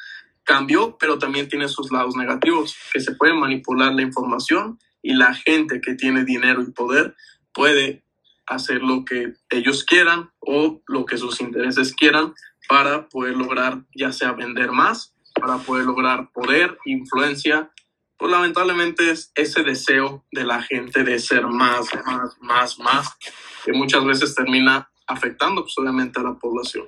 Cambió, 0.44 0.98
pero 1.00 1.18
también 1.18 1.48
tiene 1.48 1.68
sus 1.68 1.92
lados 1.92 2.16
negativos, 2.16 2.76
que 2.92 3.00
se 3.00 3.16
puede 3.16 3.34
manipular 3.34 3.94
la 3.94 4.02
información 4.02 4.80
y 5.02 5.14
la 5.14 5.34
gente 5.34 5.82
que 5.82 5.96
tiene 5.96 6.24
dinero 6.24 6.62
y 6.62 6.72
poder 6.72 7.16
puede 7.54 8.04
hacer 8.48 8.82
lo 8.82 9.06
que 9.06 9.34
ellos 9.50 9.84
quieran 9.84 10.30
o 10.40 10.82
lo 10.88 11.06
que 11.06 11.18
sus 11.18 11.42
intereses 11.42 11.94
quieran 11.96 12.34
para 12.72 13.10
poder 13.10 13.36
lograr 13.36 13.80
ya 13.94 14.14
sea 14.14 14.32
vender 14.32 14.72
más, 14.72 15.14
para 15.34 15.58
poder 15.58 15.84
lograr 15.84 16.30
poder, 16.32 16.78
influencia. 16.86 17.70
Pues 18.16 18.32
lamentablemente 18.32 19.12
es 19.12 19.30
ese 19.36 19.62
deseo 19.62 20.24
de 20.32 20.46
la 20.46 20.62
gente 20.62 21.04
de 21.04 21.20
ser 21.20 21.46
más, 21.48 21.90
más, 22.06 22.38
más, 22.40 22.80
más, 22.80 23.10
que 23.66 23.74
muchas 23.74 24.06
veces 24.06 24.34
termina 24.34 24.90
afectando 25.06 25.64
pues, 25.64 25.78
obviamente 25.80 26.22
a 26.22 26.24
la 26.24 26.34
población. 26.36 26.88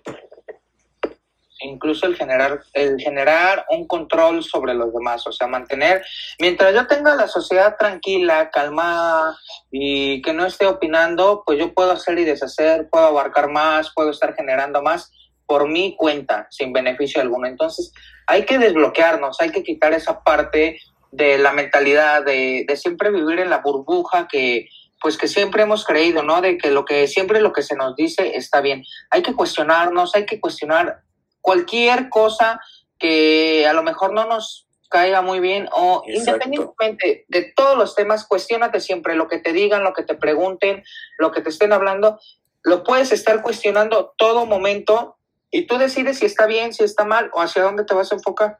Incluso 1.60 2.06
el 2.06 2.16
generar, 2.16 2.64
el 2.72 2.98
generar 3.02 3.66
un 3.70 3.86
control 3.86 4.42
sobre 4.42 4.74
los 4.74 4.94
demás, 4.94 5.28
o 5.28 5.34
sea, 5.34 5.48
mantener, 5.48 6.02
mientras 6.40 6.74
yo 6.74 6.88
tenga 6.88 7.14
la 7.16 7.28
sociedad 7.28 7.76
tranquila, 7.78 8.52
calmada 8.52 9.38
y 9.70 10.22
que 10.22 10.32
no 10.32 10.46
esté 10.46 10.66
opinando, 10.66 11.44
pues 11.46 11.60
yo 11.60 11.74
puedo 11.74 11.92
hacer 11.92 12.18
y 12.20 12.24
deshacer, 12.24 12.88
puedo 12.90 13.08
abarcar 13.08 13.50
más, 13.50 13.92
puedo 13.94 14.12
estar 14.12 14.34
generando 14.34 14.82
más, 14.82 15.12
por 15.54 15.70
mi 15.70 15.96
cuenta, 15.96 16.48
sin 16.50 16.74
beneficio 16.74 17.22
alguno. 17.22 17.46
Entonces, 17.46 17.94
hay 18.26 18.44
que 18.44 18.58
desbloquearnos, 18.58 19.40
hay 19.40 19.52
que 19.52 19.62
quitar 19.62 19.94
esa 19.94 20.24
parte 20.24 20.80
de 21.12 21.38
la 21.38 21.54
mentalidad 21.54 22.26
de, 22.26 22.66
de 22.68 22.76
siempre 22.76 23.12
vivir 23.12 23.40
en 23.40 23.52
la 23.52 23.60
burbuja 23.60 24.28
que, 24.28 24.68
pues 25.00 25.16
que 25.16 25.28
siempre 25.28 25.62
hemos 25.62 25.86
creído, 25.86 26.24
¿no? 26.24 26.42
De 26.42 26.58
que 26.58 26.72
lo 26.72 26.86
que 26.86 27.08
siempre 27.08 27.40
lo 27.40 27.54
que 27.54 27.62
se 27.62 27.76
nos 27.76 27.96
dice 27.96 28.36
está 28.36 28.62
bien. 28.62 28.84
Hay 29.12 29.22
que 29.22 29.36
cuestionarnos, 29.36 30.16
hay 30.16 30.26
que 30.26 30.40
cuestionar 30.40 31.02
cualquier 31.40 32.10
cosa 32.10 32.60
que 32.98 33.68
a 33.68 33.74
lo 33.74 33.84
mejor 33.84 34.12
no 34.12 34.26
nos 34.26 34.66
caiga 34.90 35.22
muy 35.22 35.40
bien 35.40 35.70
o 35.72 36.04
independientemente 36.08 37.26
de 37.28 37.54
todos 37.56 37.78
los 37.78 37.94
temas, 37.94 38.26
cuestionate 38.26 38.80
siempre 38.80 39.16
lo 39.16 39.28
que 39.28 39.38
te 39.38 39.54
digan, 39.54 39.84
lo 39.84 39.94
que 39.94 40.02
te 40.02 40.16
pregunten, 40.16 40.84
lo 41.20 41.32
que 41.32 41.42
te 41.42 41.50
estén 41.50 41.74
hablando, 41.74 42.20
lo 42.64 42.84
puedes 42.84 43.12
estar 43.12 43.42
cuestionando 43.42 44.14
todo 44.18 44.46
momento 44.46 45.13
y 45.54 45.68
tú 45.68 45.78
decides 45.78 46.18
si 46.18 46.26
está 46.26 46.48
bien, 46.48 46.74
si 46.74 46.84
está 46.84 47.06
mal 47.06 47.30
o 47.32 47.40
hacia 47.40 47.62
dónde 47.62 47.86
te 47.86 47.94
vas 47.94 48.12
a 48.12 48.16
enfocar. 48.16 48.60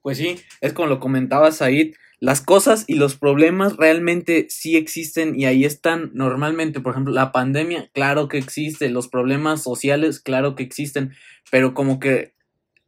Pues 0.00 0.16
sí, 0.16 0.40
es 0.60 0.72
como 0.72 0.88
lo 0.88 1.00
comentaba 1.00 1.50
Said, 1.50 1.94
las 2.20 2.40
cosas 2.40 2.84
y 2.86 2.94
los 2.94 3.16
problemas 3.16 3.76
realmente 3.76 4.46
sí 4.50 4.76
existen 4.76 5.38
y 5.38 5.46
ahí 5.46 5.64
están 5.64 6.12
normalmente, 6.14 6.80
por 6.80 6.92
ejemplo, 6.92 7.12
la 7.12 7.32
pandemia, 7.32 7.90
claro 7.92 8.28
que 8.28 8.38
existe, 8.38 8.88
los 8.88 9.08
problemas 9.08 9.62
sociales, 9.62 10.20
claro 10.20 10.54
que 10.54 10.62
existen, 10.62 11.12
pero 11.50 11.74
como 11.74 11.98
que 11.98 12.34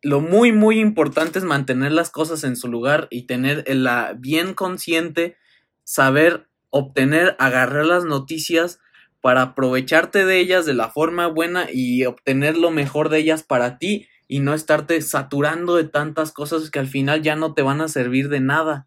lo 0.01 0.21
muy, 0.21 0.53
muy 0.53 0.79
importante 0.79 1.41
es 1.41 1.45
mantener 1.45 1.91
las 1.91 2.11
cosas 2.11 2.45
en 2.45 2.55
su 2.55 2.69
lugar 2.69 3.09
y 3.11 3.27
tener 3.27 3.65
la 3.67 4.15
bien 4.17 4.55
consciente, 4.55 5.37
saber 5.83 6.49
obtener, 6.71 7.35
agarrar 7.41 7.85
las 7.85 8.05
noticias 8.05 8.79
para 9.21 9.43
aprovecharte 9.43 10.25
de 10.25 10.39
ellas 10.39 10.67
de 10.67 10.75
la 10.75 10.91
forma 10.91 11.27
buena 11.27 11.67
y 11.71 12.07
obtener 12.07 12.57
lo 12.57 12.71
mejor 12.71 13.09
de 13.09 13.19
ellas 13.19 13.43
para 13.43 13.79
ti 13.79 14.09
y 14.29 14.41
no 14.41 14.55
estarte 14.55 15.01
saturando 15.03 15.77
de 15.77 15.85
tantas 15.85 16.33
cosas 16.33 16.71
que 16.71 16.79
al 16.79 16.87
final 16.87 17.23
ya 17.23 17.37
no 17.37 17.53
te 17.53 17.63
van 17.63 17.81
a 17.81 17.89
servir 17.89 18.29
de 18.29 18.41
nada. 18.41 18.87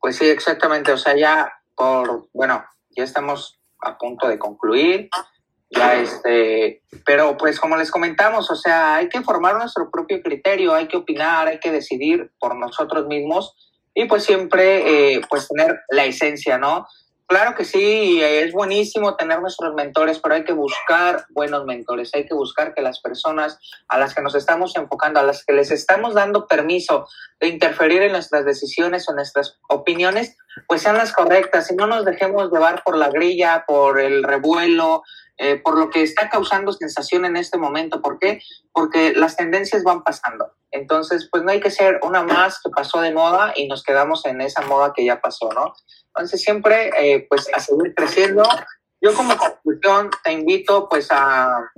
Pues 0.00 0.16
sí, 0.16 0.28
exactamente. 0.28 0.92
O 0.92 0.96
sea, 0.96 1.16
ya 1.16 1.52
por, 1.76 2.28
bueno, 2.32 2.64
ya 2.90 3.04
estamos 3.04 3.60
a 3.80 3.96
punto 3.96 4.28
de 4.28 4.38
concluir. 4.38 5.08
Ya 5.70 5.94
este, 5.94 6.82
pero 7.06 7.36
pues 7.38 7.58
como 7.58 7.76
les 7.76 7.90
comentamos, 7.90 8.50
o 8.50 8.56
sea, 8.56 8.96
hay 8.96 9.08
que 9.08 9.22
formar 9.22 9.56
nuestro 9.56 9.90
propio 9.90 10.20
criterio, 10.20 10.74
hay 10.74 10.86
que 10.86 10.98
opinar, 10.98 11.48
hay 11.48 11.60
que 11.60 11.70
decidir 11.70 12.30
por 12.38 12.56
nosotros 12.56 13.06
mismos 13.06 13.71
y 13.94 14.06
pues 14.06 14.24
siempre 14.24 15.14
eh, 15.14 15.20
pues 15.28 15.48
tener 15.48 15.80
la 15.90 16.04
esencia, 16.04 16.58
¿no? 16.58 16.86
Claro 17.32 17.54
que 17.54 17.64
sí, 17.64 18.20
es 18.22 18.52
buenísimo 18.52 19.16
tener 19.16 19.40
nuestros 19.40 19.74
mentores, 19.74 20.18
pero 20.18 20.34
hay 20.34 20.44
que 20.44 20.52
buscar 20.52 21.24
buenos 21.30 21.64
mentores, 21.64 22.10
hay 22.14 22.26
que 22.26 22.34
buscar 22.34 22.74
que 22.74 22.82
las 22.82 23.00
personas 23.00 23.58
a 23.88 23.98
las 23.98 24.14
que 24.14 24.20
nos 24.20 24.34
estamos 24.34 24.76
enfocando, 24.76 25.18
a 25.18 25.22
las 25.22 25.42
que 25.42 25.54
les 25.54 25.70
estamos 25.70 26.12
dando 26.12 26.46
permiso 26.46 27.06
de 27.40 27.48
interferir 27.48 28.02
en 28.02 28.12
nuestras 28.12 28.44
decisiones 28.44 29.08
o 29.08 29.14
nuestras 29.14 29.58
opiniones, 29.68 30.36
pues 30.68 30.82
sean 30.82 30.98
las 30.98 31.14
correctas 31.14 31.70
y 31.70 31.74
no 31.74 31.86
nos 31.86 32.04
dejemos 32.04 32.52
llevar 32.52 32.82
por 32.84 32.98
la 32.98 33.08
grilla, 33.08 33.64
por 33.66 33.98
el 33.98 34.24
revuelo, 34.24 35.02
eh, 35.38 35.56
por 35.56 35.78
lo 35.78 35.88
que 35.88 36.02
está 36.02 36.28
causando 36.28 36.72
sensación 36.72 37.24
en 37.24 37.38
este 37.38 37.56
momento. 37.56 38.02
¿Por 38.02 38.18
qué? 38.18 38.42
Porque 38.72 39.14
las 39.14 39.36
tendencias 39.36 39.84
van 39.84 40.02
pasando. 40.02 40.52
Entonces, 40.72 41.28
pues 41.30 41.42
no 41.42 41.50
hay 41.50 41.60
que 41.60 41.70
ser 41.70 42.00
una 42.02 42.22
más 42.22 42.60
que 42.60 42.70
pasó 42.70 43.00
de 43.00 43.12
moda 43.12 43.52
y 43.54 43.68
nos 43.68 43.82
quedamos 43.82 44.24
en 44.26 44.40
esa 44.40 44.62
moda 44.62 44.92
que 44.94 45.04
ya 45.04 45.20
pasó, 45.20 45.50
¿no? 45.52 45.74
Entonces, 46.08 46.42
siempre, 46.42 46.90
eh, 46.98 47.26
pues, 47.28 47.48
a 47.54 47.60
seguir 47.60 47.94
creciendo. 47.94 48.42
Yo 49.00 49.14
como 49.14 49.36
conclusión 49.36 50.10
te 50.24 50.32
invito, 50.32 50.88
pues, 50.88 51.08
a 51.10 51.70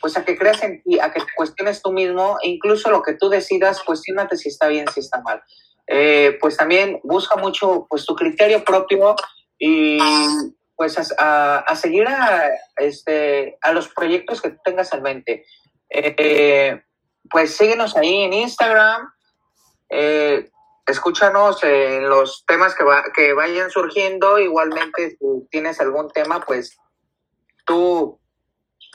pues 0.00 0.16
a 0.16 0.24
que 0.24 0.36
creas 0.36 0.62
en 0.62 0.82
ti, 0.82 0.98
a 0.98 1.12
que 1.12 1.20
cuestiones 1.36 1.82
tú 1.82 1.92
mismo, 1.92 2.38
e 2.42 2.48
incluso 2.48 2.90
lo 2.90 3.02
que 3.02 3.14
tú 3.14 3.28
decidas, 3.28 3.82
cuestionate 3.82 4.36
si 4.36 4.48
está 4.48 4.68
bien, 4.68 4.86
si 4.88 5.00
está 5.00 5.20
mal. 5.20 5.42
Eh, 5.86 6.38
pues 6.40 6.56
también 6.56 7.00
busca 7.02 7.36
mucho 7.36 7.86
pues 7.90 8.06
tu 8.06 8.14
criterio 8.14 8.64
propio 8.64 9.16
y 9.58 9.98
pues 10.76 10.96
a, 11.18 11.74
seguir 11.74 12.06
a, 12.08 12.48
este, 12.76 13.58
a 13.60 13.72
los 13.72 13.88
proyectos 13.88 14.40
que 14.40 14.56
tengas 14.64 14.92
en 14.94 15.02
mente. 15.02 15.44
Eh, 15.90 16.80
pues 17.30 17.56
síguenos 17.56 17.96
ahí 17.96 18.22
en 18.22 18.32
Instagram, 18.32 19.12
eh, 19.88 20.50
escúchanos 20.86 21.62
en 21.64 22.08
los 22.08 22.44
temas 22.46 22.74
que, 22.74 22.84
que 23.14 23.32
vayan 23.32 23.70
surgiendo. 23.70 24.38
Igualmente, 24.38 25.10
si 25.10 25.48
tienes 25.50 25.80
algún 25.80 26.10
tema, 26.10 26.40
pues 26.40 26.76
tú 27.64 28.18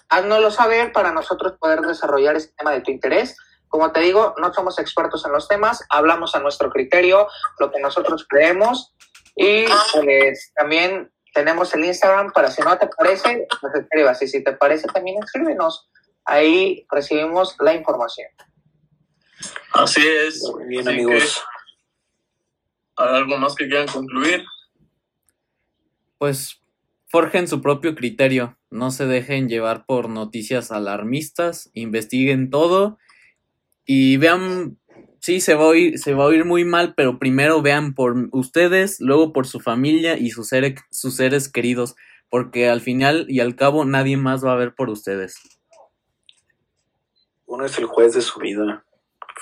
haznoslo 0.10 0.52
saber 0.52 0.92
para 0.92 1.12
nosotros 1.12 1.54
poder 1.60 1.82
desarrollar 1.82 2.36
ese 2.36 2.52
tema 2.58 2.72
de 2.72 2.82
tu 2.82 2.92
interés. 2.92 3.38
Como 3.68 3.92
te 3.92 4.02
digo, 4.02 4.36
no 4.38 4.54
somos 4.54 4.80
expertos 4.80 5.26
en 5.26 5.32
los 5.32 5.48
temas, 5.48 5.84
hablamos 5.90 6.36
a 6.36 6.40
nuestro 6.40 6.70
criterio, 6.70 7.28
lo 7.60 7.72
que 7.72 7.80
nosotros 7.80 8.26
creemos 8.30 8.94
y 9.36 9.66
pues 9.94 10.54
también 10.56 11.12
tenemos 11.34 11.74
el 11.74 11.84
Instagram 11.84 12.32
para 12.32 12.50
si 12.50 12.62
no 12.62 12.78
te 12.78 12.88
parece, 12.88 13.46
nos 13.62 13.76
escribas 13.76 14.22
y 14.22 14.28
si 14.28 14.44
te 14.44 14.54
parece 14.54 14.88
también 14.88 15.22
escríbenos. 15.22 15.90
Ahí 16.26 16.86
recibimos 16.90 17.56
la 17.60 17.76
información. 17.76 18.28
Así 19.74 20.02
es. 20.06 20.42
bien, 20.68 20.88
amigos. 20.88 21.44
¿Algo 22.96 23.38
más 23.38 23.56
que 23.56 23.68
quieran 23.68 23.88
concluir? 23.88 24.44
Pues 26.18 26.62
forjen 27.08 27.48
su 27.48 27.62
propio 27.62 27.94
criterio, 27.94 28.58
no 28.72 28.90
se 28.92 29.06
dejen 29.06 29.50
llevar 29.50 29.86
por 29.86 30.10
noticias 30.10 30.72
alarmistas, 30.72 31.70
investiguen 31.74 32.50
todo 32.50 32.98
y 33.86 34.18
vean, 34.18 34.78
sí, 35.20 35.42
se 35.42 35.56
va 35.56 35.66
a 35.66 35.68
oír, 35.68 36.00
se 36.00 36.14
va 36.14 36.24
a 36.24 36.28
oír 36.28 36.46
muy 36.46 36.66
mal, 36.66 36.94
pero 36.96 37.20
primero 37.20 37.62
vean 37.62 37.94
por 37.94 38.16
ustedes, 38.32 39.00
luego 39.00 39.34
por 39.34 39.46
su 39.46 39.60
familia 39.60 40.18
y 40.18 40.32
sus, 40.32 40.50
sus 40.90 41.16
seres 41.16 41.50
queridos, 41.50 41.96
porque 42.30 42.70
al 42.70 42.82
final 42.82 43.26
y 43.30 43.42
al 43.42 43.56
cabo 43.56 43.86
nadie 43.86 44.18
más 44.18 44.44
va 44.44 44.54
a 44.54 44.58
ver 44.58 44.74
por 44.74 44.90
ustedes. 44.90 45.36
Uno 47.46 47.66
es 47.66 47.78
el 47.78 47.86
juez 47.86 48.14
de 48.14 48.22
su 48.22 48.40
vida. 48.40 48.84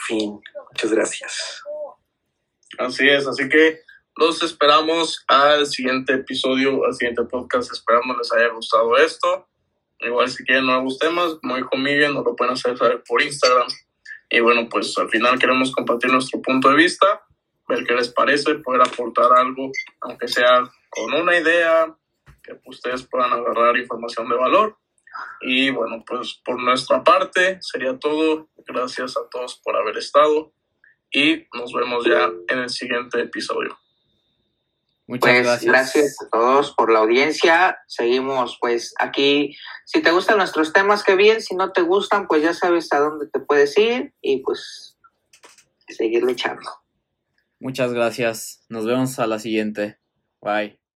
Fin. 0.07 0.41
Muchas 0.71 0.91
gracias. 0.91 1.61
Así 2.77 3.07
es, 3.07 3.27
así 3.27 3.47
que 3.47 3.79
los 4.15 4.43
esperamos 4.43 5.23
al 5.27 5.65
siguiente 5.65 6.13
episodio, 6.13 6.85
al 6.85 6.93
siguiente 6.93 7.23
podcast. 7.23 7.71
Esperamos 7.71 8.17
les 8.17 8.31
haya 8.33 8.49
gustado 8.49 8.95
esto. 8.97 9.47
Igual 9.99 10.29
si 10.29 10.43
quieren 10.43 10.65
nuevos 10.65 10.99
temas, 10.99 11.35
como 11.41 11.55
dijo 11.55 11.77
Miguel, 11.77 12.13
nos 12.13 12.25
lo 12.25 12.35
pueden 12.35 12.53
hacer 12.53 12.77
saber 12.77 13.03
por 13.07 13.21
Instagram. 13.21 13.67
Y 14.29 14.39
bueno, 14.39 14.67
pues 14.69 14.97
al 14.97 15.09
final 15.09 15.39
queremos 15.39 15.71
compartir 15.71 16.11
nuestro 16.11 16.41
punto 16.41 16.69
de 16.69 16.75
vista, 16.75 17.23
ver 17.67 17.85
qué 17.85 17.93
les 17.93 18.09
parece, 18.09 18.55
poder 18.55 18.81
aportar 18.81 19.31
algo, 19.33 19.71
aunque 20.01 20.27
sea 20.27 20.69
con 20.89 21.13
una 21.13 21.37
idea, 21.37 21.95
que 22.43 22.59
ustedes 22.65 23.03
puedan 23.03 23.31
agarrar 23.31 23.77
información 23.77 24.27
de 24.27 24.35
valor. 24.35 24.77
Y 25.41 25.70
bueno, 25.70 26.03
pues 26.05 26.41
por 26.45 26.61
nuestra 26.61 27.03
parte 27.03 27.59
sería 27.61 27.97
todo. 27.97 28.49
Gracias 28.66 29.18
a 29.18 29.28
todos 29.30 29.59
por 29.64 29.76
haber 29.76 29.97
estado 29.97 30.53
y 31.11 31.47
nos 31.53 31.72
vemos 31.74 32.05
ya 32.05 32.32
en 32.47 32.59
el 32.59 32.70
siguiente 32.70 33.22
episodio. 33.22 33.78
Muchas 35.05 35.32
pues, 35.32 35.43
gracias. 35.43 35.72
Gracias 35.72 36.22
a 36.22 36.30
todos 36.30 36.74
por 36.76 36.91
la 36.91 36.99
audiencia. 36.99 37.78
Seguimos 37.88 38.57
pues 38.59 38.93
aquí. 38.99 39.55
Si 39.86 40.01
te 40.01 40.11
gustan 40.11 40.38
nuestros 40.38 40.74
temas, 40.74 41.03
qué 41.03 41.16
bien. 41.16 41.41
Si 41.41 41.55
no 41.55 41.72
te 41.72 41.82
gustan, 41.82 42.28
pues 42.28 42.41
ya 42.41 42.53
sabes 42.53 42.91
a 42.93 42.99
dónde 42.99 43.28
te 43.28 43.39
puedes 43.39 43.78
ir 43.78 44.14
y 44.22 44.41
pues 44.41 44.97
seguir 45.88 46.24
luchando. 46.24 46.70
Muchas 47.59 47.93
gracias. 47.93 48.66
Nos 48.70 48.86
vemos 48.86 49.20
a 49.20 49.28
la 49.28 49.39
siguiente. 49.39 49.99
Bye. 50.41 50.82